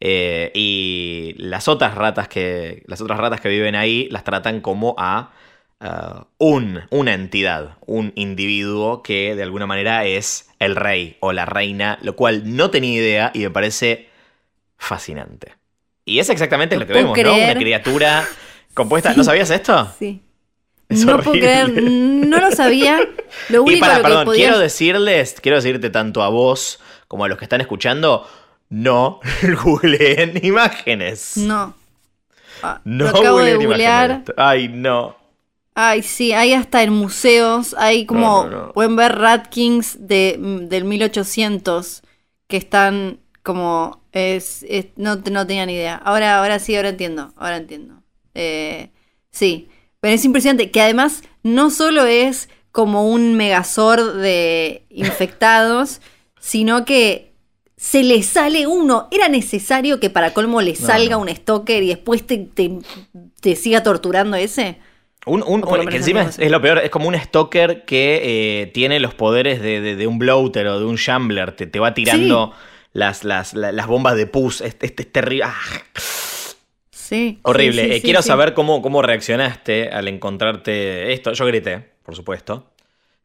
[0.00, 2.82] eh, y las otras ratas que.
[2.86, 5.32] Las otras ratas que viven ahí las tratan como a.
[5.80, 11.46] ah, un, una entidad, un individuo que de alguna manera es el rey o la
[11.46, 14.06] reina, lo cual no tenía idea y me parece
[14.78, 15.54] fascinante.
[16.04, 17.34] Y es exactamente lo que vemos, ¿no?
[17.34, 18.26] Una criatura
[18.74, 19.12] compuesta.
[19.16, 19.92] ¿No sabías esto?
[19.98, 20.22] Sí.
[20.88, 22.98] Es no puedo creer, no lo sabía.
[23.50, 26.80] Lo único Y para, lo que perdón, podía- quiero decirles, quiero decirte tanto a vos
[27.08, 28.26] como a los que están escuchando,
[28.70, 29.20] no
[29.64, 31.36] googleen imágenes.
[31.36, 31.74] No.
[32.62, 34.10] Ah, No lo acabo de googleen googlear.
[34.10, 34.34] imágenes.
[34.38, 35.16] Ay, no.
[35.74, 38.72] Ay, sí, hay hasta en museos, hay como, No, no, no.
[38.72, 42.02] pueden ver Rat Kings de, del 1800
[42.48, 45.96] que están como, es, es- no, no tenía ni idea.
[45.96, 48.02] Ahora, ahora sí, ahora entiendo, ahora entiendo.
[48.34, 48.90] Eh,
[49.30, 49.68] sí,
[50.00, 56.00] pero es impresionante que además no solo es como un megazord de infectados,
[56.40, 57.32] sino que
[57.76, 59.08] se le sale uno.
[59.10, 61.20] Era necesario que para colmo le salga no.
[61.22, 62.78] un stalker y después te, te,
[63.40, 64.78] te siga torturando ese.
[65.26, 69.14] Un, un- que encima es, lo peor, es como un stalker que eh, tiene los
[69.14, 72.52] poderes de, de- de un bloater o de un shambler, te, te va tirando
[72.92, 74.60] las, las, la- las bombas de pus.
[74.60, 75.44] Este, este es terrible.
[75.46, 75.54] Ah,
[76.90, 77.38] Sí.
[77.42, 77.82] horrible.
[77.82, 81.32] sí, sí, Eh, sí, quiero saber cómo, cómo reaccionaste al encontrarte esto.
[81.32, 82.70] Yo grité, por supuesto.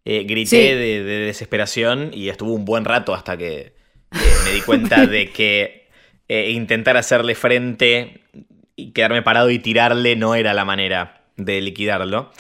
[0.05, 3.76] Eh, grité de, de desesperación y estuvo un buen rato hasta que
[4.20, 5.88] eh, me di cuenta de que
[6.28, 8.22] eh, intentar hacerle frente
[8.76, 12.32] y quedarme parado y tirarle no era la manera de liquidarlo.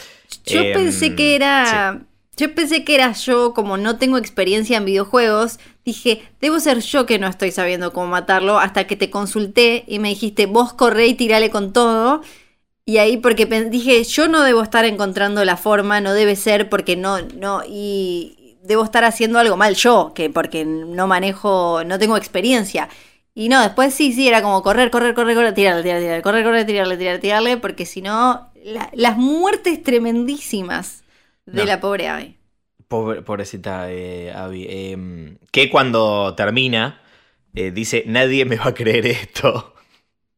[0.45, 2.01] Yo Em, pensé que era.
[2.37, 7.05] Yo pensé que era yo, como no tengo experiencia en videojuegos, dije, debo ser yo
[7.05, 11.07] que no estoy sabiendo cómo matarlo, hasta que te consulté y me dijiste, vos corre
[11.07, 12.21] y tirale con todo.
[12.85, 16.95] Y ahí porque dije, yo no debo estar encontrando la forma, no debe ser porque
[16.97, 22.17] no, no, y debo estar haciendo algo mal yo, que porque no manejo, no tengo
[22.17, 22.89] experiencia.
[23.35, 26.43] Y no, después sí, sí, era como correr, correr, correr, correr, tirarle, tirarle, tirarle, correr,
[26.43, 31.03] correr, tirarle, tirarle, tirarle, porque si no, la- las muertes tremendísimas
[31.45, 31.65] de No.
[31.65, 32.37] la pobre Abby.
[32.93, 34.67] Pobre- pobrecita eh, Abby.
[34.69, 37.01] eh, que cuando termina,
[37.55, 39.73] eh, dice, nadie me va a creer esto.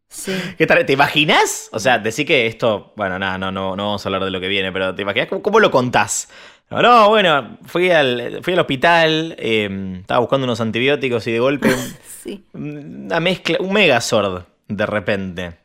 [0.07, 0.31] Sí.
[0.57, 0.85] ¿Qué tal?
[0.85, 1.67] ¿Te imaginas?
[1.73, 4.39] O sea, decir que esto, bueno, nada, no, no, no vamos a hablar de lo
[4.39, 6.29] que viene, pero ¿te imaginas cómo, cómo lo contás?
[6.69, 11.39] No, no, bueno, fui al, fui al hospital, eh, estaba buscando unos antibióticos y de
[11.39, 11.75] golpe
[12.23, 12.45] Sí.
[12.53, 15.57] una mezcla, un megazord de repente.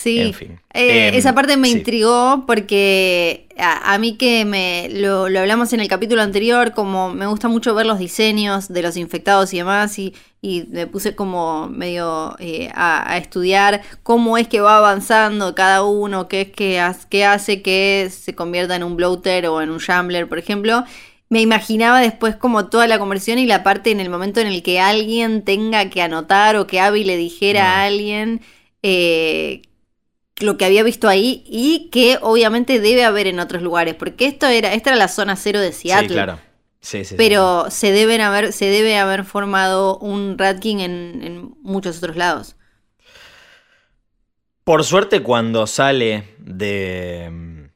[0.00, 0.60] Sí, En fin.
[0.74, 1.78] Eh, Em, esa parte me sí.
[1.78, 7.12] intrigó porque a, a mí que me lo, lo hablamos en el capítulo anterior, como
[7.12, 11.16] me gusta mucho ver los diseños de los infectados y demás, y, y me puse
[11.16, 16.48] como medio eh, a, a estudiar cómo es que va avanzando cada uno, qué es
[16.52, 16.80] que
[17.10, 20.84] qué hace que se convierta en un bloater o en un shambler, por ejemplo.
[21.30, 24.62] Me imaginaba después como toda la conversión y la parte en el momento en el
[24.62, 27.68] que alguien tenga que anotar o que Abby le dijera No.
[27.74, 28.40] a alguien
[28.82, 29.62] eh,
[30.40, 34.46] lo que había visto ahí y que obviamente debe haber en otros lugares, porque esto
[34.46, 36.08] era, esta era la zona cero de Seattle.
[36.08, 36.38] Sí, claro.
[36.80, 37.14] Sí, sí, sí.
[37.16, 42.16] Pero se deben haber, se debe haber formado un Rat King en, en muchos otros
[42.16, 42.56] lados.
[44.68, 47.68] Por suerte, cuando sale de,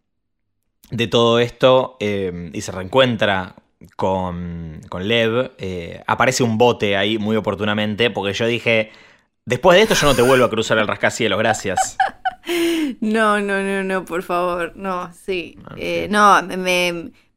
[0.90, 3.56] de todo esto eh, y se reencuentra
[3.96, 8.90] con, con Lev, eh, aparece un bote ahí muy oportunamente, porque yo dije,
[9.46, 11.96] después de esto yo no te vuelvo a cruzar el rascacielos, gracias.
[13.00, 15.58] No, no, no, no, por favor, no, sí.
[15.76, 16.56] Eh, no, me,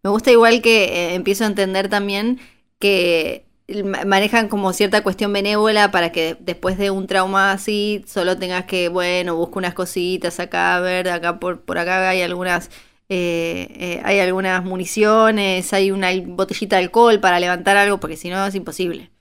[0.04, 2.40] me gusta igual que eh, empiezo a entender también
[2.80, 3.46] que
[3.84, 8.66] ma- manejan como cierta cuestión benévola para que después de un trauma así solo tengas
[8.66, 12.70] que, bueno, busca unas cositas acá, a ver, acá por, por acá hay algunas...
[13.10, 18.30] eh, eh, hay algunas municiones, hay una botellita de alcohol para levantar algo, porque si
[18.30, 19.12] no es imposible.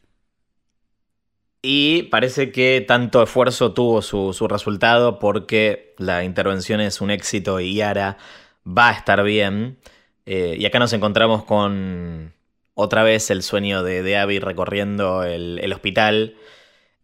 [1.67, 7.59] Y parece que tanto esfuerzo tuvo su, su resultado porque la intervención es un éxito
[7.59, 8.19] y Yara
[8.67, 9.79] va a estar bien.
[10.27, 12.35] Eh, y acá nos encontramos con
[12.75, 16.37] otra vez el sueño de, de Abby recorriendo el, el hospital.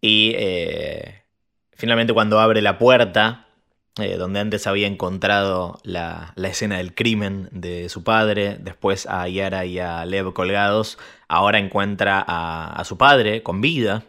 [0.03, 1.23] Y eh,
[1.73, 3.47] finalmente cuando abre la puerta,
[3.99, 9.27] eh, donde antes había encontrado la, la escena del crimen de su padre, después a
[9.27, 10.99] Yara y a Lev colgados,
[11.29, 14.05] ahora encuentra a, a su padre con vida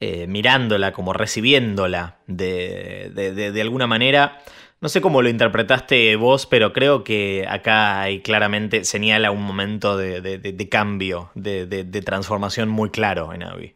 [0.00, 4.38] eh, mirándola, como recibiéndola de, de, de- alguna manera.
[4.80, 9.96] No sé cómo lo interpretaste vos, pero creo que acá hay claramente señala un momento
[9.96, 13.74] de, de- de- cambio, de transformación muy claro en Abby.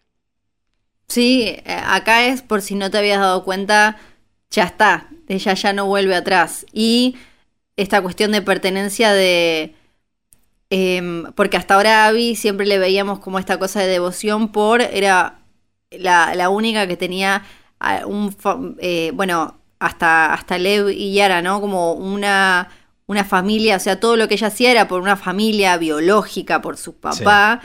[1.08, 3.98] Sí, eh, acá es por si no te habías dado cuenta,
[4.50, 6.66] ya está, ella ya no vuelve atrás.
[6.72, 7.16] Y
[7.76, 9.74] esta cuestión de pertenencia de...
[10.70, 14.82] em, porque hasta ahora a Abby siempre le veíamos como esta cosa de devoción por...
[14.82, 15.41] Era
[15.99, 17.45] la, la única que tenía
[17.80, 18.34] ah, un...
[18.80, 21.61] eh, bueno, hasta, hasta Lev y Yara, ¿no?
[21.61, 22.68] Como una,
[23.07, 26.76] una familia, o sea, todo lo que ella hacía era por una familia biológica, por
[26.76, 27.61] su papá.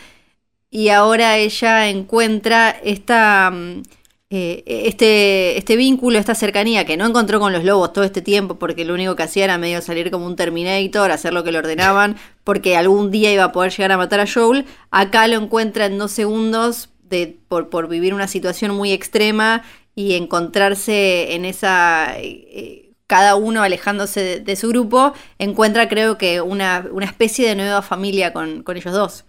[0.69, 3.83] Y ahora ella encuentra esta, mm,
[4.29, 8.55] eh, este, este vínculo, esta cercanía que no encontró con los lobos todo este tiempo,
[8.59, 11.59] porque lo único que hacía era medio salir como un Terminator, hacer lo que le
[11.59, 14.65] ordenaban, porque algún día iba a poder llegar a matar a Joel.
[14.91, 19.63] Acá lo encuentra en dos segundos de, por, vivir una situación muy extrema
[19.95, 22.13] y encontrarse en esa...
[22.17, 27.81] eh, cada uno alejándose de, su grupo, encuentra creo que una, una especie de nueva
[27.81, 29.25] familia con, con ellos dos.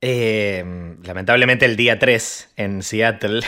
[0.00, 0.64] Eh,
[1.04, 3.42] lamentablemente el día 3 en Seattle,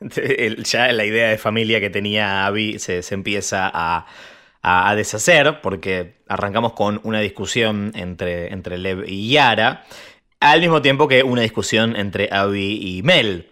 [0.64, 4.06] ya la idea de familia que tenía Abby se, se empieza a,
[4.62, 9.84] a- a deshacer porque arrancamos con una discusión entre, entre Lev y Yara,
[10.40, 13.50] al mismo tiempo que una discusión entre Abby y Mel.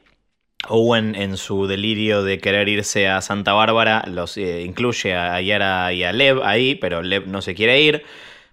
[0.68, 5.92] Owen en su delirio de querer irse a Santa Bárbara los eh, incluye a Yara
[5.92, 8.04] y a Lev ahí, pero Lev no se quiere ir.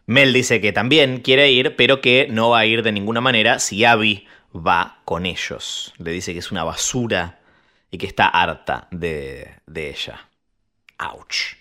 [0.07, 3.59] Mel dice que también quiere ir, pero que no va a ir de ninguna manera
[3.59, 4.25] si Abby
[4.55, 5.93] va con ellos.
[5.99, 7.39] Le dice que es una basura
[7.91, 10.27] y que está harta de, ella.
[10.97, 11.57] Ouch.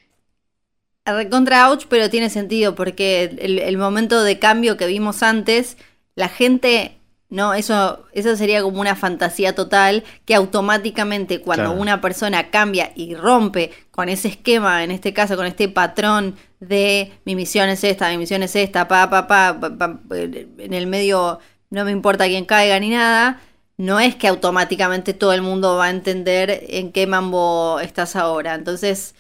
[1.05, 5.77] Recontra ouch, pero tiene sentido porque el momento de cambio que vimos antes,
[6.19, 6.99] la gente
[7.31, 11.81] no, eso, eso sería como una fantasía total que automáticamente cuando Claro.
[11.81, 17.13] una persona cambia y rompe con ese esquema, en este caso con este patrón de
[17.27, 20.87] mi misión es esta, mi misión es esta, pa, pa, pa, pa, pa, en el
[20.87, 21.39] medio
[21.71, 23.41] no me importa quién caiga ni nada,
[23.77, 28.55] no es que automáticamente todo el mundo va a entender en qué mambo estás ahora.
[28.55, 29.15] Entonces,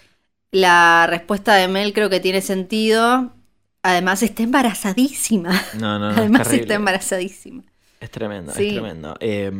[0.50, 3.32] la respuesta de Mel creo que tiene sentido.
[3.82, 5.50] Además, está embarazadísima.
[5.74, 6.16] No, no, no.
[6.18, 7.62] Además, es está embarazadísima.
[8.00, 8.68] Es tremendo, Sí.
[8.68, 9.16] es tremendo.
[9.20, 9.50] Eh,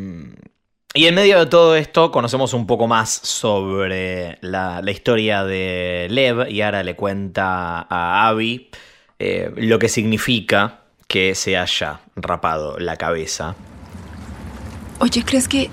[0.95, 6.07] y en medio de todo esto conocemos un poco más sobre la, la historia de
[6.11, 8.71] Lev y ahora le cuenta a Abby
[9.19, 13.55] eh, lo que significa que se haya rapado la cabeza.
[15.01, 15.71] Oye, ¿crees que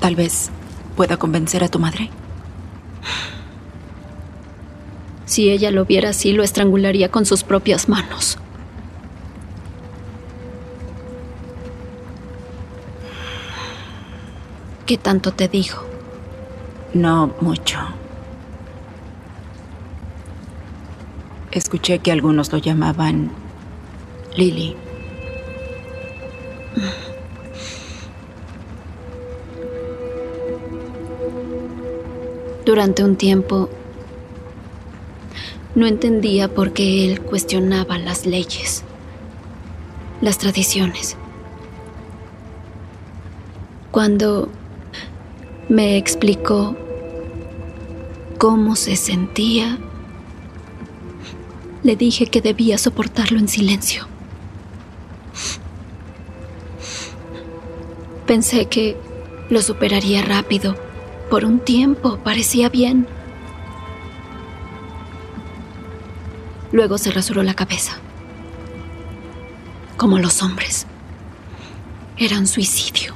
[0.00, 0.50] tal vez
[0.96, 2.10] pueda convencer a tu madre?
[5.32, 8.36] Si ella lo viera así, lo estrangularía con sus propias manos.
[14.84, 15.86] ¿Qué tanto te dijo?
[16.92, 17.78] No mucho.
[21.50, 23.30] Escuché que algunos lo llamaban
[24.36, 24.76] Lily.
[32.66, 33.70] Durante un tiempo
[35.74, 38.84] no entendía por qué él cuestionaba las leyes,
[40.20, 41.16] las tradiciones.
[43.90, 44.48] Cuando
[45.68, 46.76] me explicó
[48.38, 49.78] cómo se sentía,
[51.82, 54.06] le dije que debía soportarlo en silencio.
[58.26, 58.96] Pensé que
[59.50, 60.76] lo superaría rápido.
[61.28, 63.06] Por un tiempo parecía bien.
[66.72, 67.92] Luego se rasuró la cabeza.
[69.96, 70.86] Como los hombres.
[72.16, 73.14] Era un suicidio.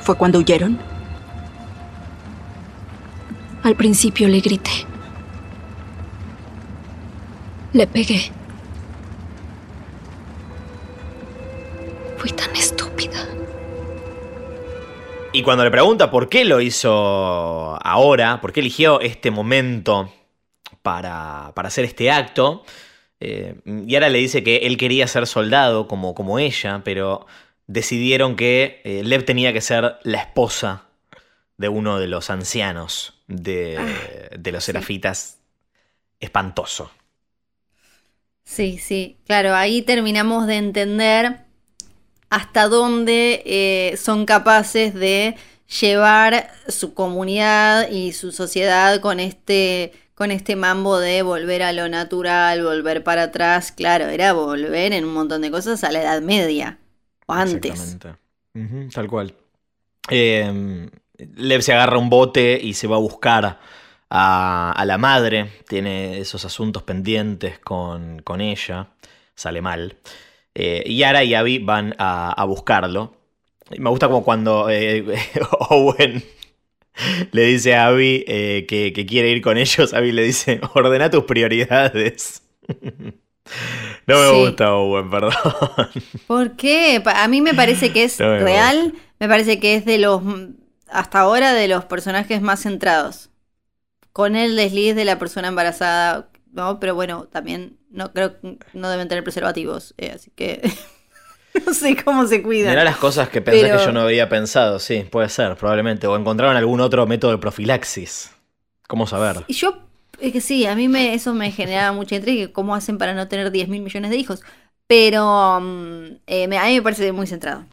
[0.00, 0.78] ¿Fue cuando huyeron?
[3.62, 4.86] Al principio le grité.
[7.72, 8.32] Le pegué.
[15.40, 16.90] Y cuando le pregunta por qué lo hizo
[17.82, 20.12] ahora, por qué eligió este momento
[20.82, 22.62] para, para hacer este acto,
[23.20, 27.26] eh, Yara le dice que él quería ser soldado como, como ella, pero
[27.66, 30.84] decidieron que eh, Lev tenía que ser la esposa
[31.56, 33.80] de uno de los ancianos de,
[34.38, 35.38] de los serafitas.
[36.20, 36.90] Espantoso.
[38.44, 41.49] Sí, sí, claro, ahí terminamos de entender
[42.30, 45.36] hasta dónde eh, son capaces de
[45.80, 51.88] llevar su comunidad y su sociedad con este, con este mambo de volver a lo
[51.88, 53.72] natural, volver para atrás.
[53.72, 56.78] Claro, era volver en un montón de cosas a la Edad Media
[57.26, 57.98] o antes.
[58.92, 59.34] Tal cual.
[60.08, 60.88] Eh,
[61.36, 63.60] Lev se agarra un bote y se va a buscar
[64.08, 65.50] a, a la madre.
[65.68, 68.88] Tiene esos asuntos pendientes con, con ella.
[69.34, 69.96] Sale mal.
[70.54, 73.14] Eh, y Yara y Abby van a, a buscarlo.
[73.70, 75.04] Y me gusta como cuando eh,
[75.70, 76.24] Owen
[77.32, 79.94] le dice a Abby eh, que, que quiere ir con ellos.
[79.94, 82.42] Abby le dice, ordena tus prioridades.
[84.06, 84.40] No me Sí.
[84.40, 85.32] gusta Owen, perdón.
[86.26, 87.02] ¿Por qué?
[87.06, 90.22] A mí me parece que es No me real, me parece que es de los,
[90.88, 93.30] hasta ahora, de los personajes más centrados.
[94.12, 96.80] Con el desliz de la persona embarazada, ¿no?
[96.80, 100.62] Pero bueno, también no creo que no deben tener preservativos, eh, así que
[101.66, 102.70] no sé cómo se cuidan.
[102.70, 106.06] Mirá las cosas que pensé Pero- que yo no había pensado, sí, puede ser, probablemente.
[106.06, 108.30] O encontraron algún otro método de profilaxis.
[108.88, 109.44] ¿Cómo saber?
[109.46, 109.78] Y yo,
[110.20, 113.28] es que sí, a mí me, eso me generaba mucha intriga, cómo hacen para no
[113.28, 114.42] tener 10 mil millones de hijos.
[114.86, 117.64] Pero mm, eh, me- a mí me parece muy centrado.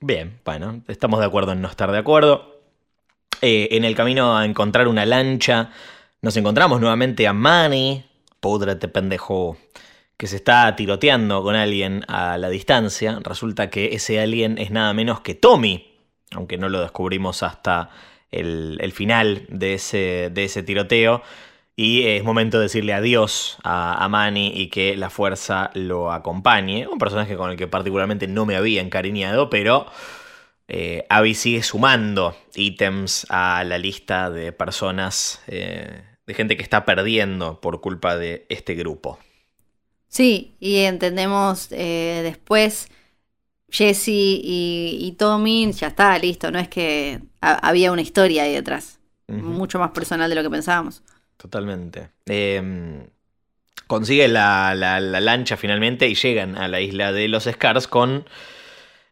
[0.00, 2.60] Bien, bueno, estamos de acuerdo en no estar de acuerdo.
[3.42, 5.70] Eh, en el camino a encontrar una lancha,
[6.22, 8.04] nos encontramos nuevamente a Manny,
[8.40, 9.56] púdrete pendejo,
[10.16, 13.20] que se está tiroteando con alguien a la distancia.
[13.22, 15.94] Resulta que ese alguien es nada menos que Tommy,
[16.32, 17.90] aunque no lo descubrimos hasta
[18.30, 21.22] el, final de ese, de ese tiroteo.
[21.76, 26.88] Y es momento de decirle adiós a, a Manny y que la fuerza lo acompañe.
[26.88, 29.86] Un personaje con el que particularmente no me había encariñado, pero
[30.70, 36.84] eh, Abby sigue sumando ítems a la lista de personas, eh, de gente que está
[36.84, 39.18] perdiendo por culpa de este grupo.
[40.08, 42.88] Sí, y entendemos eh, después
[43.70, 48.52] Jesse y, y Tommy, ya está, listo, no es que ha- había una historia ahí
[48.52, 51.02] detrás, mucho más personal de lo que pensábamos.
[51.36, 52.08] Totalmente.
[52.26, 53.06] Eh,
[53.86, 58.26] consigue la, la- la lancha finalmente y llegan a la isla de los Scars con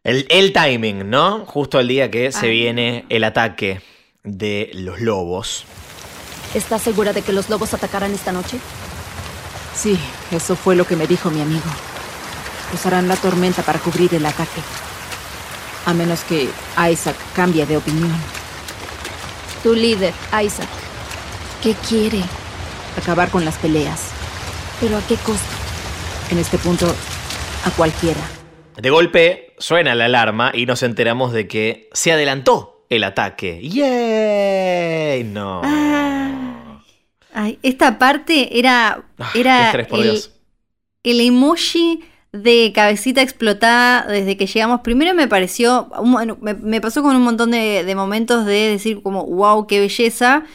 [0.03, 1.45] el, el timing, ¿no?
[1.45, 3.81] Justo el día que se viene el ataque
[4.23, 5.65] de los lobos.
[6.53, 8.59] ¿Estás segura de que los lobos atacarán esta noche?
[9.75, 9.99] Sí,
[10.31, 11.69] eso fue lo que me dijo mi amigo.
[12.73, 14.61] Usarán la tormenta para cubrir el ataque.
[15.85, 16.49] A menos que
[16.91, 18.15] Isaac cambie de opinión.
[19.63, 20.67] Tu líder, Isaac.
[21.61, 22.21] ¿Qué quiere?
[22.97, 24.09] Acabar con las peleas.
[24.79, 25.45] ¿Pero a qué costo?
[26.31, 26.93] En este punto,
[27.65, 28.21] a cualquiera.
[28.75, 33.59] De golpe suena la alarma y nos enteramos de que se adelantó el ataque.
[33.61, 35.23] ¡Yay!
[35.23, 35.61] No.
[37.39, 40.31] Ay, esta parte era, Ah, era estrés, por el, Dios.
[41.03, 41.99] el emoji
[42.31, 44.81] de cabecita explotada desde que llegamos.
[44.81, 45.87] Primero me pareció,
[46.41, 50.45] me, me pasó con un montón de, de momentos de decir como, wow, qué belleza.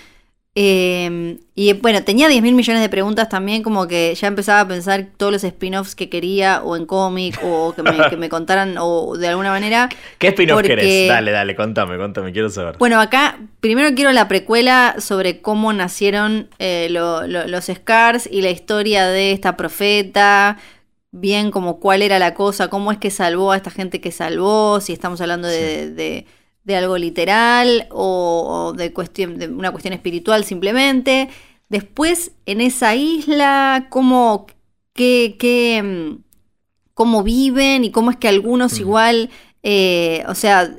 [0.54, 4.68] Eh, y bueno, tenía 10 mil millones de preguntas también, como que ya empezaba a
[4.68, 8.76] pensar todos los spin-offs que quería, o en cómic, o que me, que me contaran,
[8.78, 9.88] o de alguna manera.
[10.18, 11.08] ¿Qué spin-off porque- querés?
[11.08, 12.76] Dale, dale, contame, contame, quiero saber.
[12.78, 18.42] Bueno, acá primero quiero la precuela sobre cómo nacieron eh, lo- lo- los Scars y
[18.42, 20.58] la historia de esta profeta,
[21.12, 24.80] bien como cuál era la cosa, cómo es que salvó a esta gente que salvó,
[24.80, 26.26] si estamos hablando de, de- de
[26.68, 31.28] algo literal o, o de, cuestión, de una cuestión espiritual simplemente.
[31.68, 34.46] Después, en esa isla, cómo,
[34.92, 36.22] qué, qué, mm,
[36.94, 39.30] cómo viven y cómo es que algunos igual,
[39.62, 40.70] eh, o sea,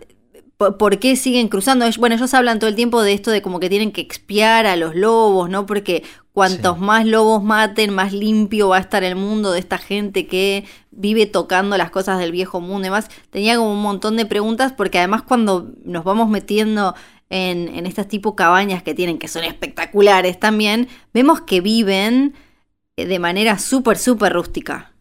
[0.57, 1.85] por, qué siguen cruzando.
[1.99, 4.75] Bueno, ellos hablan todo el tiempo de esto de como que tienen que expiar a
[4.75, 5.65] los lobos, ¿no?
[5.65, 10.27] Porque cuantos más lobos maten, más limpio va a estar el mundo de esta gente
[10.27, 13.09] que vive tocando las cosas del viejo mundo y demás.
[13.29, 16.95] Tenía como un montón de preguntas porque además cuando nos vamos metiendo
[17.29, 22.35] en, en estas tipo cabañas que tienen, que son espectaculares también, vemos que viven
[22.95, 24.92] eh, de manera súper, súper rústica.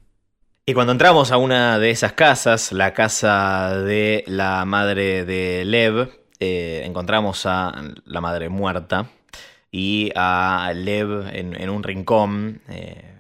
[0.65, 6.09] Y cuando entramos a una de esas casas, la casa de la madre de Lev,
[6.39, 9.11] eh, encontramos a la madre muerta
[9.73, 13.13] y a Lev en, un rincón, eh,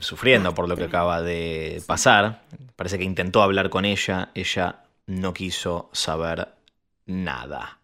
[0.00, 2.44] sufriendo por lo que acaba de pasar.
[2.76, 6.48] Parece que intentó hablar con ella, ella no quiso saber
[7.04, 7.78] nada.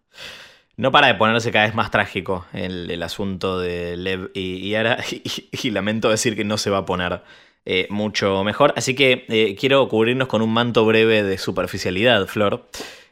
[0.78, 5.04] No para de ponerse cada vez más trágico el, asunto de Lev y, y Ara,
[5.52, 7.22] y lamento decir que no se va a poner
[7.64, 8.72] eh, mucho mejor.
[8.76, 12.68] Así que eh, quiero cubrirnos con un manto breve de superficialidad, Flor.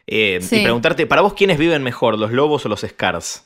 [0.07, 0.57] Eh, Sí.
[0.57, 3.45] Y preguntarte, ¿para vos quiénes viven mejor, los lobos o los Scars?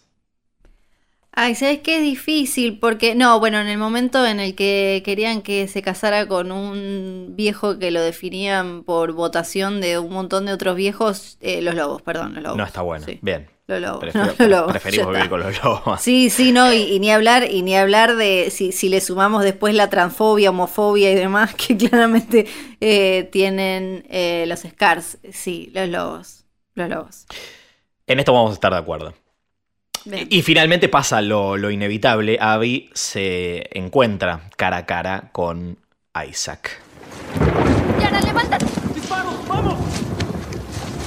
[1.34, 1.96] Ay, ¿sabes qué?
[1.96, 6.28] Es difícil porque, no, bueno, en el momento en el que querían que se casara
[6.28, 11.62] con un viejo que lo definían por votación de un montón de otros viejos, eh,
[11.62, 12.58] los lobos, perdón, los lobos.
[12.58, 13.06] No está bueno.
[13.06, 13.18] Sí.
[13.22, 13.48] Bien.
[13.72, 14.00] Los lobos.
[14.00, 16.00] Prefiero- no, los lobos, preferimos vivir con los lobos.
[16.00, 19.42] Sí, sí, no, y, y ni hablar, y ni hablar de si, si le sumamos
[19.44, 22.46] después la transfobia, homofobia y demás, que claramente
[22.80, 25.18] eh, tienen eh, los Scars.
[25.32, 26.44] Sí, los lobos.
[26.74, 27.26] Los lobos.
[28.06, 29.14] En esto vamos a estar de acuerdo.
[30.28, 32.36] Y finalmente pasa lo, lo inevitable.
[32.40, 35.78] Abby se encuentra cara a cara con
[36.28, 36.80] Isaac.
[38.00, 38.66] Yara, levántate.
[39.46, 39.76] ¡Vamos!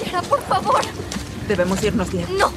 [0.06, 0.82] Yara, por favor.
[1.48, 2.26] Debemos irnos bien.
[2.38, 2.52] No.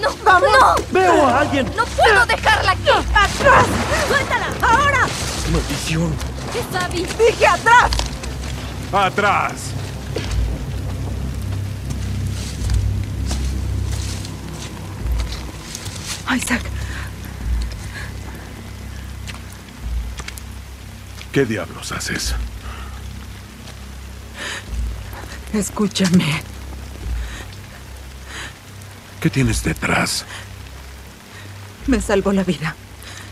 [0.00, 0.10] No.
[0.24, 0.50] ¡Vamos!
[0.50, 0.74] ¡No!
[0.90, 1.66] ¡Veo a alguien!
[1.76, 2.90] ¡No puedo dejarla aquí!
[2.90, 3.66] ¡Atrás!
[4.08, 4.46] ¡Suéltala!
[4.60, 5.06] ¡Ahora!
[5.52, 6.14] ¡Maldición!
[6.54, 7.06] ¡Es Abby!
[7.18, 7.90] ¡Dije atrás!
[8.92, 9.52] ¡Atrás!
[16.34, 16.62] Isaac,
[21.32, 22.34] ¿Qué diablos haces?
[25.52, 26.51] escúchame.
[29.22, 30.24] ¿Qué tienes detrás?
[31.86, 32.74] Me salvó la vida.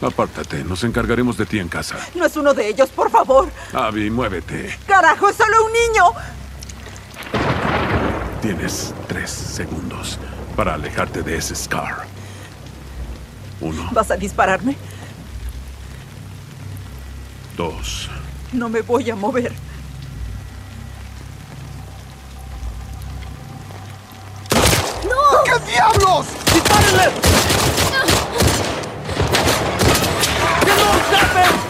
[0.00, 1.96] Apártate, nos encargaremos de ti en casa.
[2.14, 3.50] No es uno de ellos, por favor.
[3.72, 4.78] Abby, muévete.
[4.86, 6.04] ¡Carajo, es solo un niño!
[8.40, 10.18] Tienes tres segundos
[10.56, 12.06] para alejarte de ese Scar.
[13.60, 14.76] Uno, ¿Vas a dispararme?
[17.56, 18.08] dos,
[18.52, 19.52] No me voy a mover.
[25.44, 26.26] ¿Qué diablos?
[26.52, 27.04] ¡Dispárenle!
[30.60, 31.60] ¡Que no escapen!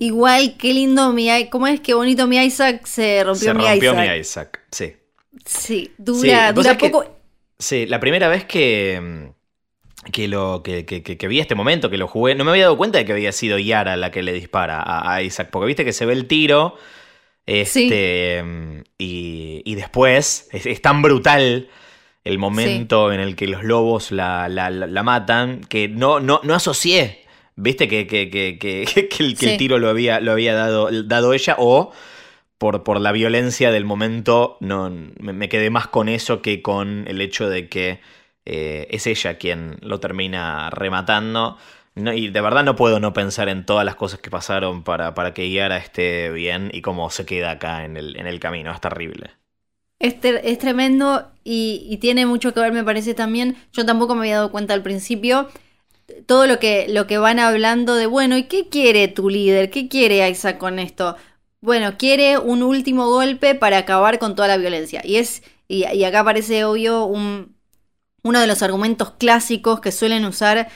[0.00, 1.80] Igual, qué lindo mi I- ¿Cómo es?
[1.80, 4.08] Qué bonito mi Isaac se rompió, Se mi rompió Isaac.
[4.14, 4.60] mi Isaac.
[4.70, 4.96] Sí.
[5.44, 7.16] Sí, dura, dura que- poco.
[7.58, 9.32] Sí, la primera vez que,
[10.12, 12.64] que, lo, que, que- que- que vi este momento, que lo jugué, no me había
[12.64, 15.66] dado cuenta de que había sido Yara la que le dispara a, a Isaac, porque
[15.66, 16.76] viste que se ve el tiro.
[17.48, 21.68] Este, y, y después es, es tan brutal
[22.24, 26.40] el momento en el que los lobos la, la- la- la matan que no, no,
[26.44, 27.24] no asocié.
[27.56, 31.92] Viste que, que- que- que- el, tiro lo había, lo había dado, dado ella o
[32.58, 37.04] por, por la violencia del momento no, me, me quedé más con eso que con
[37.08, 38.00] el hecho de que
[38.44, 41.56] eh, es ella quien lo termina rematando.
[41.98, 45.14] No, y de verdad no puedo no pensar en todas las cosas que pasaron para,
[45.14, 48.72] para que Yara esté bien y cómo se queda acá en el, en el camino.
[48.72, 49.30] Es terrible.
[49.98, 53.56] Es, es tremendo y, tiene mucho que ver, me parece también.
[53.72, 55.48] Yo tampoco me había dado cuenta al principio.
[56.26, 59.70] Todo lo que, lo que van hablando de, bueno, ¿y qué quiere tu líder?
[59.70, 61.16] ¿Qué quiere Isaac con esto?
[61.60, 65.02] Bueno, quiere un último golpe para acabar con toda la violencia.
[65.04, 65.42] Y es.
[65.66, 67.56] Y, y acá aparece obvio un,
[68.22, 70.68] uno de los argumentos clásicos que suelen usar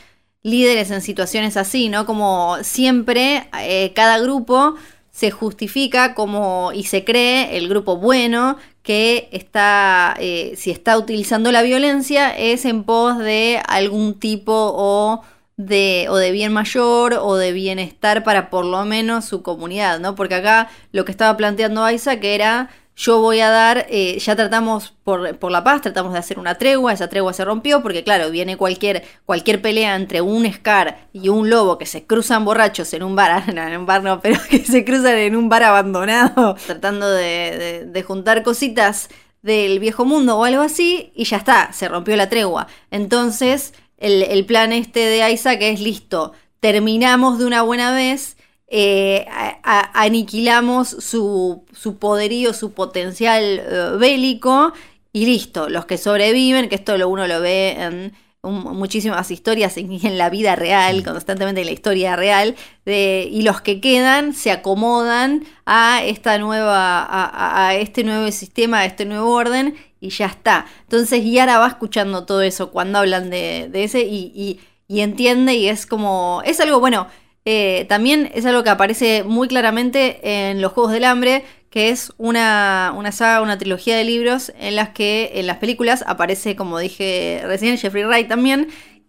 [0.42, 2.06] líderes en situaciones así, ¿no?
[2.06, 4.74] Como siempre, eh, cada grupo
[5.10, 11.52] se justifica como y se cree el grupo bueno que está, eh, si está utilizando
[11.52, 15.22] la violencia, es en pos de algún tipo o
[15.56, 20.14] de, o de bien mayor o de bienestar para por lo menos su comunidad, ¿no?
[20.14, 22.70] Porque acá lo que estaba planteando Isaac era
[23.02, 26.54] yo voy a dar, eh, ya tratamos por, por la paz, tratamos de hacer una
[26.54, 31.28] tregua, esa tregua se rompió porque claro, viene cualquier, cualquier pelea entre un Scar y
[31.28, 34.38] un lobo que se cruzan borrachos en un bar, no, en un bar no, pero
[34.48, 39.08] que se cruzan en un bar abandonado, tratando de, de- juntar cositas
[39.42, 42.68] del viejo mundo o algo así, y ya está, se rompió la tregua.
[42.92, 48.36] Entonces, el, el plan este de Isaac es listo, terminamos de una buena vez
[48.74, 54.72] eh, a- a- aniquilamos su, su poderío, su potencial eh, bélico
[55.12, 55.68] y listo.
[55.68, 58.12] Los que sobreviven, que esto lo, uno lo ve en
[58.44, 63.60] muchísimas historias en, en la vida real, constantemente en la historia real, de- y los
[63.60, 69.04] que quedan se acomodan a esta nueva, a, a- a este nuevo sistema, a este
[69.04, 70.64] nuevo orden y ya está.
[70.84, 75.54] Entonces Yara va escuchando todo eso cuando hablan de, de ese y, y- y entiende
[75.54, 77.06] y es como, es algo bueno.
[77.44, 82.12] Eh, también es algo que aparece muy claramente en los Juegos del Hambre, que es
[82.18, 86.78] una, una saga, una trilogía de libros en las que en las películas aparece, como
[86.78, 88.68] dije recién, Jeffrey Wright también,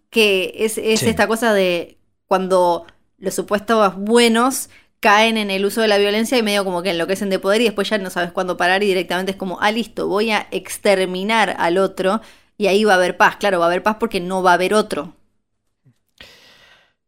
[0.09, 1.09] que es, es Sí.
[1.09, 1.97] esta cosa de
[2.27, 2.85] cuando
[3.17, 4.69] los supuestos buenos
[4.99, 7.65] caen en el uso de la violencia y medio como que enloquecen de poder y
[7.65, 11.55] después ya no sabes cuándo parar y directamente es como, ah, listo, voy a exterminar
[11.59, 12.21] al otro
[12.57, 13.35] y ahí va a haber paz.
[13.37, 15.13] Claro, va a haber paz porque no va a haber otro.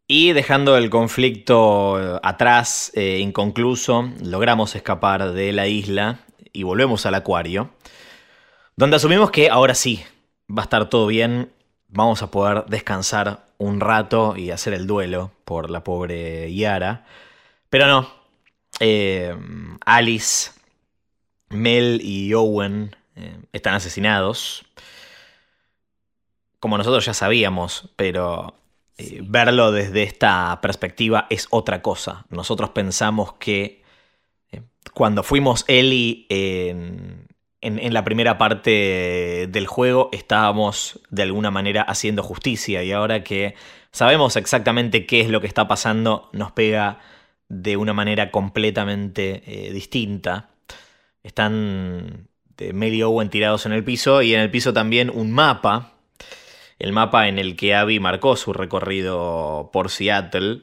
[0.08, 6.20] Y dejando el conflicto eh, atrás, eh, inconcluso, logramos escapar de la isla
[6.54, 7.72] y volvemos al acuario,
[8.76, 10.04] donde asumimos que ahora sí,
[10.48, 11.52] va a estar todo bien,
[11.88, 17.06] vamos a poder descansar un rato y hacer el duelo por la pobre Yara.
[17.72, 18.08] Pero no,
[18.80, 19.36] eh,
[19.86, 20.52] Alice,
[21.50, 22.96] Mel y Owen
[23.54, 24.66] están asesinados.
[26.60, 28.54] Como nosotros ya sabíamos, pero
[28.98, 32.26] eh, verlo desde esta perspectiva es otra cosa.
[32.30, 33.84] Nosotros pensamos que
[34.52, 34.62] eh,
[34.94, 37.28] cuando fuimos Ellie en,
[37.62, 43.56] en- la primera parte del juego estábamos de alguna manera haciendo justicia y ahora que
[43.92, 47.00] sabemos exactamente qué es lo que está pasando nos pega
[47.50, 50.50] de una manera completamente eh, distinta.
[51.24, 52.28] Están
[52.58, 55.95] de y Owen tirados en el piso y en el piso también un mapa
[56.80, 60.62] el mapa en el que Abby marcó su recorrido por Seattle,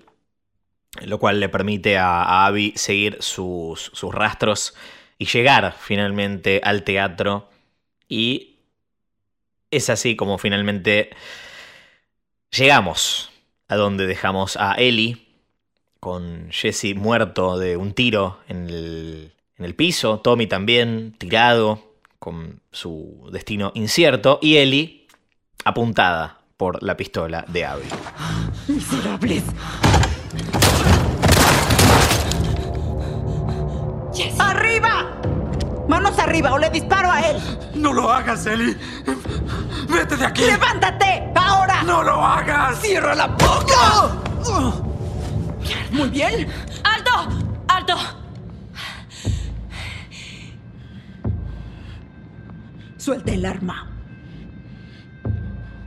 [1.02, 4.74] lo cual le permite a, a Abby seguir sus, sus rastros
[5.18, 7.48] y llegar finalmente al teatro.
[8.08, 8.56] Y
[9.70, 11.10] es así como finalmente
[12.50, 13.30] llegamos
[13.68, 15.26] a donde dejamos a Ellie,
[15.98, 22.60] con Jesse muerto de un tiro en el, en el piso, Tommy también tirado, con
[22.72, 25.01] su destino incierto, y Ellie
[25.64, 27.88] apuntada por la pistola de Abby.
[28.68, 29.44] ¡Miserables!
[34.38, 35.20] ¡Arriba!
[35.88, 37.36] ¡Manos arriba o le disparo a él!
[37.74, 38.76] ¡No lo hagas, Ellie!
[39.88, 40.42] ¡Vete de aquí!
[40.42, 41.32] ¡Levántate!
[41.34, 41.82] ¡Ahora!
[41.82, 42.78] ¡No lo hagas!
[42.80, 44.12] ¡Cierra la boca!
[45.90, 46.48] Muy bien.
[46.84, 47.10] ¡Alto!
[47.68, 47.96] ¡Alto!
[52.96, 53.91] Suelta el arma.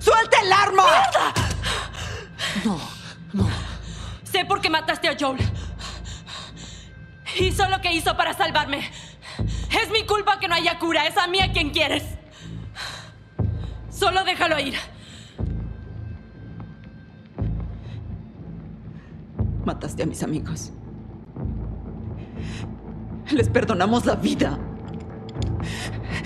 [0.06, 0.84] ¡Suelta el arma!
[0.84, 1.34] ¡Mierda!
[2.64, 2.80] No,
[3.34, 3.49] no.
[4.23, 5.40] Sé por qué mataste a Joel.
[7.40, 8.91] Hizo lo que hizo para salvarme.
[9.40, 11.07] Es mi culpa que no haya cura.
[11.07, 12.03] Es a mí a quien quieres.
[13.90, 14.76] Solo déjalo ir.
[19.65, 20.72] Mataste a mis amigos.
[23.32, 24.60] Les perdonamos la vida.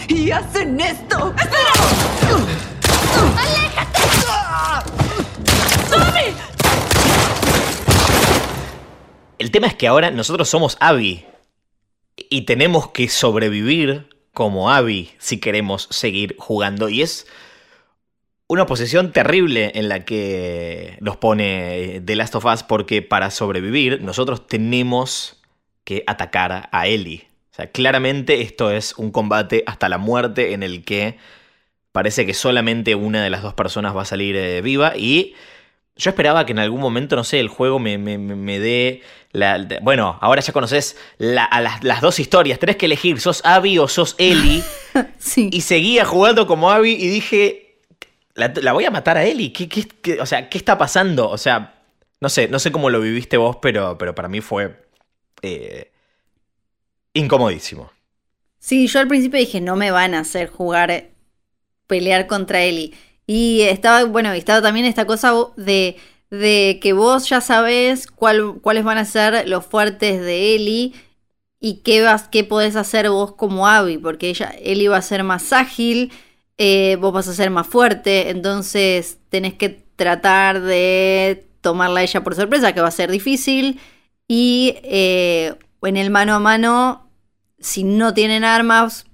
[0.10, 1.34] Y hacen esto.
[1.38, 2.79] ¡Espera!
[9.40, 11.26] El tema es que ahora nosotros somos Abby.
[12.30, 16.90] Y tenemos que sobrevivir como Abby si queremos seguir jugando.
[16.90, 17.26] Y es
[18.48, 24.02] una posición terrible en la que nos pone The Last of Us porque para sobrevivir
[24.02, 25.42] nosotros tenemos
[25.84, 27.28] que atacar a Ellie.
[27.52, 31.18] O sea, claramente esto es un combate hasta la muerte en el que
[31.92, 35.34] parece que solamente una de las dos personas va a salir eh, viva y
[35.96, 39.02] yo esperaba que en algún momento, no sé, el juego me, me- me- dé...
[39.32, 42.58] La, bueno, ahora ya conoces la- a las, las dos historias.
[42.58, 44.64] Tenés que elegir, ¿sos Abby o sos Ellie?
[45.52, 47.78] Y seguía jugando como Abby y dije,
[48.34, 49.54] la, la voy a matar a Ellie.
[49.54, 51.30] ¿Qué, qué- qué- o sea, ¿qué está pasando?
[51.30, 51.76] O sea,
[52.22, 54.82] no sé, no sé cómo lo viviste vos, pero, pero para mí fue
[55.44, 55.92] eh,
[57.14, 57.92] incomodísimo.
[58.60, 61.10] Sí, yo al principio dije, no me van a hacer jugar,
[61.90, 62.94] pelear contra Eli.
[63.28, 65.98] Y estaba, bueno, estaba también esta cosa de,
[66.30, 70.96] de que vos ya sabés cuál, cuáles van a ser los fuertes de Eli
[71.60, 75.24] y qué, vas, qué podés hacer vos como Abby, porque ella, Eli va a ser
[75.24, 76.14] más ágil,
[76.58, 82.24] eh, vos vas a ser más fuerte, entonces tenés que tratar de tomarla a ella
[82.24, 83.80] por sorpresa, que va a ser difícil.
[84.28, 87.10] Y eh, en el mano a mano
[87.60, 89.06] si no tienen armas,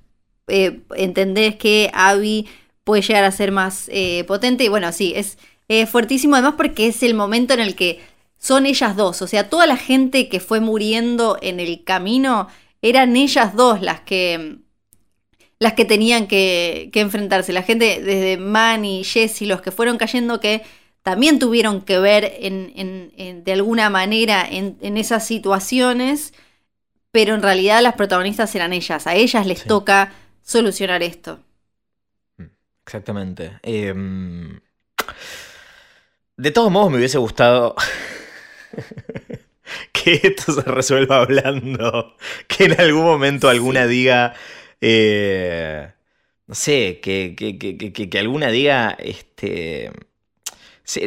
[0.48, 2.48] eh, entendés que Abby
[2.86, 4.64] puede llegar a ser más eh, potente.
[4.64, 5.38] Y bueno, sí, es
[5.68, 8.00] eh, fuertísimo además porque es el momento en el que
[8.38, 9.22] son ellas dos.
[9.22, 12.48] O sea, toda la gente que fue muriendo en el camino
[12.82, 14.60] eran ellas dos las que
[15.60, 17.54] las que tenían que, que enfrentarse.
[17.54, 20.64] La gente desde Manny, Jesse, los que fueron cayendo que
[21.02, 26.34] también tuvieron que ver en, en- en- de alguna manera en, en esas situaciones,
[27.12, 29.08] pero en realidad las protagonistas eran ellas.
[29.08, 30.14] A ellas les toca
[30.44, 31.40] solucionar esto.
[32.86, 33.60] Exactamente.
[33.64, 34.60] Em,
[36.38, 37.76] de todos modos, me hubiese gustado
[39.92, 42.16] que esto se resuelva hablando.
[42.48, 44.34] Que en algún momento alguna diga.
[44.82, 45.92] eh,
[46.48, 48.96] no sé, que, que, que, que- alguna diga.
[49.00, 49.92] Este.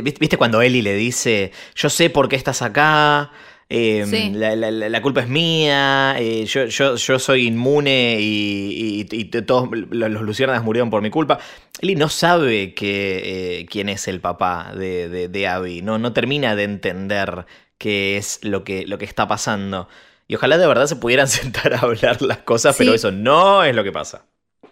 [0.03, 3.31] ¿Viste cuando Ellie le dice: Yo sé por qué estás acá?
[3.71, 4.31] Eh, Sí.
[4.35, 9.69] la, la- culpa es mía, eh, yo, yo, yo soy inmune y, y- y todos
[9.91, 11.39] los los luciérnagas murieron por mi culpa.
[11.81, 16.13] Ellie no sabe que, eh, quién es el papá de, de, de Abby, no, no
[16.13, 17.47] termina de entender
[17.79, 19.89] qué es lo que, lo que está pasando.
[20.27, 23.75] Y ojalá de verdad se pudieran sentar a hablar las cosas, pero eso no es
[23.75, 24.25] lo que pasa.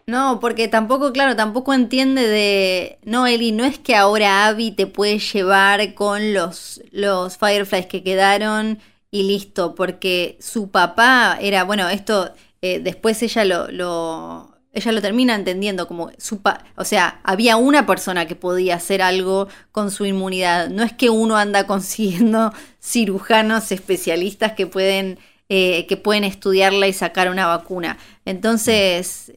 [0.08, 2.98] No, porque tampoco, claro, tampoco entiende de.
[3.04, 8.04] No, Eli, no es que ahora Abby te puede llevar con los, los Fireflies que
[8.04, 8.78] quedaron
[9.10, 15.00] y listo, porque su papá era, bueno, esto eh, después ella lo, lo- ella lo
[15.02, 19.90] termina entendiendo como su pa- o sea, había una persona que podía hacer algo con
[19.90, 20.68] su inmunidad.
[20.68, 25.18] No es que uno anda consiguiendo cirujanos especialistas que pueden
[25.48, 27.98] eh, que pueden estudiarla y sacar una vacuna.
[28.24, 29.32] Entonces,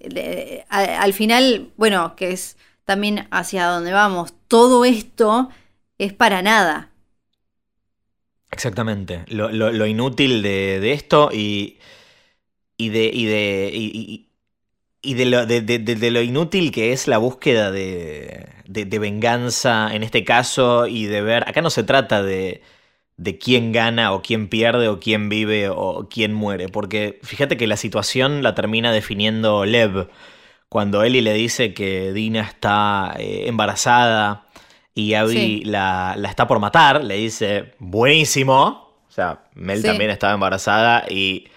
[0.70, 5.50] al final, bueno, que es también hacia donde vamos, todo esto
[6.00, 6.90] es para nada.
[8.52, 9.26] Exactamente.
[9.28, 11.78] Lo, inútil de, esto y,
[12.80, 13.12] de.
[13.14, 14.26] y de.
[15.02, 20.88] y, de lo, de, lo inútil que es la búsqueda de venganza en este caso
[20.88, 21.48] y de ver.
[21.48, 22.64] Acá no se trata de,
[23.20, 26.70] de quién gana o quién pierde o quién vive o quién muere.
[26.70, 30.08] Porque fíjate que la situación la termina definiendo Lev.
[30.70, 34.46] Cuando Ellie le dice que Dina está eh, embarazada
[34.96, 35.62] y Abby Sí.
[35.66, 38.96] la, la está por matar, le dice, buenísimo.
[39.10, 39.88] O sea, Mel Sí.
[39.88, 41.48] también estaba embarazada y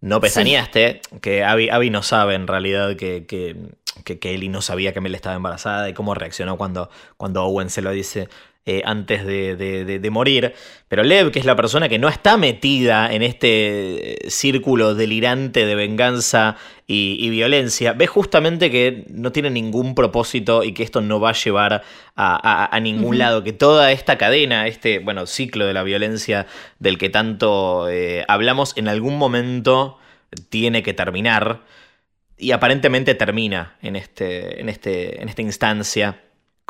[0.00, 3.56] no pestañeaste, que Abby, Abby no sabe en realidad que, que,
[4.04, 7.68] que, que Ellie no sabía que Mel estaba embarazada y cómo reaccionó cuando, cuando Owen
[7.68, 8.28] se lo dice
[8.66, 10.52] eh, antes de, de- de- de morir.
[10.88, 15.74] Pero Lev, que es la persona que no está metida en este círculo delirante de
[15.74, 16.56] venganza
[16.86, 21.30] y, y violencia, ve justamente que no tiene ningún propósito y que esto no va
[21.30, 21.82] a llevar a,
[22.16, 26.46] a- a ningún lado, que toda esta cadena, este bueno, ciclo de la violencia
[26.78, 29.98] del que tanto eh, hablamos, en algún momento
[30.50, 31.62] tiene que terminar.
[32.36, 36.20] Y aparentemente termina en, este, en, este, en esta instancia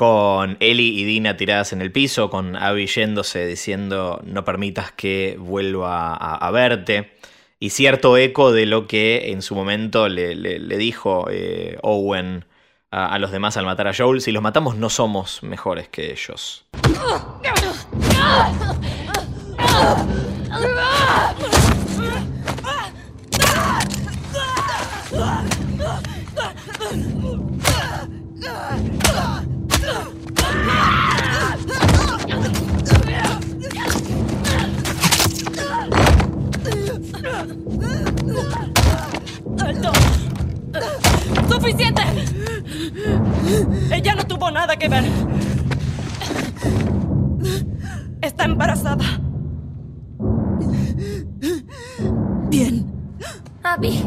[0.01, 5.37] con Ellie y Dina tiradas en el piso, con Abby yéndose diciendo no permitas que
[5.39, 7.19] vuelva a, verte.
[7.59, 12.47] Y cierto eco de lo que en su momento le dijo eh, Owen
[12.91, 14.23] a, a los demás al matar a Joel.
[14.23, 16.65] Si los matamos no somos mejores que ellos.
[39.59, 39.93] ¡Alto!
[41.49, 42.03] ¡Suficiente!
[43.93, 45.05] Ella no tuvo nada que ver.
[48.21, 49.05] Está embarazada.
[52.49, 52.87] Bien.
[53.63, 54.03] Abby.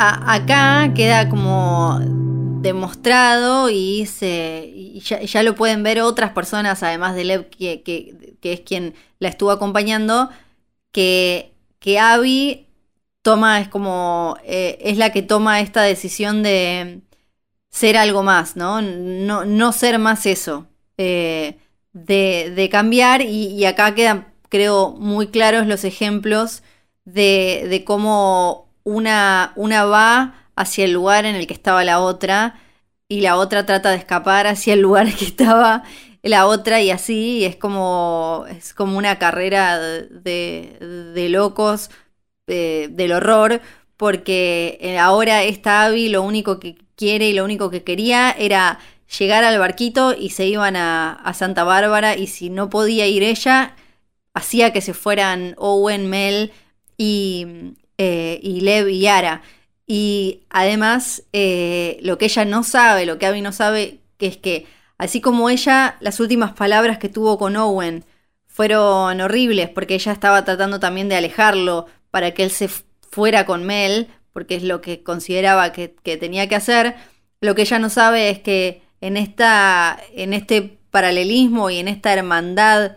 [0.00, 1.98] Acá queda como
[2.62, 8.36] demostrado y, se, y ya, lo pueden ver otras personas, además de Lev, que, que-
[8.40, 10.30] que es quien la estuvo acompañando,
[10.92, 12.68] que, que Abby
[13.22, 17.02] toma, es como, eh, es la que toma esta decisión de
[17.70, 18.82] ser algo más, ¿no?
[18.82, 20.66] No, no ser más eso,
[20.98, 21.58] eh,
[21.92, 26.62] de, de cambiar y, y acá quedan, creo, muy claros los ejemplos
[27.04, 32.58] de, de cómo una, una va hacia el lugar en el que estaba la otra
[33.08, 35.82] y la otra trata de escapar hacia el lugar que estaba
[36.22, 41.90] la otra y así es como es como una carrera de, de- de locos
[42.46, 43.60] eh, del horror
[43.96, 48.78] porque eh, ahora esta Abby lo único que quiere y lo único que quería era
[49.18, 53.22] llegar al barquito y se iban a, a Santa Bárbara y si no podía ir
[53.22, 53.74] ella
[54.34, 56.52] hacía que se fueran Owen, Mel
[56.98, 57.46] y,
[58.02, 59.42] eh, y Lev y Yara.
[59.86, 64.38] Y además, eh, lo que ella no sabe, lo que Abby no sabe, que es
[64.38, 64.66] que
[64.96, 68.04] así como ella, las últimas palabras que tuvo con Owen
[68.46, 72.68] fueron horribles, porque ella estaba tratando también de alejarlo para que él se
[73.10, 76.94] fuera con Mel, porque es lo que consideraba que, que tenía que hacer.
[77.42, 82.14] Lo que ella no sabe es que en, esta, en este paralelismo y en esta
[82.14, 82.96] hermandad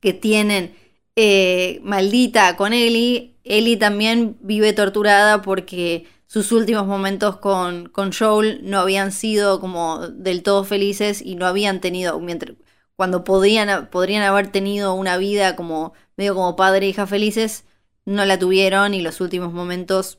[0.00, 0.76] que tienen
[1.16, 8.60] eh, maldita con Ellie, Ellie también vive torturada porque sus últimos momentos con, con Joel
[8.64, 12.56] no habían sido como del todo felices y no habían tenido, mientras,
[12.96, 17.64] cuando podían, podrían haber tenido una vida como medio como padre e hija felices,
[18.04, 20.18] no la tuvieron y los últimos momentos,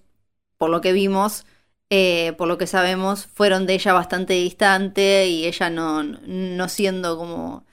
[0.58, 1.46] por lo que vimos,
[1.90, 7.18] eh, por lo que sabemos, fueron de ella bastante distante y ella no, no siendo
[7.18, 7.66] como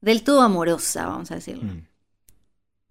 [0.00, 1.70] del todo amorosa, vamos a decirlo.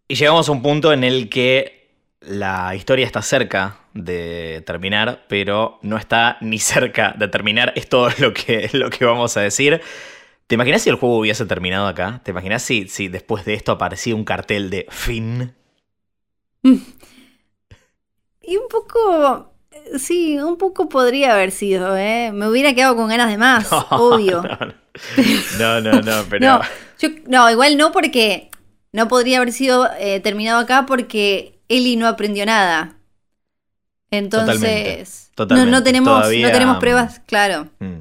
[0.07, 1.78] Y llegamos a un punto en el que
[2.21, 7.73] la historia está cerca de terminar, pero no está ni cerca de terminar.
[7.75, 9.81] Es todo lo que, lo que vamos a decir.
[10.47, 12.21] ¿Te imaginas si el juego hubiese terminado acá?
[12.23, 15.53] ¿Te imaginas si, si después de esto aparecía un cartel de fin?
[18.41, 19.53] Y un poco,
[19.97, 22.31] sí, un poco podría haber sido, ¿eh?
[22.33, 24.41] Me hubiera quedado con ganas de más, obvio.
[25.59, 26.45] No, no, no, pero.
[26.45, 26.61] No,
[26.99, 28.49] yo- no, igual no porque
[28.91, 32.95] no podría haber sido eh, terminado acá porque Eli no aprendió nada.
[34.11, 37.69] Entonces, Totalmente, No, no tenemos, todavía- no tenemos pruebas, claro.
[37.79, 37.99] Mm.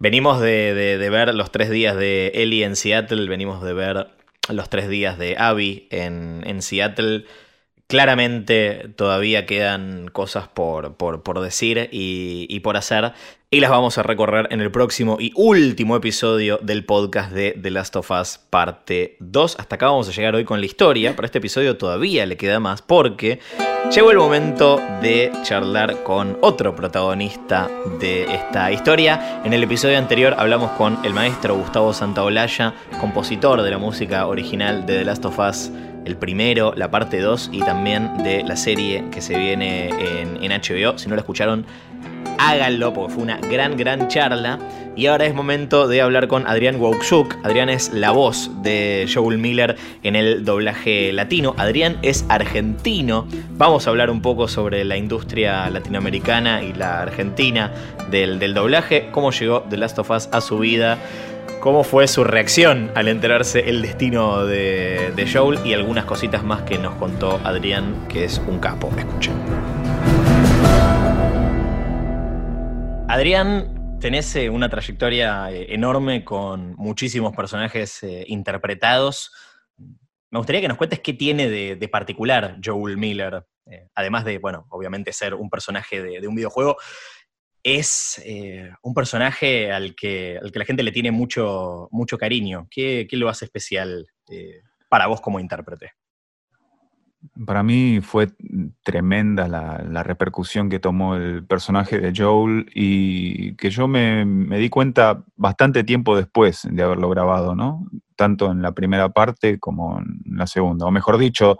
[0.00, 4.08] Venimos de, de- de ver los tres días de Ellie en Seattle, venimos de ver
[4.48, 7.26] los tres días de Abby en, en Seattle.
[7.88, 13.12] Claramente todavía quedan cosas por, por- por decir y, y por hacer.
[13.50, 17.70] Y las vamos a recorrer en el próximo y último episodio del podcast de The
[17.70, 19.56] Last of Us parte 2.
[19.58, 21.16] Hasta acá vamos a llegar hoy con la historia.
[21.16, 23.40] Para este episodio todavía le queda más porque
[23.90, 29.40] llegó el momento de charlar con otro protagonista de esta historia.
[29.46, 34.84] En el episodio anterior hablamos con el maestro Gustavo Santaolalla, compositor de la música original
[34.84, 35.70] de The Last of Us
[36.04, 40.98] el primero, la parte 2 y también de la serie que se viene en, HBO.
[40.98, 41.66] Si no la escucharon,
[42.38, 44.58] háganlo porque fue una gran, gran charla.
[44.96, 47.36] Y ahora es momento de hablar con Adrián Wauchuk.
[47.44, 51.54] Adrián es la voz de Joel Miller en el doblaje latino.
[51.56, 53.28] Adrián es argentino.
[53.50, 57.70] Vamos a hablar un poco sobre la industria latinoamericana y la argentina
[58.10, 60.98] del, del doblaje, cómo llegó The Last of Us a su vida.
[61.60, 66.62] Cómo fue su reacción al enterarse el destino de, de Joel y algunas cositas más
[66.62, 68.90] que nos contó Adrián, que es un capo.
[68.96, 69.34] Escuchen.
[73.08, 79.32] Adrián, tenés eh, una trayectoria eh, enorme con muchísimos personajes eh, interpretados.
[80.30, 83.46] Me gustaría que nos cuentes qué tiene de, particular Joel Miller,
[83.94, 86.76] además de, bueno, obviamente ser un personaje de un videojuego,
[87.76, 92.66] es eh, un personaje al que, al que la gente le tiene mucho, mucho cariño.
[92.70, 95.92] ¿Qué, qué lo hace especial eh, para vos como intérprete?
[97.44, 98.28] Para mí fue
[98.84, 104.58] tremenda la, la repercusión que tomó el personaje de Joel y que yo me, me
[104.58, 107.86] di cuenta bastante tiempo después de haberlo grabado, ¿no?
[108.14, 110.86] Tanto en la primera parte como en la segunda.
[110.86, 111.58] O mejor dicho,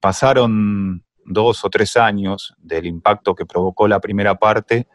[0.00, 4.88] pasaron dos o tres años del impacto que provocó la primera parte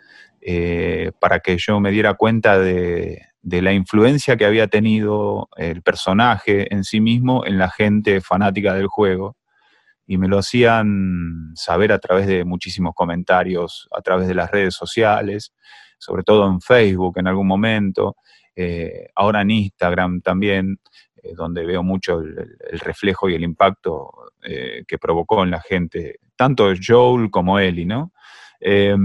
[0.44, 6.74] eh, para que yo me diera cuenta de, la influencia que había tenido el personaje
[6.74, 9.38] en sí mismo en la gente fanática del juego.
[10.08, 14.74] Y me lo hacían saber a través de muchísimos comentarios, a través de las redes
[14.74, 15.54] sociales,
[16.00, 18.16] sobre todo en Facebook en algún momento,
[18.56, 20.80] eh, ahora en Instagram también,
[21.24, 24.12] eh, donde veo mucho el, el, reflejo y el impacto
[24.42, 28.12] que provocó en la gente, tanto Joel como Ellie, ¿no?
[28.64, 28.96] Eh,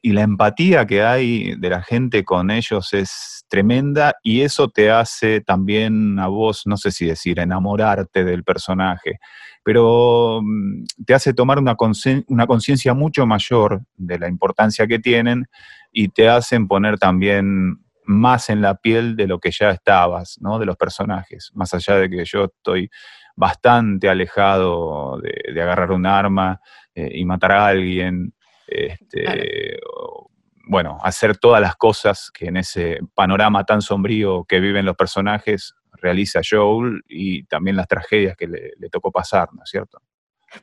[0.00, 4.90] y la empatía que hay de la gente con ellos es tremenda y eso te
[4.90, 9.18] hace también a vos, no sé si decir, enamorarte del personaje,
[9.62, 15.46] pero mm, te hace tomar una conciencia mucho mayor de la importancia que tienen
[15.92, 20.58] y te hacen poner también más en la piel de lo que ya estabas, ¿no?
[20.58, 22.88] De los personajes, más allá de que yo estoy
[23.34, 26.60] bastante alejado de, de agarrar un arma
[26.94, 28.32] eh, y matar a alguien,
[28.66, 30.30] este, claro.
[30.66, 35.74] bueno, hacer todas las cosas que en ese panorama tan sombrío que viven los personajes
[35.92, 39.98] realiza Joel y también las tragedias que le, le tocó pasar, ¿no es cierto?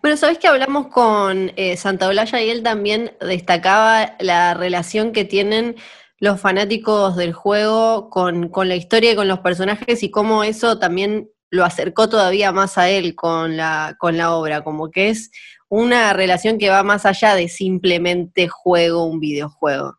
[0.02, 5.26] Bueno, sabes que hablamos con eh, Santa Olaya y él también destacaba la relación que
[5.26, 5.76] tienen
[6.20, 10.80] los fanáticos del juego con, con, la historia y con los personajes y cómo eso
[10.80, 15.32] también lo acercó todavía más a él con la, con la obra, como que es
[15.76, 19.98] una relación que va más allá de simplemente juego un videojuego.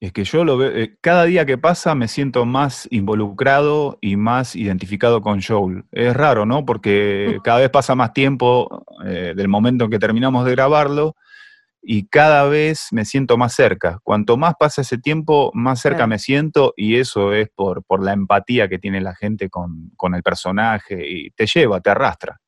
[0.00, 4.16] Es que yo lo veo, eh, cada día que pasa me siento más involucrado y
[4.16, 5.84] más identificado con Joel.
[5.92, 6.64] Es raro, ¿no?
[6.64, 11.14] Porque cada vez pasa más tiempo eh, del momento en que terminamos de grabarlo
[11.80, 14.00] y cada vez me siento más cerca.
[14.02, 16.08] Cuanto más pasa ese tiempo, más cerca claro.
[16.08, 20.16] me siento y eso es por, por la empatía que tiene la gente con, con
[20.16, 22.40] el personaje y te lleva, te arrastra.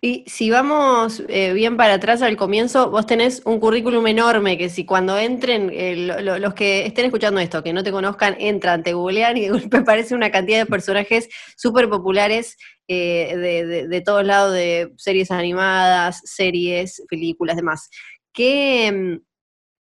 [0.00, 4.68] Y si vamos eh, bien para atrás al comienzo, vos tenés un currículum enorme que
[4.68, 8.82] si cuando entren, eh, lo, los que estén escuchando esto, que no te conozcan, entran,
[8.82, 12.56] te googlean y de golpe aparece una cantidad de personajes súper populares
[12.88, 17.88] eh, de, de, de, todos lados, de series animadas, series, películas, demás.
[18.32, 19.34] ¿Qué, mm,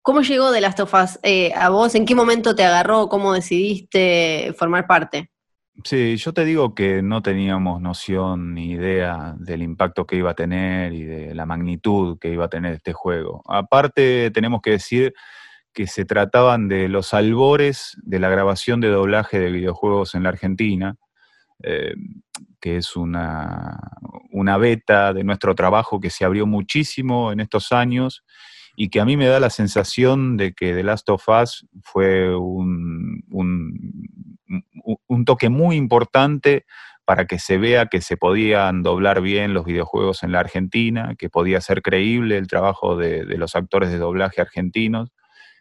[0.04, 1.96] ¿Cómo llegó of Us eh, a vos?
[1.96, 3.08] ¿En qué momento te agarró?
[3.08, 5.33] ¿Cómo decidiste formar parte?
[5.82, 10.36] Sí, yo te digo que no teníamos noción ni idea del impacto que iba a
[10.36, 13.42] tener y de la magnitud que iba a tener este juego.
[13.48, 15.14] Aparte, tenemos que decir
[15.74, 20.30] que se trataban de los albores de la grabación de doblaje de videojuegos en la
[20.30, 20.96] Argentina,
[21.64, 21.96] eh,
[22.62, 23.80] que es una,
[24.32, 28.24] una beta de nuestro trabajo que se abrió muchísimo en estos años
[28.76, 32.36] y que a mí me da la sensación de que The Last of Us fue
[32.36, 34.10] un, un,
[35.08, 36.66] un toque muy importante
[37.06, 41.30] para que se vea que se podían doblar bien los videojuegos en la Argentina, que
[41.30, 45.12] podía ser creíble el trabajo de, los actores de doblaje argentinos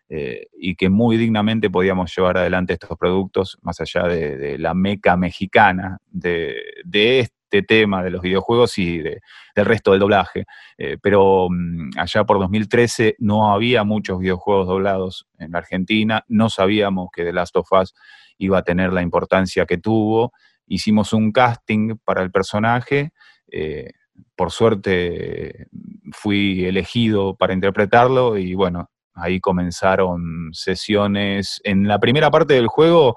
[0.08, 4.74] eh, y que muy dignamente podíamos llevar adelante estos productos más allá de, de la
[4.74, 6.54] meca mexicana de,
[6.84, 9.20] de, este tema de los videojuegos y de,
[9.54, 10.46] del resto del doblaje.
[10.78, 16.48] Eh, pero um, allá por 2013 no había muchos videojuegos doblados en la Argentina, no
[16.48, 17.94] sabíamos que The Last of Us
[18.38, 20.32] iba a tener la importancia que tuvo.
[20.66, 23.12] Hicimos un casting para el personaje.
[23.48, 23.92] Eh,
[24.34, 25.66] por suerte
[26.12, 31.60] fui elegido para interpretarlo y bueno, ahí comenzaron sesiones.
[31.64, 33.16] En la primera parte del juego,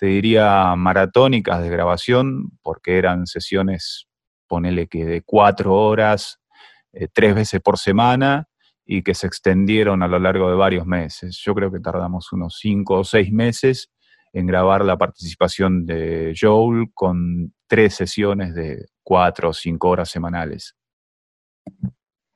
[0.00, 4.06] te diría maratónicas de grabación, porque eran sesiones,
[4.48, 6.40] ponele que de cuatro horas,
[6.94, 8.48] eh, tres veces por semana,
[8.86, 11.38] y que se extendieron a lo largo de varios meses.
[11.44, 13.90] Yo creo que tardamos unos cinco o seis meses
[14.32, 20.76] en grabar la participación de Joel con tres sesiones de cuatro o cinco horas semanales.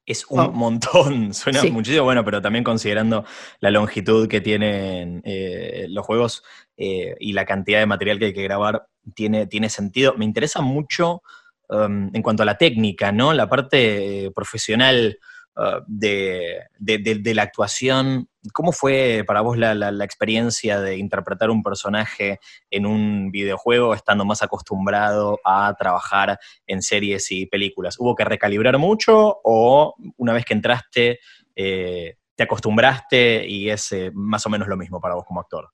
[0.06, 1.70] Es un montón, suena Sí.
[1.70, 3.24] muchísimo, bueno, pero también considerando
[3.60, 6.42] la longitud que tienen eh, los juegos
[6.76, 10.14] eh, y la cantidad de material que hay que grabar, tiene, tiene sentido.
[10.16, 11.22] Me interesa mucho
[11.68, 13.32] um, en cuanto a la técnica, ¿no?
[13.32, 15.18] La parte eh, profesional
[15.56, 18.28] uh, de, de- la actuación.
[18.52, 22.40] ¿Cómo fue para vos la, la- la experiencia de interpretar un personaje
[22.70, 27.96] en un videojuego estando más acostumbrado a trabajar en series y películas?
[27.98, 31.20] ¿Hubo que recalibrar mucho o una vez que entraste
[31.56, 35.70] eh, te acostumbraste y es eh, más o menos lo mismo para vos como actor?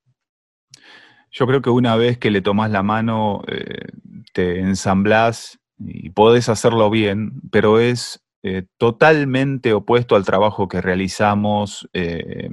[1.33, 3.87] Yo creo que una vez que le tomás la mano, eh,
[4.33, 11.89] te ensamblás y podés hacerlo bien, pero es eh, totalmente opuesto al trabajo que realizamos
[11.93, 12.49] eh,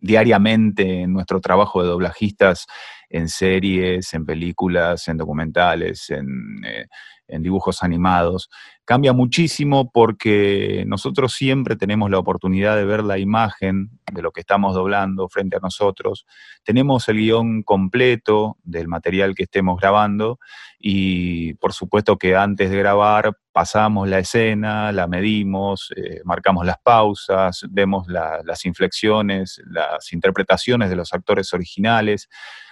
[0.00, 2.66] diariamente en nuestro trabajo de doblajistas
[3.08, 6.26] en series, en películas, en documentales, en,
[6.64, 6.86] eh,
[7.30, 8.50] en dibujos animados.
[8.84, 14.40] Cambia muchísimo porque nosotros siempre tenemos la oportunidad de ver la imagen de lo que
[14.40, 16.26] estamos doblando frente a nosotros.
[16.64, 20.38] Tenemos el guion completo del material que estemos grabando
[20.78, 26.78] y por supuesto que antes de grabar pasamos la escena, la medimos, eh, marcamos las
[26.82, 32.28] pausas, vemos la- las inflexiones, las interpretaciones de los actores originales,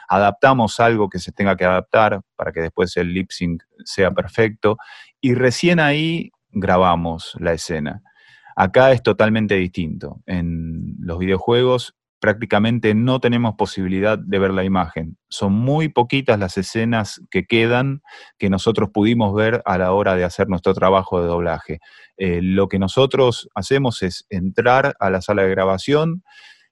[0.08, 4.76] adaptamos algo que se tenga que adaptar para que después el lip sync sea perfecto
[5.20, 8.02] y recién ahí grabamos la escena.
[8.56, 10.20] Acá es totalmente distinto.
[10.26, 15.16] En los videojuegos prácticamente no tenemos posibilidad de ver la imagen.
[15.28, 18.02] Son muy poquitas las escenas que quedan
[18.38, 21.78] que nosotros pudimos ver a la hora de hacer nuestro trabajo de doblaje.
[22.16, 26.24] Eh, lo que nosotros hacemos es entrar a la sala de grabación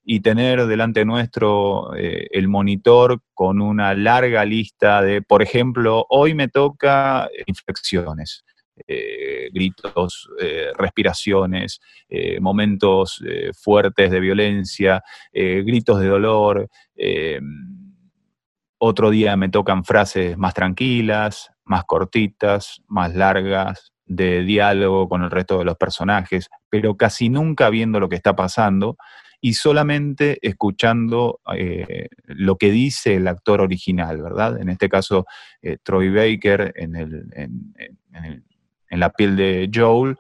[0.09, 6.33] y tener delante nuestro eh, el monitor con una larga lista de, por ejemplo, hoy
[6.33, 8.45] me toca inflexiones,
[8.87, 13.21] eh, gritos, eh, respiraciones, eh, momentos
[13.61, 15.03] fuertes de violencia,
[15.33, 16.69] gritos de dolor.
[18.79, 25.33] otro día me tocan frases más tranquilas, más cortitas, más largas, de diálogo con el
[25.33, 28.97] resto de los personajes, pero casi nunca viendo lo que está pasando
[29.47, 34.61] y solamente escuchando eh, lo que dice el actor original, ¿verdad?
[34.61, 35.25] En este caso,
[35.63, 40.17] eh, Troy Baker en, el, en, la piel de Joel,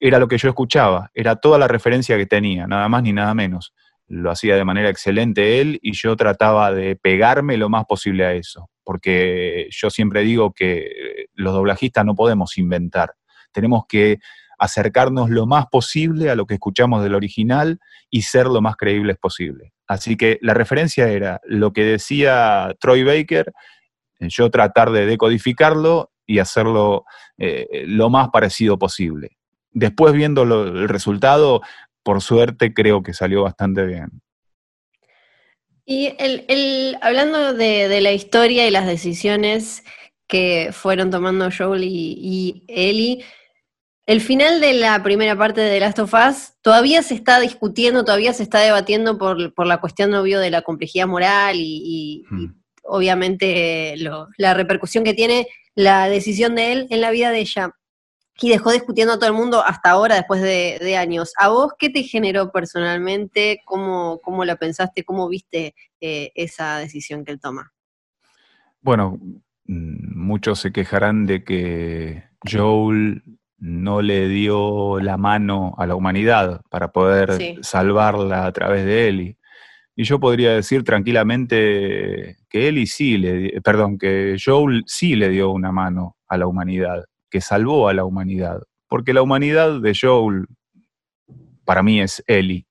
[0.00, 3.34] era lo que yo escuchaba, era toda la referencia que tenía, nada más ni nada
[3.34, 3.74] menos.
[4.08, 8.32] Lo hacía de manera excelente él y yo trataba de pegarme lo más posible a
[8.32, 13.12] eso, porque yo siempre digo que los doblajistas no podemos inventar,
[13.52, 14.20] tenemos que
[14.60, 17.80] acercarnos lo más posible a lo que escuchamos del original
[18.10, 19.72] y ser lo más creíbles posible.
[19.88, 23.52] Así que la referencia era lo que decía Troy Baker,
[24.20, 27.04] eh, yo tratar de decodificarlo y hacerlo
[27.38, 29.38] eh, lo más parecido posible.
[29.72, 31.62] Después viendo el resultado,
[32.02, 34.10] por suerte creo que salió bastante bien.
[35.86, 39.82] Y el, hablando de, de la historia y las decisiones
[40.28, 43.24] que fueron tomando Joel y, y Ellie,
[44.06, 48.32] el final de la primera parte de Last of Us todavía se está discutiendo, todavía
[48.32, 52.50] se está debatiendo por, por la cuestión, obvio, de la complejidad moral y, y- y
[52.82, 57.70] obviamente lo- la repercusión que tiene la decisión de él en la vida de ella.
[58.42, 61.32] Y dejó discutiendo a todo el mundo hasta ahora, después de, de años.
[61.36, 63.60] ¿A vos qué te generó personalmente?
[63.66, 65.04] ¿Cómo, cómo la pensaste?
[65.04, 67.72] ¿Cómo viste eh, esa decisión que él toma?
[68.80, 69.18] Bueno,
[69.66, 73.22] mm, muchos se quejarán de que Joel
[73.60, 77.56] no le dio la mano a la humanidad para poder Sí.
[77.62, 79.36] salvarla a través de Ellie.
[79.94, 85.50] Y yo podría decir tranquilamente que Ellie sí le, perdón, que Joel sí le dio
[85.50, 88.62] una mano a la humanidad, que salvó a la humanidad.
[88.88, 90.46] Porque la humanidad de Joel,
[91.64, 92.66] para mí, es Ellie.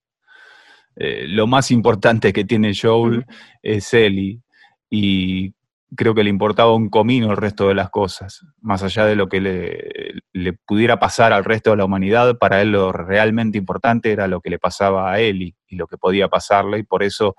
[0.95, 3.26] Eh, lo más importante que tiene Joel
[3.61, 4.41] es Ellie.
[4.90, 5.53] Y
[5.95, 8.45] creo que le importaba un comino el resto de las cosas.
[8.61, 12.61] Más allá de lo que le, le pudiera pasar al resto de la humanidad, para
[12.61, 16.28] él lo realmente importante era lo que le pasaba a Ellie y lo que podía
[16.28, 16.80] pasarle.
[16.80, 17.36] Y por eso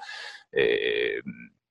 [0.52, 1.20] eh,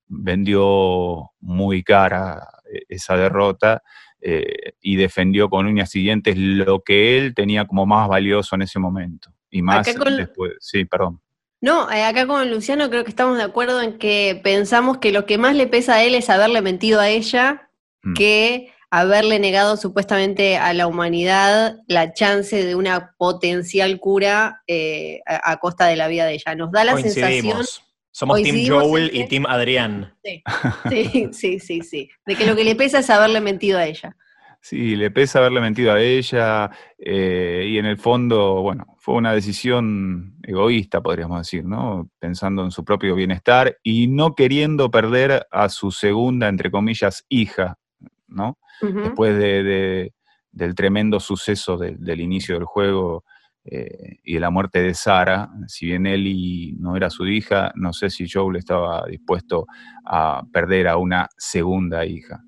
[0.07, 3.81] vendió muy cara eh, esa derrota
[4.21, 8.79] eh, y defendió con uñas siguientes lo que él tenía como más valioso en ese
[8.79, 9.31] momento.
[9.49, 11.21] Y más con- después, sí, perdón.
[11.61, 15.25] No, eh, acá con Luciano creo que estamos de acuerdo en que pensamos que lo
[15.25, 17.69] que más le pesa a él es haberle mentido a ella
[18.03, 18.13] Mm.
[18.13, 25.51] que haberle negado supuestamente a la humanidad la chance de una potencial cura eh, a,
[25.51, 26.55] a costa de la vida de ella.
[26.55, 27.63] Nos da la sensación...
[28.11, 30.13] Somos Team Joel y Team Adrián.
[30.23, 30.43] Sí,
[30.89, 34.17] sí, sí, sí, sí, de que lo que le pesa es haberle mentido a ella.
[34.61, 39.33] Sí, le pesa haberle mentido a ella eh, y en el fondo, bueno, fue una
[39.33, 42.11] decisión egoísta, podríamos decir, ¿no?
[42.19, 47.79] Pensando en su propio bienestar y no queriendo perder a su segunda, entre comillas, hija,
[48.27, 48.59] ¿no?
[48.79, 50.13] Después de,
[50.51, 53.23] del tremendo suceso del inicio del juego
[53.63, 57.93] eh, y de la muerte de Sara, si bien Ellie no era su hija, no
[57.93, 59.65] sé si Joel estaba dispuesto
[60.05, 62.43] a perder a una segunda hija.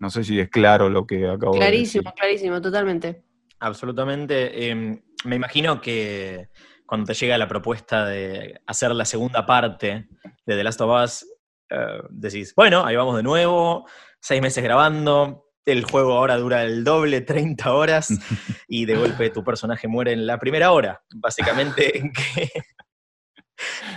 [0.00, 1.70] No sé si es claro lo que acabo de decir.
[1.70, 3.30] Clarísimo, clarísimo, totalmente.
[3.60, 4.70] Absolutamente.
[4.70, 6.48] Em, me imagino que
[6.86, 10.08] cuando te llega la propuesta de hacer la segunda parte
[10.44, 11.26] de The Last of Us,
[11.70, 13.86] eh, decís, bueno, ahí vamos de nuevo,
[14.20, 18.08] seis meses grabando, el juego ahora dura el doble, 30 horas,
[18.68, 21.02] y de golpe tu personaje muere en la primera hora.
[21.14, 22.50] Básicamente, en que...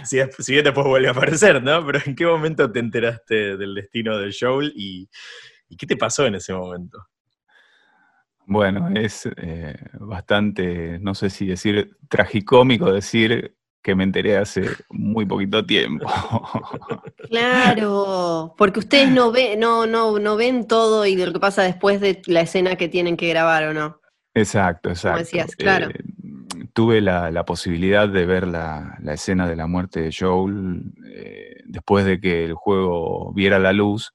[0.04, 0.18] si,
[0.52, 1.86] bien después vuelve a aparecer, ¿no?
[1.86, 5.10] Pero ¿en qué momento te enteraste del destino de Joel y,
[5.74, 7.00] ¿Y qué te pasó en ese momento?
[8.46, 15.26] Bueno, es eh, bastante, no sé si decir tragicómico decir que me enteré hace muy
[15.26, 16.08] poquito tiempo.
[17.30, 21.64] Claro, porque ustedes no, ve, no, no, no ven todo y de lo que pasa
[21.64, 24.00] después de la escena que tienen que grabar, ¿o no?
[24.36, 25.16] Exacto, exacto.
[25.16, 25.90] Como decías, claro.
[25.90, 26.04] Eh,
[26.74, 32.20] tuve la, posibilidad de ver la, escena de la muerte de Joel eh, después de
[32.20, 34.14] que el juego viera la luz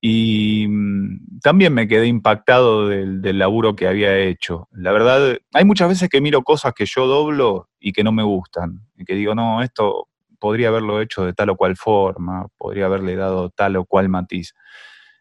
[0.00, 4.68] y mm, también me quedé impactado del, laburo que había hecho.
[4.72, 8.22] La verdad, hay muchas veces que miro cosas que yo doblo y que no me
[8.22, 8.86] gustan.
[8.96, 10.08] Y que digo, no, esto
[10.38, 14.54] podría haberlo hecho de tal o cual forma, podría haberle dado tal o cual matiz.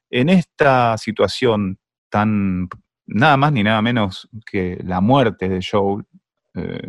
[0.09, 1.79] En esta situación
[2.09, 2.69] tan,
[3.07, 6.05] nada más ni nada menos que la muerte de Joel,
[6.57, 6.79] eh,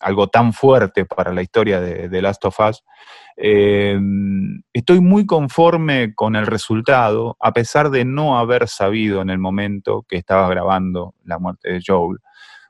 [0.00, 2.82] algo tan fuerte para la historia de, Last of Us,
[3.36, 3.98] eh,
[4.72, 10.06] estoy muy conforme con el resultado, a pesar de no haber sabido en el momento
[10.08, 12.20] que estaba grabando la muerte de Joel,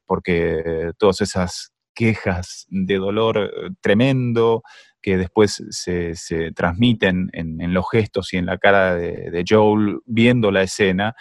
[0.05, 4.63] porque todas esas quejas de dolor eh, tremendo
[5.01, 6.15] que después se,
[6.57, 11.15] transmiten en, los gestos y en la cara de, Joel viendo la escena,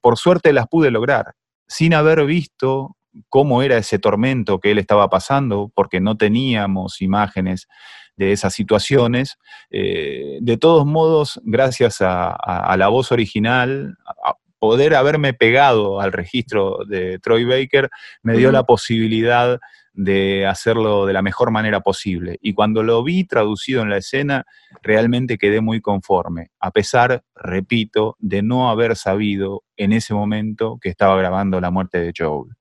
[0.00, 1.34] por suerte las pude lograr,
[1.68, 2.97] sin haber visto
[3.28, 7.68] cómo era ese tormento que él estaba pasando, porque no teníamos imágenes
[8.16, 9.38] de esas situaciones.
[9.70, 16.78] Eh, de todos modos, gracias a, la voz original, a poder haberme pegado al registro
[16.86, 17.88] de Troy Baker,
[18.22, 19.60] me dio la posibilidad
[19.92, 22.38] de hacerlo de la mejor manera posible.
[22.40, 24.44] Y cuando lo vi traducido en la escena,
[24.82, 30.88] realmente quedé muy conforme, a pesar, repito, de no haber sabido en ese momento que
[30.88, 32.52] estaba grabando la muerte de Joel.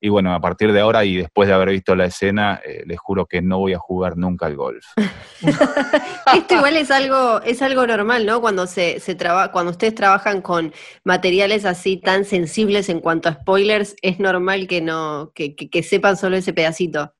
[0.00, 2.98] Y bueno, a partir de ahora y después de haber visto la escena, eh, les
[2.98, 4.84] juro que no voy a jugar nunca al golf.
[6.34, 8.40] Esto igual es algo, es algo normal, ¿no?
[8.40, 10.72] Cuando se, se cuando ustedes trabajan con
[11.04, 16.16] materiales así tan sensibles en cuanto a spoilers, es normal que no, que, que sepan
[16.16, 17.14] solo ese pedacito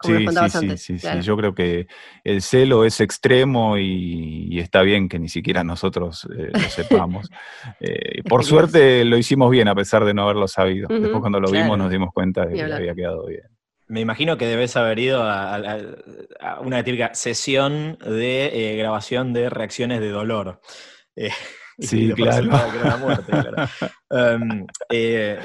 [0.00, 1.86] sí, sí, Sí, sí, yo creo que
[2.24, 7.28] el celo es extremo y, está bien que ni siquiera nosotros eh, lo sepamos.
[7.80, 10.88] Eh, por suerte lo hicimos bien a pesar de no haberlo sabido.
[10.88, 13.42] Después cuando lo vimos nos dimos cuenta de que había quedado bien.
[13.86, 15.78] Me imagino que debes haber ido a,
[16.60, 20.60] una típica sesión de eh, grabación de reacciones de dolor.
[21.82, 22.50] Sí, claro.
[24.10, 25.38] Em, eh,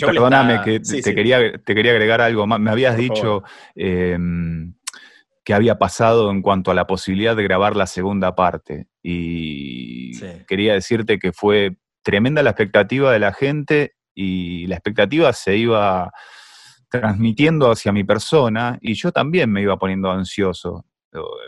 [0.00, 2.58] Perdóname, que te, Quería, te quería agregar algo más.
[2.58, 3.44] Me habías dicho
[3.74, 4.74] em,
[5.44, 8.88] que había pasado en cuanto a la posibilidad de grabar la segunda parte.
[9.02, 15.56] Y quería decirte que fue tremenda la expectativa de la gente y la expectativa se
[15.56, 16.10] iba
[16.88, 20.84] transmitiendo hacia mi persona y yo también me iba poniendo ansioso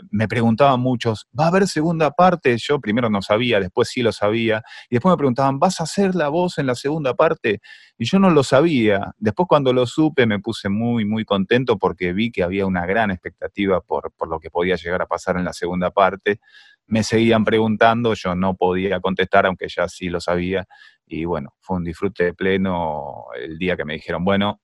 [0.09, 2.57] me preguntaban muchos, ¿va a haber segunda parte?
[2.57, 6.15] Yo primero no sabía, después sí lo sabía, y después me preguntaban, ¿vas a hacer
[6.15, 7.61] la voz en la segunda parte?
[7.97, 9.13] Y yo no lo sabía.
[9.17, 13.11] Después cuando lo supe me puse muy, muy contento porque vi que había una gran
[13.11, 16.39] expectativa por, por lo que podía llegar a pasar en la segunda parte.
[16.87, 20.65] Me seguían preguntando, yo no podía contestar, aunque ya sí lo sabía.
[21.05, 24.61] Y bueno, fue un disfrute pleno el día que me dijeron, bueno,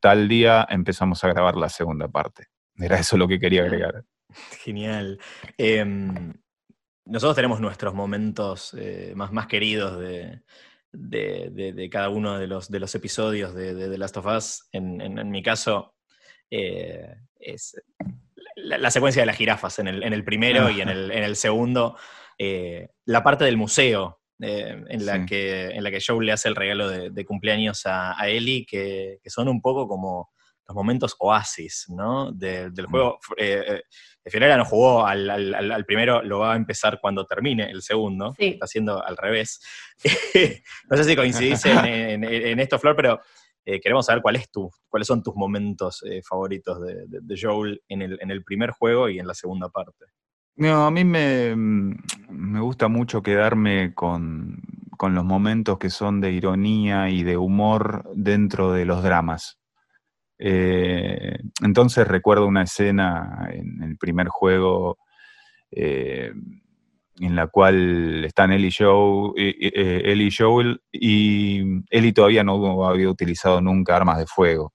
[0.00, 2.46] tal día empezamos a grabar la segunda parte.
[2.76, 4.04] Era eso lo que quería agregar.
[4.64, 5.18] Genial.
[5.58, 6.32] Em,
[7.04, 10.42] nosotros tenemos nuestros momentos eh, más, más queridos de,
[10.92, 14.68] de, cada uno de los, de los episodios de, The Last of Us.
[14.72, 15.94] En, mi caso,
[16.50, 17.74] eh, es
[18.56, 21.36] la, secuencia de las jirafas en el, en el primero y en el, en el
[21.36, 21.96] segundo.
[22.38, 26.56] Eh, la parte del museo, en, la que, en la que Joe le hace el
[26.56, 30.30] regalo de, cumpleaños a, a Ellie, que, que, son un poco como
[30.66, 32.30] los momentos oasis, ¿no?
[32.32, 33.18] De- del juego.
[33.36, 33.82] Eh, eh,
[34.30, 38.34] Fiorella no jugó al, al- primero, lo va a empezar cuando termine el segundo.
[38.52, 39.60] Está haciendo al revés.
[40.90, 43.20] no sé si coincidís en, en- en esto, Flor, pero
[43.64, 47.40] eh, queremos saber cuál es tu, cuáles son tus momentos eh, favoritos de, de- de
[47.40, 50.06] Joel en el, en el primer juego y en la segunda parte.
[50.56, 54.60] No, a mí me, me gusta mucho quedarme con,
[54.98, 59.58] con los momentos que son de ironía y de humor dentro de los dramas.
[60.44, 64.98] Eh, entonces recuerdo una escena en el primer juego
[65.70, 66.32] eh,
[67.20, 68.64] en la cual están eh,
[69.36, 71.60] él y Joel y
[71.90, 74.72] Ellie todavía no había utilizado nunca armas de fuego.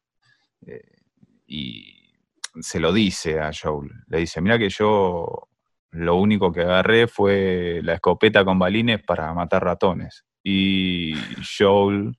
[1.45, 2.14] Y
[2.61, 3.91] se lo dice a Joel.
[4.07, 5.49] Le dice, mira que yo
[5.91, 10.23] lo único que agarré fue la escopeta con balines para matar ratones.
[10.41, 11.14] Y
[11.57, 12.15] Joel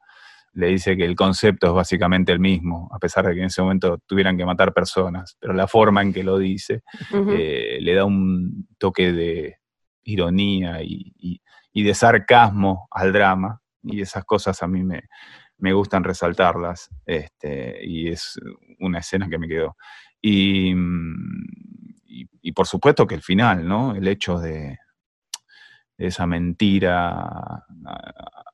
[0.59, 3.63] le dice que el concepto es básicamente el mismo, a pesar de que en ese
[3.63, 6.83] momento tuvieran que matar personas, pero la forma en que lo dice
[7.33, 9.57] eh, le da un toque de
[10.03, 11.41] ironía y, y-
[11.73, 15.05] y de sarcasmo al drama, y esas cosas a mí me,
[15.59, 18.39] me gustan resaltarlas, este, y es
[18.81, 19.77] una escena que me quedó.
[20.21, 21.45] Y, mm,
[22.43, 23.95] y- por supuesto que el final, ¿no?
[23.95, 24.79] El hecho de,
[25.97, 27.65] de esa mentira a,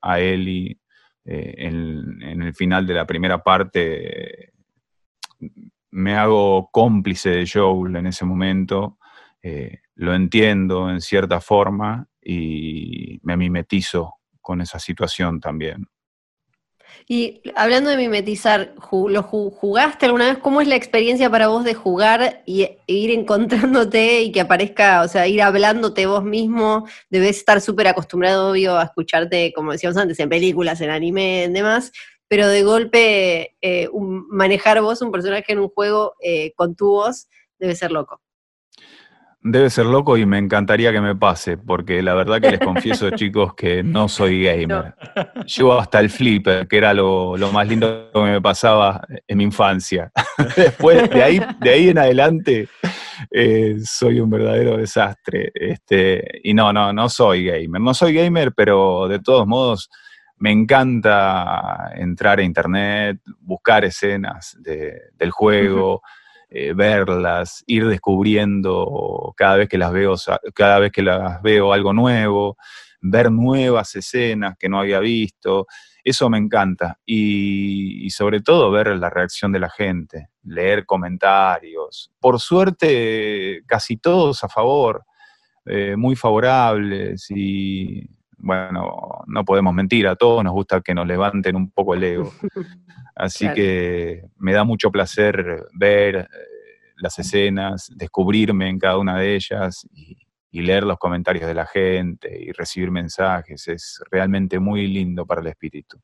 [0.01, 0.79] a Ellie
[1.25, 4.53] eh, en, el final de la primera parte,
[5.91, 8.99] me hago cómplice de Joel en ese momento,
[9.41, 15.87] eh, lo entiendo en cierta forma y me mimetizo con esa situación también.
[17.07, 20.37] Y hablando de mimetizar, ¿lo ju- jugaste alguna vez?
[20.39, 25.01] ¿Cómo es la experiencia para vos de jugar y e ir encontrándote y que aparezca,
[25.03, 26.87] o sea, ir hablándote vos mismo?
[27.09, 31.53] Debes estar súper acostumbrado, obvio, a escucharte, como decíamos antes, en películas, en anime, en
[31.53, 31.91] demás,
[32.27, 36.87] pero de golpe eh, un- manejar vos un personaje en un juego eh, con tu
[36.87, 37.27] voz
[37.59, 38.19] debe ser loco.
[39.47, 43.09] Debe ser loco y me encantaría que me pase, porque la verdad que les confieso,
[43.11, 44.95] chicos, que no soy gamer.
[45.45, 49.43] Llevo hasta el flipper, que era lo, lo más lindo que me pasaba en mi
[49.43, 50.11] infancia.
[50.57, 52.67] Después, de ahí, de ahí en adelante,
[53.29, 55.51] eh, soy un verdadero desastre.
[55.53, 57.79] Este, y no, no, no soy gamer.
[57.79, 59.91] No soy gamer, pero de todos modos
[60.37, 66.01] me encanta entrar a internet, buscar escenas de- del juego,
[66.57, 70.15] eh, verlas, ir descubriendo cada vez que las veo,
[70.53, 72.55] cada vez que las veo algo nuevo,
[73.01, 75.67] ver nuevas escenas que no había visto.
[76.01, 76.97] Eso me encanta.
[77.05, 82.09] Y, y sobre todo ver la reacción de la gente, leer comentarios.
[82.21, 85.03] Por suerte, casi todos a favor,
[85.65, 88.07] eh, muy favorables y
[88.37, 92.33] bueno, no podemos mentir, a todos nos gusta que nos levanten un poco el ego.
[93.15, 93.55] Así Claro.
[93.55, 96.27] que me da mucho placer ver eh,
[96.97, 100.17] las escenas, descubrirme en cada una de ellas y,
[100.51, 103.67] y leer los comentarios de la gente y recibir mensajes.
[103.67, 105.99] Es realmente muy lindo para el espíritu.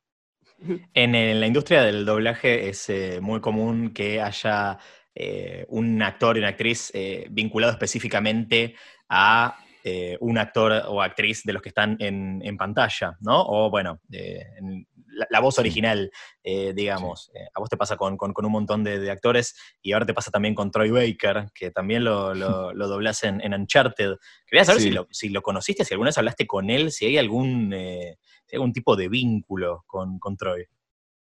[0.94, 4.78] En, la industria del doblaje es eh, muy común que haya
[5.16, 8.76] eh, un actor y una actriz eh, vinculado específicamente
[9.10, 13.42] a eh, un actor o actriz de los que están en, en pantalla, ¿no?
[13.42, 16.10] O bueno, eh, en la, la voz original,
[16.44, 17.32] eh, digamos.
[17.54, 20.14] A vos te pasa con, con- con un montón de, de actores y ahora te
[20.14, 24.16] pasa también con Troy Baker, que también lo, lo, lo doblás en, en Uncharted.
[24.48, 24.88] Quería saber Sí.
[24.90, 27.76] si, lo, si lo conociste, si alguna vez hablaste con él, si hay algún, si
[27.76, 30.66] hay algún tipo de vínculo con, con Troy.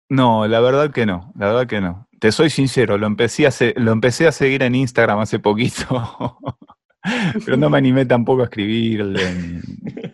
[0.08, 2.06] No, la verdad que no, la verdad que no.
[2.20, 6.38] Te soy sincero, lo empecé a, se- lo empecé a seguir en Instagram hace poquito,
[7.44, 9.60] pero no me animé tampoco a escribirle, ni,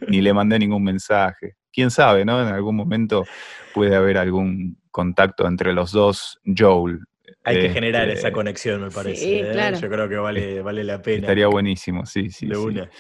[0.09, 1.57] ni le mandé ningún mensaje.
[1.73, 2.41] Quién sabe, ¿no?
[2.43, 3.25] En algún momento
[3.75, 7.01] puede haber algún contacto entre los dos Joel.
[7.45, 9.23] Hay que Este, generar esa conexión, me parece.
[9.25, 9.49] Sí, ¿eh?
[9.53, 9.79] claro.
[9.79, 11.21] Yo creo que vale, vale la pena.
[11.21, 12.47] Estaría buenísimo, sí, sí.
[12.47, 12.61] De sí.
[12.61, 12.91] una.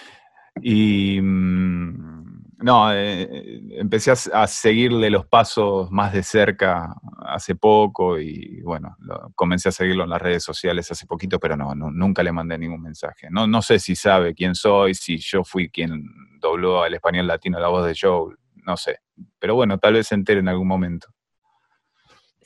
[0.62, 2.19] Y mm,
[2.62, 6.94] no, eh, empecé a, seguirle los pasos más de cerca
[7.26, 11.56] hace poco y bueno, lo- comencé a seguirlo en las redes sociales hace poquito, pero
[11.56, 13.28] no, no, nunca le mandé ningún mensaje.
[13.30, 16.04] No, no sé si sabe quién soy, si yo fui quien
[16.40, 18.34] dobló al español latino la voz de Joe,
[18.64, 18.98] no sé.
[19.38, 21.08] Pero bueno, tal vez se entere en algún momento.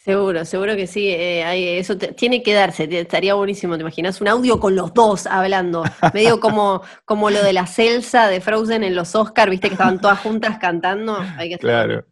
[0.04, 1.08] Seguro, seguro que sí.
[1.08, 3.76] eh, hay- eso te- tiene que darse, te- estaría buenísimo.
[3.76, 5.82] ¿Te imaginas un audio con los dos hablando?
[6.12, 9.98] Medio como, como lo de la Celsa de Frozen en los Oscars, viste que estaban
[9.98, 11.16] todas juntas cantando.
[11.38, 12.06] Hay que hacer, Claro.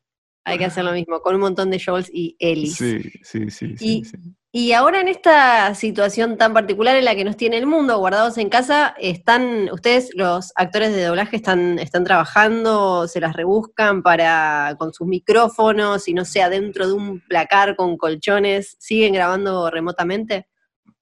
[0.47, 2.77] hay que hacer lo mismo, con un montón de Joels y Ellis.
[2.77, 3.77] Sí, sí, sí.
[3.77, 4.17] sí, sí.
[4.55, 8.37] Y ahora en esta situación tan particular en la que nos tiene el mundo, guardados
[8.37, 14.77] en casa, están, ustedes, los actores de doblaje, están, están trabajando, se las rebuscan para
[14.79, 20.49] con sus micrófonos y no sé, adentro de un placar con colchones, ¿siguen grabando remotamente?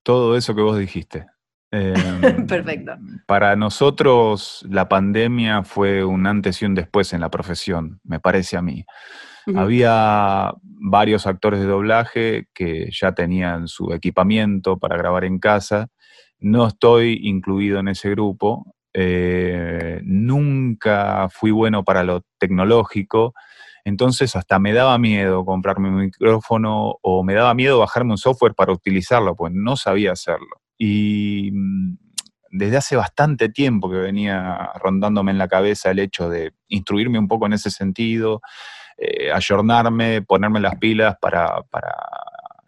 [0.05, 1.27] Todo eso que vos dijiste.
[1.73, 2.93] Em, Perfecto.
[3.27, 8.57] Para nosotros la pandemia fue un antes y un después en la profesión, me parece
[8.57, 8.85] a mí.
[9.55, 15.89] Había varios actores de doblaje que ya tenían su equipamiento para grabar en casa.
[16.39, 18.65] No estoy incluido en ese grupo.
[18.93, 23.35] Eh, nunca fui bueno para lo tecnológico.
[23.85, 28.55] Entonces hasta me daba miedo comprarme un micrófono o me daba miedo bajarme un software
[28.55, 30.61] para utilizarlo, pues no sabía hacerlo.
[30.79, 31.99] Y mm,
[32.51, 37.29] desde hace bastante tiempo que venía rondándome en la cabeza el hecho de instruirme un
[37.29, 38.43] poco en ese sentido,
[38.99, 41.65] eh, ayornarme, ponerme las pilas para,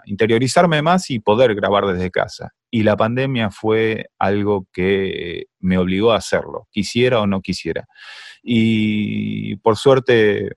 [0.05, 2.53] interiorizarme más y poder grabar desde casa.
[2.71, 7.87] Y la pandemia fue algo que me obligó a hacerlo, quisiera o no quisiera.
[8.43, 10.53] Y por suerte eh,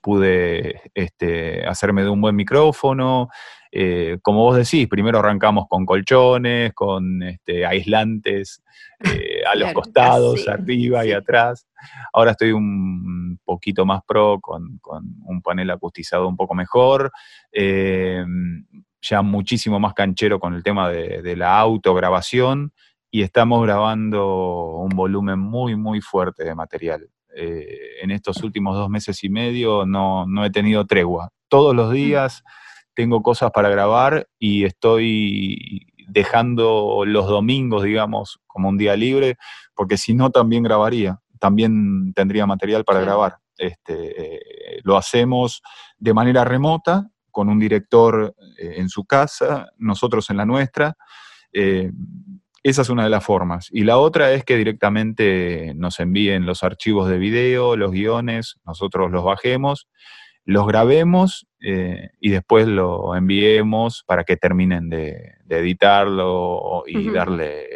[0.00, 3.28] pude este, hacerme de un buen micrófono.
[3.74, 8.62] Eh, como vos decís, primero arrancamos con colchones, con este, aislantes
[9.00, 11.66] eh, a los costados, arriba y atrás.
[12.12, 14.78] Ahora estoy un poquito más pro con,
[15.24, 17.10] un panel acustizado un poco mejor.
[17.50, 18.24] Eh,
[19.00, 22.72] ya muchísimo más canchero con el tema de, de la autograbación
[23.10, 27.08] y estamos grabando un volumen muy, muy fuerte de material.
[27.34, 31.30] Eh, en estos últimos dos meses y medio no, he tenido tregua.
[31.48, 31.94] Todos los mm.
[31.94, 32.42] días
[32.94, 39.36] tengo cosas para grabar y estoy dejando los domingos, digamos, como un día libre,
[39.74, 43.36] porque si no también grabaría, también tendría material para grabar.
[43.56, 44.22] Este,
[44.76, 45.62] eh, lo hacemos
[45.98, 50.94] de manera remota, con un director eh, en su casa, nosotros en la nuestra.
[52.64, 53.68] Esa es una de las formas.
[53.72, 59.10] Y la otra es que directamente nos envíen los archivos de video, los guiones, nosotros
[59.10, 59.88] los bajemos,
[60.44, 67.66] los grabemos eh, y después lo enviemos para que terminen de, editarlo y darle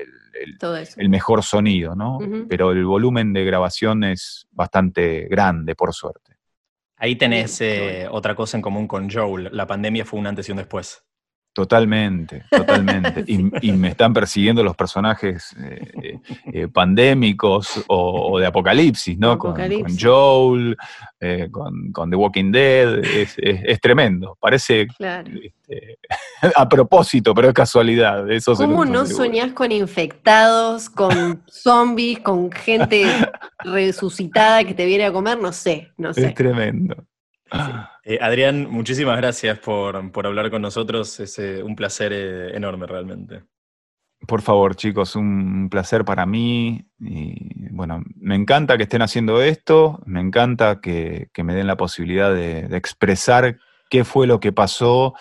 [0.96, 2.18] el, mejor sonido, ¿no?
[2.48, 6.36] Pero el volumen de grabación es bastante grande, por suerte.
[6.96, 9.50] Ahí tenés eh, otra cosa en común con Joel.
[9.52, 11.05] La pandemia fue un antes y un después.
[11.56, 13.24] Totalmente, totalmente.
[13.26, 16.18] y, me están persiguiendo los personajes eh, eh,
[16.52, 19.38] eh, pandémicos o, de apocalipsis, ¿no?
[19.38, 19.54] Con,
[19.98, 20.76] Joel,
[21.50, 24.36] con, The Walking Dead, es, tremendo.
[24.38, 25.98] Parece este,
[26.56, 28.30] a propósito, pero es casualidad.
[28.30, 33.06] Eso ¿Cómo no soñás con infectados, con zombies, con gente
[33.60, 35.40] resucitada que te viene a comer?
[35.40, 36.26] No sé, no sé.
[36.26, 36.96] Es tremendo.
[38.08, 41.18] Eh, Adrián, muchísimas gracias por, hablar con nosotros.
[41.18, 43.42] Es eh, un placer eh, enorme realmente.
[44.28, 46.88] Por favor, chicos, un placer para mí.
[47.00, 52.32] Y bueno, me encanta que estén haciendo esto, me encanta que, me den la posibilidad
[52.32, 53.58] de, expresar
[53.90, 55.14] qué fue lo que pasó,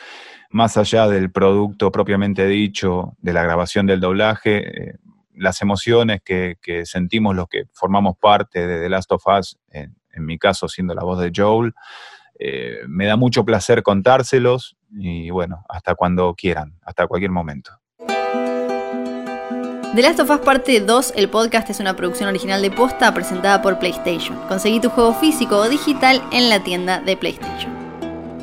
[0.51, 4.99] más allá del producto propiamente dicho, de la grabación del doblaje,
[5.33, 10.37] las emociones que, sentimos los que formamos parte de The Last of Us, en mi
[10.37, 11.73] caso siendo la voz de Joel.
[12.39, 17.71] Eh, me da mucho placer contárselos y bueno, hasta cuando quieran, hasta cualquier momento.
[19.95, 23.61] The Last of Us Parte 2, el podcast es una producción original de Posta presentada
[23.61, 24.37] por PlayStation.
[24.49, 27.73] Conseguí tu juego físico o digital en la tienda de PlayStation.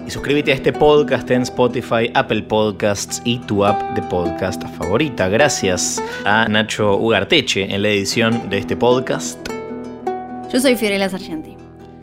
[0.06, 5.28] Y suscríbete a este podcast en Spotify, Apple Podcasts y tu app de podcast favorita.
[5.28, 9.38] Gracias a Nacho Ugarteche en la edición de este podcast.
[10.50, 11.61] Yo soy Fiorella Sargenti.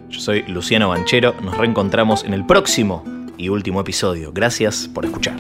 [0.10, 1.36] Yo soy Luciano Banchero.
[1.41, 3.03] Nos reencontramos en el próximo
[3.38, 4.31] y último episodio.
[4.34, 5.36] Gracias por escuchar.